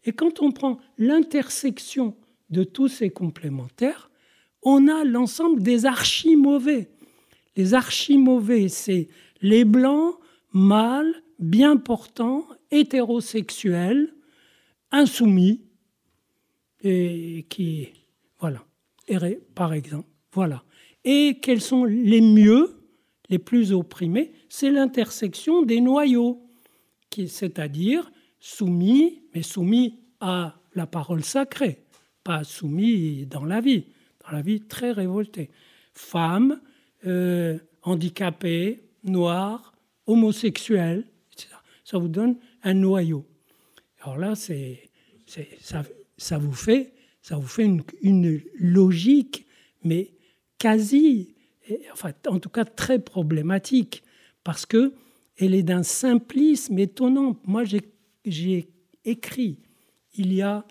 Et 0.03 0.11
quand 0.11 0.41
on 0.41 0.51
prend 0.51 0.79
l'intersection 0.97 2.15
de 2.49 2.63
tous 2.63 2.87
ces 2.87 3.09
complémentaires, 3.09 4.09
on 4.61 4.87
a 4.87 5.03
l'ensemble 5.03 5.61
des 5.61 5.85
archi 5.85 6.35
mauvais. 6.35 6.89
Les 7.55 7.73
archi 7.73 8.17
mauvais, 8.17 8.67
c'est 8.67 9.07
les 9.41 9.65
blancs, 9.65 10.15
mâles, 10.53 11.23
bien 11.43 11.77
portants, 11.77 12.47
hétérosexuels, 12.71 14.13
insoumis, 14.91 15.61
et 16.81 17.45
qui, 17.49 17.89
voilà, 18.39 18.65
par 19.55 19.73
exemple, 19.73 20.07
voilà. 20.31 20.63
Et 21.03 21.39
quels 21.41 21.61
sont 21.61 21.85
les 21.85 22.21
mieux, 22.21 22.75
les 23.29 23.39
plus 23.39 23.73
opprimés? 23.73 24.31
C'est 24.49 24.71
l'intersection 24.71 25.61
des 25.61 25.81
noyaux, 25.81 26.41
c'est-à-dire 27.11 28.11
soumis, 28.39 29.21
mais 29.33 29.43
soumis 29.43 29.99
à 30.19 30.55
la 30.75 30.87
parole 30.87 31.23
sacrée, 31.23 31.83
pas 32.23 32.43
soumis 32.43 33.25
dans 33.25 33.45
la 33.45 33.61
vie, 33.61 33.85
dans 34.23 34.31
la 34.35 34.41
vie 34.41 34.61
très 34.61 34.91
révoltée. 34.91 35.49
Femmes, 35.93 36.59
euh, 37.05 37.59
handicapées, 37.83 38.83
noirs, 39.03 39.73
homosexuels. 40.07 41.05
Ça 41.83 41.97
vous 41.97 42.07
donne 42.07 42.37
un 42.63 42.73
noyau. 42.73 43.25
Alors 44.01 44.17
là, 44.17 44.35
c'est, 44.35 44.89
ça, 45.59 46.37
vous 46.37 46.53
fait, 46.53 46.93
ça 47.21 47.37
vous 47.37 47.47
fait 47.47 47.65
une, 47.65 47.83
une 48.01 48.41
logique, 48.55 49.45
mais 49.83 50.11
quasi, 50.57 51.35
enfin, 51.91 52.11
en 52.27 52.39
tout 52.39 52.49
cas 52.49 52.65
très 52.65 52.99
problématique, 52.99 54.03
parce 54.43 54.65
que 54.65 54.93
elle 55.37 55.55
est 55.55 55.63
d'un 55.63 55.83
simplisme 55.83 56.77
étonnant. 56.77 57.39
Moi, 57.45 57.63
j'ai 58.25 58.69
écrit, 59.03 59.59
il 60.13 60.33
y 60.33 60.41
a 60.41 60.65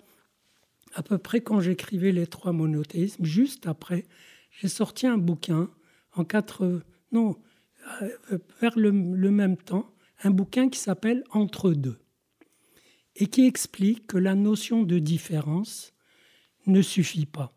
à 0.95 1.03
peu 1.03 1.17
près 1.17 1.41
quand 1.41 1.59
j'écrivais 1.59 2.11
les 2.11 2.27
trois 2.27 2.53
monothéismes, 2.53 3.25
juste 3.25 3.67
après, 3.67 4.05
j'ai 4.51 4.67
sorti 4.67 5.07
un 5.07 5.17
bouquin 5.17 5.69
en 6.13 6.23
quatre, 6.23 6.81
non, 7.11 7.35
euh, 8.01 8.37
vers 8.61 8.77
le, 8.77 8.91
même 8.91 9.57
temps 9.57 9.92
un 10.23 10.31
bouquin 10.31 10.69
qui 10.69 10.79
s'appelle 10.79 11.23
Entre 11.31 11.71
deux 11.71 11.97
et 13.15 13.27
qui 13.27 13.45
explique 13.45 14.07
que 14.07 14.17
la 14.17 14.35
notion 14.35 14.83
de 14.83 14.99
différence 14.99 15.93
ne 16.65 16.81
suffit 16.81 17.25
pas. 17.25 17.53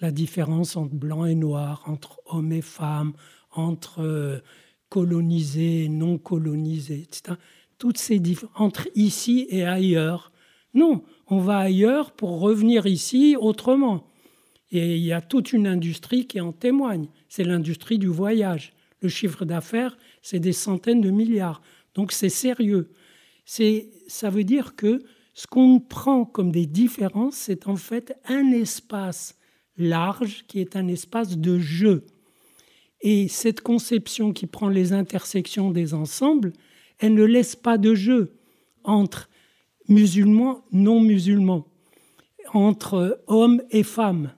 La 0.00 0.10
différence 0.10 0.76
entre 0.76 0.94
blanc 0.94 1.24
et 1.24 1.34
noir, 1.34 1.82
entre 1.86 2.20
hommes 2.26 2.52
et 2.52 2.62
femmes, 2.62 3.12
entre 3.50 4.02
euh, 4.02 4.38
colonisés 4.88 5.84
et 5.84 5.88
non 5.88 6.18
colonisés, 6.18 7.02
etc. 7.02 7.36
Toutes 7.78 7.98
ces 7.98 8.18
différences, 8.18 8.60
entre 8.60 8.88
ici 8.94 9.46
et 9.50 9.64
ailleurs. 9.64 10.32
Non, 10.72 11.02
on 11.26 11.38
va 11.38 11.58
ailleurs 11.58 12.12
pour 12.12 12.40
revenir 12.40 12.86
ici 12.86 13.36
autrement. 13.38 14.06
Et 14.70 14.96
il 14.96 15.02
y 15.02 15.12
a 15.12 15.20
toute 15.20 15.52
une 15.52 15.66
industrie 15.66 16.26
qui 16.26 16.40
en 16.40 16.52
témoigne. 16.52 17.08
C'est 17.28 17.44
l'industrie 17.44 17.98
du 17.98 18.06
voyage. 18.06 18.72
Le 19.02 19.08
chiffre 19.08 19.44
d'affaires, 19.44 19.96
c'est 20.22 20.40
des 20.40 20.52
centaines 20.52 21.00
de 21.00 21.10
milliards. 21.10 21.62
Donc 21.94 22.12
c'est 22.12 22.28
sérieux. 22.28 22.90
Ça 23.44 24.30
veut 24.30 24.44
dire 24.44 24.76
que 24.76 25.02
ce 25.34 25.46
qu'on 25.46 25.80
prend 25.80 26.24
comme 26.24 26.52
des 26.52 26.66
différences, 26.66 27.36
c'est 27.36 27.66
en 27.66 27.76
fait 27.76 28.16
un 28.26 28.52
espace 28.52 29.38
large 29.76 30.44
qui 30.46 30.60
est 30.60 30.76
un 30.76 30.88
espace 30.88 31.38
de 31.38 31.58
jeu. 31.58 32.04
Et 33.00 33.28
cette 33.28 33.62
conception 33.62 34.32
qui 34.32 34.46
prend 34.46 34.68
les 34.68 34.92
intersections 34.92 35.70
des 35.70 35.94
ensembles, 35.94 36.52
elle 36.98 37.14
ne 37.14 37.24
laisse 37.24 37.56
pas 37.56 37.78
de 37.78 37.94
jeu 37.94 38.36
entre 38.84 39.30
musulmans, 39.88 40.64
non 40.70 41.00
musulmans, 41.00 41.66
entre 42.52 43.22
hommes 43.26 43.62
et 43.70 43.82
femmes. 43.82 44.32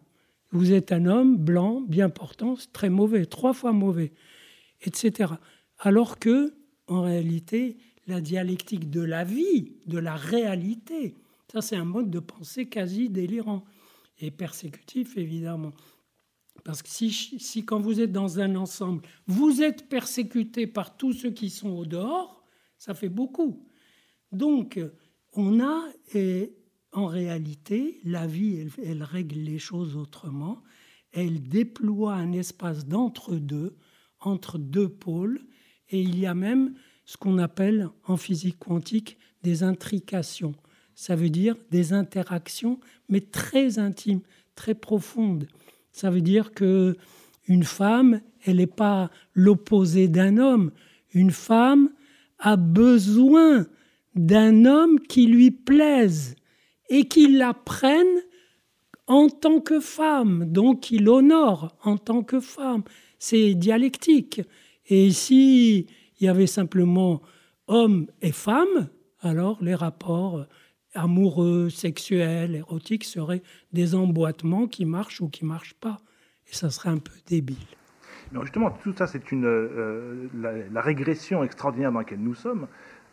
Vous 0.53 0.73
êtes 0.73 0.93
un 0.93 1.07
homme 1.07 1.37
blanc, 1.37 1.81
bien 1.81 2.09
portant, 2.11 2.55
très 2.73 2.91
mauvais, 2.91 3.27
trois 3.27 3.53
fois 3.53 3.73
mauvais, 3.73 4.13
etc. 4.83 5.33
Alors 5.85 6.21
que, 6.21 6.55
en 6.87 7.03
réalité, 7.03 7.77
la 8.07 8.21
dialectique 8.21 8.89
de 8.89 9.01
la 9.01 9.25
vie, 9.25 9.81
de 9.87 9.99
la 9.99 10.15
réalité, 10.15 11.17
ça 11.51 11.61
c'est 11.61 11.75
un 11.75 11.85
mode 11.85 12.09
de 12.09 12.21
pensée 12.21 12.69
quasi 12.69 13.09
délirant 13.09 13.65
et 14.21 14.31
persécutif, 14.31 15.17
évidemment. 15.17 15.73
Parce 16.63 16.83
que 16.83 16.89
si, 16.89 17.65
quand 17.65 17.81
vous 17.81 18.01
êtes 18.01 18.13
dans 18.13 18.39
un 18.39 18.55
ensemble, 18.55 19.03
vous 19.27 19.61
êtes 19.61 19.89
persécuté 19.89 20.69
par 20.69 20.97
tous 20.97 21.15
ceux 21.15 21.33
qui 21.33 21.51
sont 21.51 21.71
au 21.71 21.85
dehors, 21.85 22.45
ça 22.79 22.95
fait 22.95 23.09
beaucoup. 23.09 23.67
Donc, 24.31 24.79
on 25.33 25.59
a, 25.59 25.83
et 26.15 26.55
en 26.93 27.07
réalité, 27.07 28.01
la 28.05 28.29
vie, 28.29 28.69
elle, 28.85 29.03
règle 29.03 29.41
les 29.41 29.59
choses 29.59 29.97
autrement. 29.97 30.63
Elle 31.11 31.43
déploie 31.43 32.15
un 32.15 32.31
espace 32.31 32.87
d'entre-deux, 32.87 33.77
entre 34.21 34.59
deux 34.59 34.89
pôles, 34.89 35.45
et 35.93 36.01
il 36.01 36.19
y 36.19 36.27
a 36.27 36.35
même 36.35 36.75
ce 37.05 37.17
qu'on 37.17 37.39
appelle 37.39 37.89
en 38.07 38.17
physique 38.17 38.59
quantique 38.59 39.19
des 39.43 39.63
intrications. 39.63 40.55
Ça 40.95 41.15
veut 41.15 41.31
dire 41.31 41.57
des 41.71 41.93
interactions, 41.93 42.81
mais 43.09 43.21
très 43.21 43.79
intimes, 43.79 44.21
très 44.55 44.75
profondes. 44.75 45.47
Ça 45.93 46.11
veut 46.11 46.21
dire 46.21 46.53
que 46.53 46.97
une 47.47 47.65
femme, 47.65 48.21
elle 48.45 48.57
n'est 48.57 48.67
pas 48.67 49.11
l'opposé 49.35 50.09
d'un 50.09 50.39
homme. 50.39 50.71
Une 51.13 51.33
femme 51.33 51.91
a 52.39 52.57
besoin 52.57 53.67
d'un 54.15 54.65
homme 54.65 55.01
qui 55.01 55.27
lui 55.27 55.51
plaise 55.51 56.37
et 56.89 57.09
qui 57.09 57.33
la 57.33 57.53
prenne 57.53 58.21
en 59.07 59.29
tant 59.29 59.61
que 59.61 59.81
femme, 59.81 60.45
donc 60.47 60.81
qui 60.81 60.99
l'honore 60.99 61.77
en 61.83 61.97
tant 61.99 62.23
que 62.23 62.41
femme. 62.41 62.83
C'est 63.19 63.55
dialectique. 63.55 64.43
Et 64.89 65.11
si 65.11 65.87
il 66.21 66.27
y 66.27 66.29
avait 66.29 66.47
simplement 66.47 67.23
homme 67.67 68.07
et 68.21 68.33
femme, 68.33 68.89
alors 69.21 69.59
les 69.61 69.75
rapports 69.75 70.47
amoureux, 70.95 71.71
sexuels, 71.71 72.55
érotiques 72.55 73.05
seraient 73.05 73.43
des 73.73 73.95
emboîtements 73.95 74.67
qui 74.67 74.85
marchent 74.85 75.21
ou 75.21 75.29
qui 75.29 75.45
ne 75.45 75.49
marchent 75.49 75.75
pas. 75.75 75.99
Et 76.51 76.55
ça 76.55 76.71
serait 76.71 76.91
un 76.91 76.99
peu 76.99 77.13
débile. 77.27 77.57
justement, 78.43 78.71
tout 78.71 78.93
ça, 78.93 79.07
c'est 79.07 79.33
une 79.33 79.47
euh, 79.47 80.29
la, 80.35 80.81
régression 80.81 81.43
extraordinaire 81.45 81.93
dans 81.93 82.01
laquelle 82.01 82.21
nous 82.21 82.35
sommes 82.35 82.67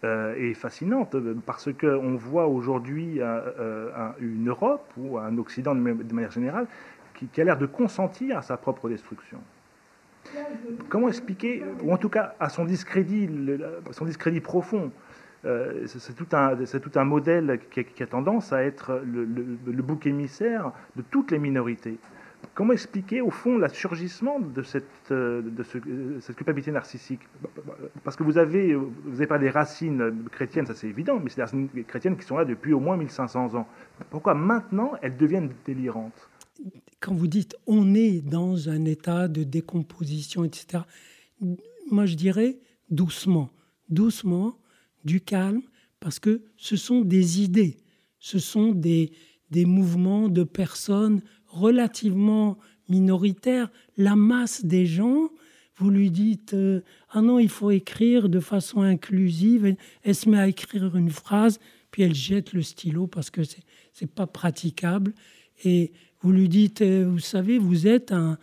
euh, 0.04 0.36
est 0.36 0.54
fascinante 0.54 1.16
parce 1.46 1.70
qu'on 1.74 2.16
voit 2.16 2.48
aujourd'hui 2.48 3.22
euh, 3.22 4.12
une 4.20 4.50
Europe 4.50 4.92
ou 4.98 5.18
un 5.18 5.38
Occident 5.38 5.76
de, 5.76 5.82
manière 5.82 6.32
générale 6.32 6.68
qui 7.14 7.42
a 7.42 7.44
l'air 7.44 7.58
de 7.58 7.66
consentir 7.66 8.38
à 8.38 8.42
sa 8.42 8.56
propre 8.56 8.88
destruction. 8.88 9.40
Comment 10.90 11.08
expliquer, 11.08 11.64
ou 11.84 11.92
en 11.92 11.98
tout 11.98 12.10
cas 12.10 12.36
à 12.40 12.50
son 12.50 12.66
discrédit, 12.66 13.30
son 13.92 14.06
discrédit 14.06 14.42
profond, 14.42 14.92
euh, 15.46 15.88
c'est 15.88 16.16
tout, 16.16 16.26
tout, 16.26 17.00
un 17.00 17.04
modèle 17.06 17.60
qui 17.72 18.04
a, 18.04 18.08
tendance 18.08 18.52
à 18.52 18.64
être 18.64 19.02
le, 19.06 19.82
bouc 19.82 20.06
émissaire 20.06 20.74
de 20.96 21.02
toutes 21.02 21.32
les 21.32 21.40
minorités. 21.40 21.98
Comment 22.54 22.74
expliquer 22.74 23.22
au 23.22 23.32
fond 23.32 23.58
le 23.58 23.68
surgissement 23.70 24.40
de, 24.40 24.64
cette, 24.64 24.86
euh, 25.12 25.42
de 25.42 26.20
cette 26.22 26.36
culpabilité 26.36 26.72
narcissique? 26.72 27.22
Parce 28.04 28.16
que 28.16 28.24
vous 28.24 28.38
avez, 28.38 28.76
vous 28.76 29.16
avez 29.16 29.28
pas 29.28 29.40
des 29.40 29.50
racines 29.50 30.26
chrétiennes, 30.32 30.66
ça 30.66 30.74
c'est 30.74 30.88
évident, 30.88 31.20
mais 31.22 31.30
c'est 31.30 31.38
des 31.38 31.44
racines 31.44 31.70
chrétiennes 31.88 32.18
qui 32.18 32.26
sont 32.26 32.38
là 32.38 32.46
depuis 32.46 32.74
au 32.74 32.80
moins 32.80 32.98
1500 32.98 33.56
ans. 33.56 33.68
Pourquoi 34.10 34.34
maintenant 34.34 34.94
elles 35.02 35.18
deviennent 35.18 35.52
délirantes? 35.66 36.29
Quand 37.00 37.16
vous 37.16 37.28
dites 37.28 37.56
on 37.66 37.94
est 37.94 38.22
dans 38.22 38.70
un 38.70 38.86
état 38.86 39.28
de 39.28 39.44
décomposition, 39.44 40.44
etc., 40.44 40.84
moi 41.90 42.06
je 42.06 42.16
dirais 42.16 42.60
doucement, 42.90 43.50
doucement, 43.90 44.58
du 45.06 45.22
calme, 45.22 45.62
parce 46.00 46.20
que 46.20 46.42
ce 46.58 46.76
sont 46.76 47.02
des 47.02 47.42
idées, 47.42 47.78
ce 48.20 48.40
sont 48.40 48.74
des, 48.74 49.12
des 49.52 49.66
mouvements 49.66 50.28
de 50.28 50.44
personnes 50.44 51.22
relativement 51.48 52.58
minoritaires. 52.90 53.72
La 53.98 54.16
masse 54.16 54.66
des 54.66 54.86
gens, 54.86 55.30
vous 55.78 55.90
lui 55.90 56.12
dites 56.12 56.54
euh, 56.54 56.82
Ah 57.10 57.22
non, 57.22 57.40
il 57.40 57.50
faut 57.50 57.72
écrire 57.72 58.30
de 58.30 58.40
façon 58.40 58.82
inclusive. 58.82 59.76
Elle 60.04 60.16
se 60.16 60.30
met 60.30 60.40
à 60.40 60.48
écrire 60.48 60.96
une 60.96 61.10
phrase, 61.10 61.60
puis 61.92 62.04
elle 62.04 62.16
jette 62.16 62.54
le 62.54 62.62
stylo 62.62 63.08
parce 63.08 63.30
que 63.30 63.44
c'est 63.44 63.64
n'est 64.02 64.08
pas 64.08 64.28
praticable. 64.28 65.14
Et 65.66 65.92
vous 66.22 66.32
lui 66.32 66.50
dites 66.50 66.82
euh, 66.82 67.08
Vous 67.10 67.20
savez, 67.20 67.58
vous 67.58 67.88
êtes 67.88 68.12
un, 68.12 68.38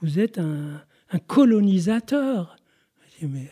vous 0.00 0.18
êtes 0.18 0.38
un, 0.38 0.82
un 1.10 1.18
colonisateur. 1.18 2.56
Je 3.00 3.26
dis, 3.26 3.32
mais 3.32 3.50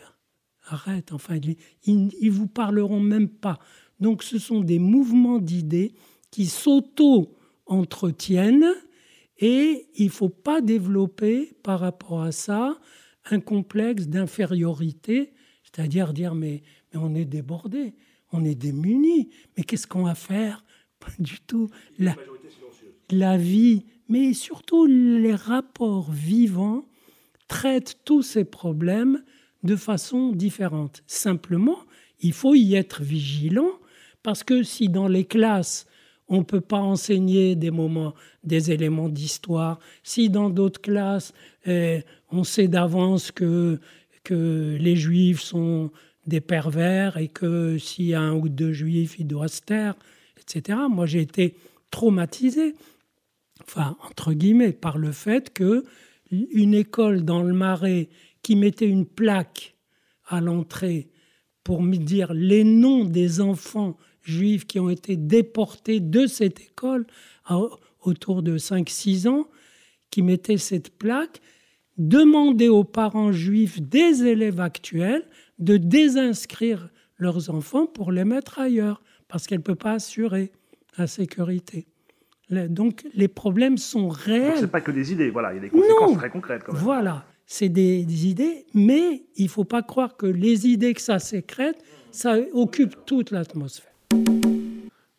arrête, 0.65 1.13
enfin, 1.13 1.37
ils 1.85 2.07
ne 2.07 2.29
vous 2.29 2.47
parleront 2.47 2.99
même 2.99 3.29
pas. 3.29 3.59
Donc 3.99 4.23
ce 4.23 4.39
sont 4.39 4.61
des 4.61 4.79
mouvements 4.79 5.39
d'idées 5.39 5.93
qui 6.31 6.45
s'auto-entretiennent 6.45 8.73
et 9.39 9.87
il 9.95 10.05
ne 10.05 10.11
faut 10.11 10.29
pas 10.29 10.61
développer 10.61 11.53
par 11.63 11.79
rapport 11.79 12.21
à 12.21 12.31
ça 12.31 12.79
un 13.29 13.39
complexe 13.39 14.07
d'infériorité, 14.07 15.33
c'est-à-dire 15.63 16.13
dire 16.13 16.35
mais, 16.35 16.61
mais 16.93 16.99
on 16.99 17.15
est 17.15 17.25
débordé, 17.25 17.95
on 18.31 18.45
est 18.45 18.55
démuni, 18.55 19.29
mais 19.55 19.63
qu'est-ce 19.63 19.87
qu'on 19.87 20.03
va 20.03 20.15
faire? 20.15 20.65
Pas 20.99 21.11
du 21.19 21.39
tout. 21.41 21.69
La, 21.99 22.15
la 23.11 23.37
vie, 23.37 23.85
mais 24.09 24.33
surtout 24.33 24.85
les 24.85 25.35
rapports 25.35 26.11
vivants 26.11 26.85
traitent 27.47 27.99
tous 28.05 28.21
ces 28.21 28.43
problèmes 28.43 29.23
de 29.63 29.75
façon 29.75 30.31
différente. 30.31 31.03
Simplement, 31.07 31.79
il 32.19 32.33
faut 32.33 32.55
y 32.55 32.75
être 32.75 33.03
vigilant 33.03 33.71
parce 34.23 34.43
que 34.43 34.63
si 34.63 34.89
dans 34.89 35.07
les 35.07 35.25
classes, 35.25 35.85
on 36.27 36.39
ne 36.39 36.43
peut 36.43 36.61
pas 36.61 36.79
enseigner 36.79 37.55
des 37.55 37.71
moments, 37.71 38.13
des 38.43 38.71
éléments 38.71 39.09
d'histoire, 39.09 39.79
si 40.03 40.29
dans 40.29 40.49
d'autres 40.49 40.81
classes, 40.81 41.33
eh, 41.65 42.01
on 42.31 42.43
sait 42.43 42.67
d'avance 42.67 43.31
que, 43.31 43.79
que 44.23 44.77
les 44.79 44.95
juifs 44.95 45.41
sont 45.41 45.91
des 46.25 46.41
pervers 46.41 47.17
et 47.17 47.29
que 47.29 47.77
s'il 47.77 48.07
y 48.07 48.13
a 48.13 48.21
un 48.21 48.33
ou 48.33 48.49
deux 48.49 48.73
juifs, 48.73 49.15
ils 49.19 49.27
doivent 49.27 49.47
se 49.47 49.61
taire, 49.61 49.95
etc. 50.37 50.79
Moi, 50.89 51.05
j'ai 51.05 51.21
été 51.21 51.55
traumatisé, 51.89 52.75
enfin, 53.63 53.97
entre 54.07 54.33
guillemets, 54.33 54.73
par 54.73 54.97
le 54.97 55.11
fait 55.11 55.53
que 55.53 55.83
une 56.31 56.73
école 56.73 57.23
dans 57.23 57.41
le 57.41 57.53
Marais 57.53 58.09
qui 58.41 58.55
mettait 58.55 58.87
une 58.87 59.05
plaque 59.05 59.75
à 60.25 60.41
l'entrée 60.41 61.09
pour 61.63 61.81
me 61.81 61.97
dire 61.97 62.33
les 62.33 62.63
noms 62.63 63.05
des 63.05 63.41
enfants 63.41 63.97
juifs 64.21 64.65
qui 64.65 64.79
ont 64.79 64.89
été 64.89 65.15
déportés 65.15 65.99
de 65.99 66.27
cette 66.27 66.59
école 66.59 67.07
autour 68.01 68.43
de 68.43 68.57
5-6 68.57 69.27
ans, 69.27 69.47
qui 70.11 70.21
mettait 70.21 70.57
cette 70.57 70.97
plaque, 70.97 71.41
demandait 71.97 72.67
aux 72.67 72.83
parents 72.83 73.31
juifs 73.31 73.81
des 73.81 74.23
élèves 74.23 74.59
actuels 74.59 75.27
de 75.59 75.77
désinscrire 75.77 76.89
leurs 77.17 77.49
enfants 77.49 77.87
pour 77.87 78.11
les 78.11 78.25
mettre 78.25 78.59
ailleurs, 78.59 79.01
parce 79.27 79.47
qu'elle 79.47 79.59
ne 79.59 79.63
peut 79.63 79.75
pas 79.75 79.93
assurer 79.93 80.51
la 80.97 81.07
sécurité. 81.07 81.87
Donc 82.49 83.05
les 83.13 83.27
problèmes 83.27 83.77
sont 83.77 84.07
réels. 84.07 84.57
Ce 84.57 84.61
n'est 84.61 84.67
pas 84.67 84.81
que 84.81 84.91
des 84.91 85.11
idées, 85.11 85.29
voilà, 85.29 85.53
il 85.53 85.55
y 85.55 85.59
a 85.59 85.61
des 85.61 85.69
conséquences 85.69 86.17
très 86.17 86.29
concrètes. 86.29 86.63
Quand 86.65 86.73
même. 86.73 86.81
Voilà, 86.81 87.25
c'est 87.45 87.69
des, 87.69 88.27
idées, 88.27 88.65
mais 88.73 89.23
il 89.35 89.45
ne 89.45 89.49
faut 89.49 89.63
pas 89.63 89.81
croire 89.81 90.17
que 90.17 90.25
les 90.25 90.67
idées 90.67 90.93
que 90.93 91.01
ça 91.01 91.19
sécrète, 91.19 91.83
ça 92.11 92.37
occupe 92.53 92.95
toute 93.05 93.31
l'atmosphère. 93.31 93.91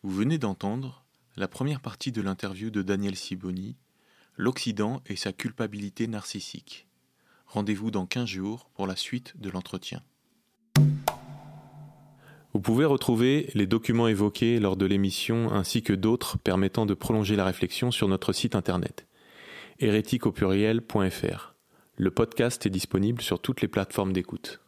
Vous 0.03 0.11
venez 0.11 0.37
d'entendre 0.37 1.03
la 1.37 1.47
première 1.47 1.81
partie 1.81 2.11
de 2.11 2.21
l'interview 2.21 2.69
de 2.69 2.81
Daniel 2.81 3.15
Siboni, 3.15 3.77
L'Occident 4.35 5.01
et 5.05 5.17
sa 5.17 5.33
culpabilité 5.33 6.07
narcissique. 6.07 6.87
Rendez-vous 7.45 7.91
dans 7.91 8.05
15 8.05 8.25
jours 8.25 8.69
pour 8.73 8.87
la 8.87 8.95
suite 8.95 9.33
de 9.37 9.49
l'entretien. 9.49 10.01
Vous 12.53 12.61
pouvez 12.61 12.85
retrouver 12.85 13.49
les 13.53 13.67
documents 13.67 14.07
évoqués 14.07 14.59
lors 14.59 14.75
de 14.75 14.85
l'émission 14.85 15.51
ainsi 15.51 15.83
que 15.83 15.93
d'autres 15.93 16.37
permettant 16.37 16.85
de 16.85 16.93
prolonger 16.93 17.35
la 17.35 17.45
réflexion 17.45 17.91
sur 17.91 18.07
notre 18.07 18.33
site 18.33 18.55
internet 18.55 19.05
hérétique 19.79 20.25
Le 21.95 22.11
podcast 22.11 22.65
est 22.65 22.69
disponible 22.69 23.21
sur 23.21 23.41
toutes 23.41 23.61
les 23.61 23.67
plateformes 23.67 24.13
d'écoute. 24.13 24.61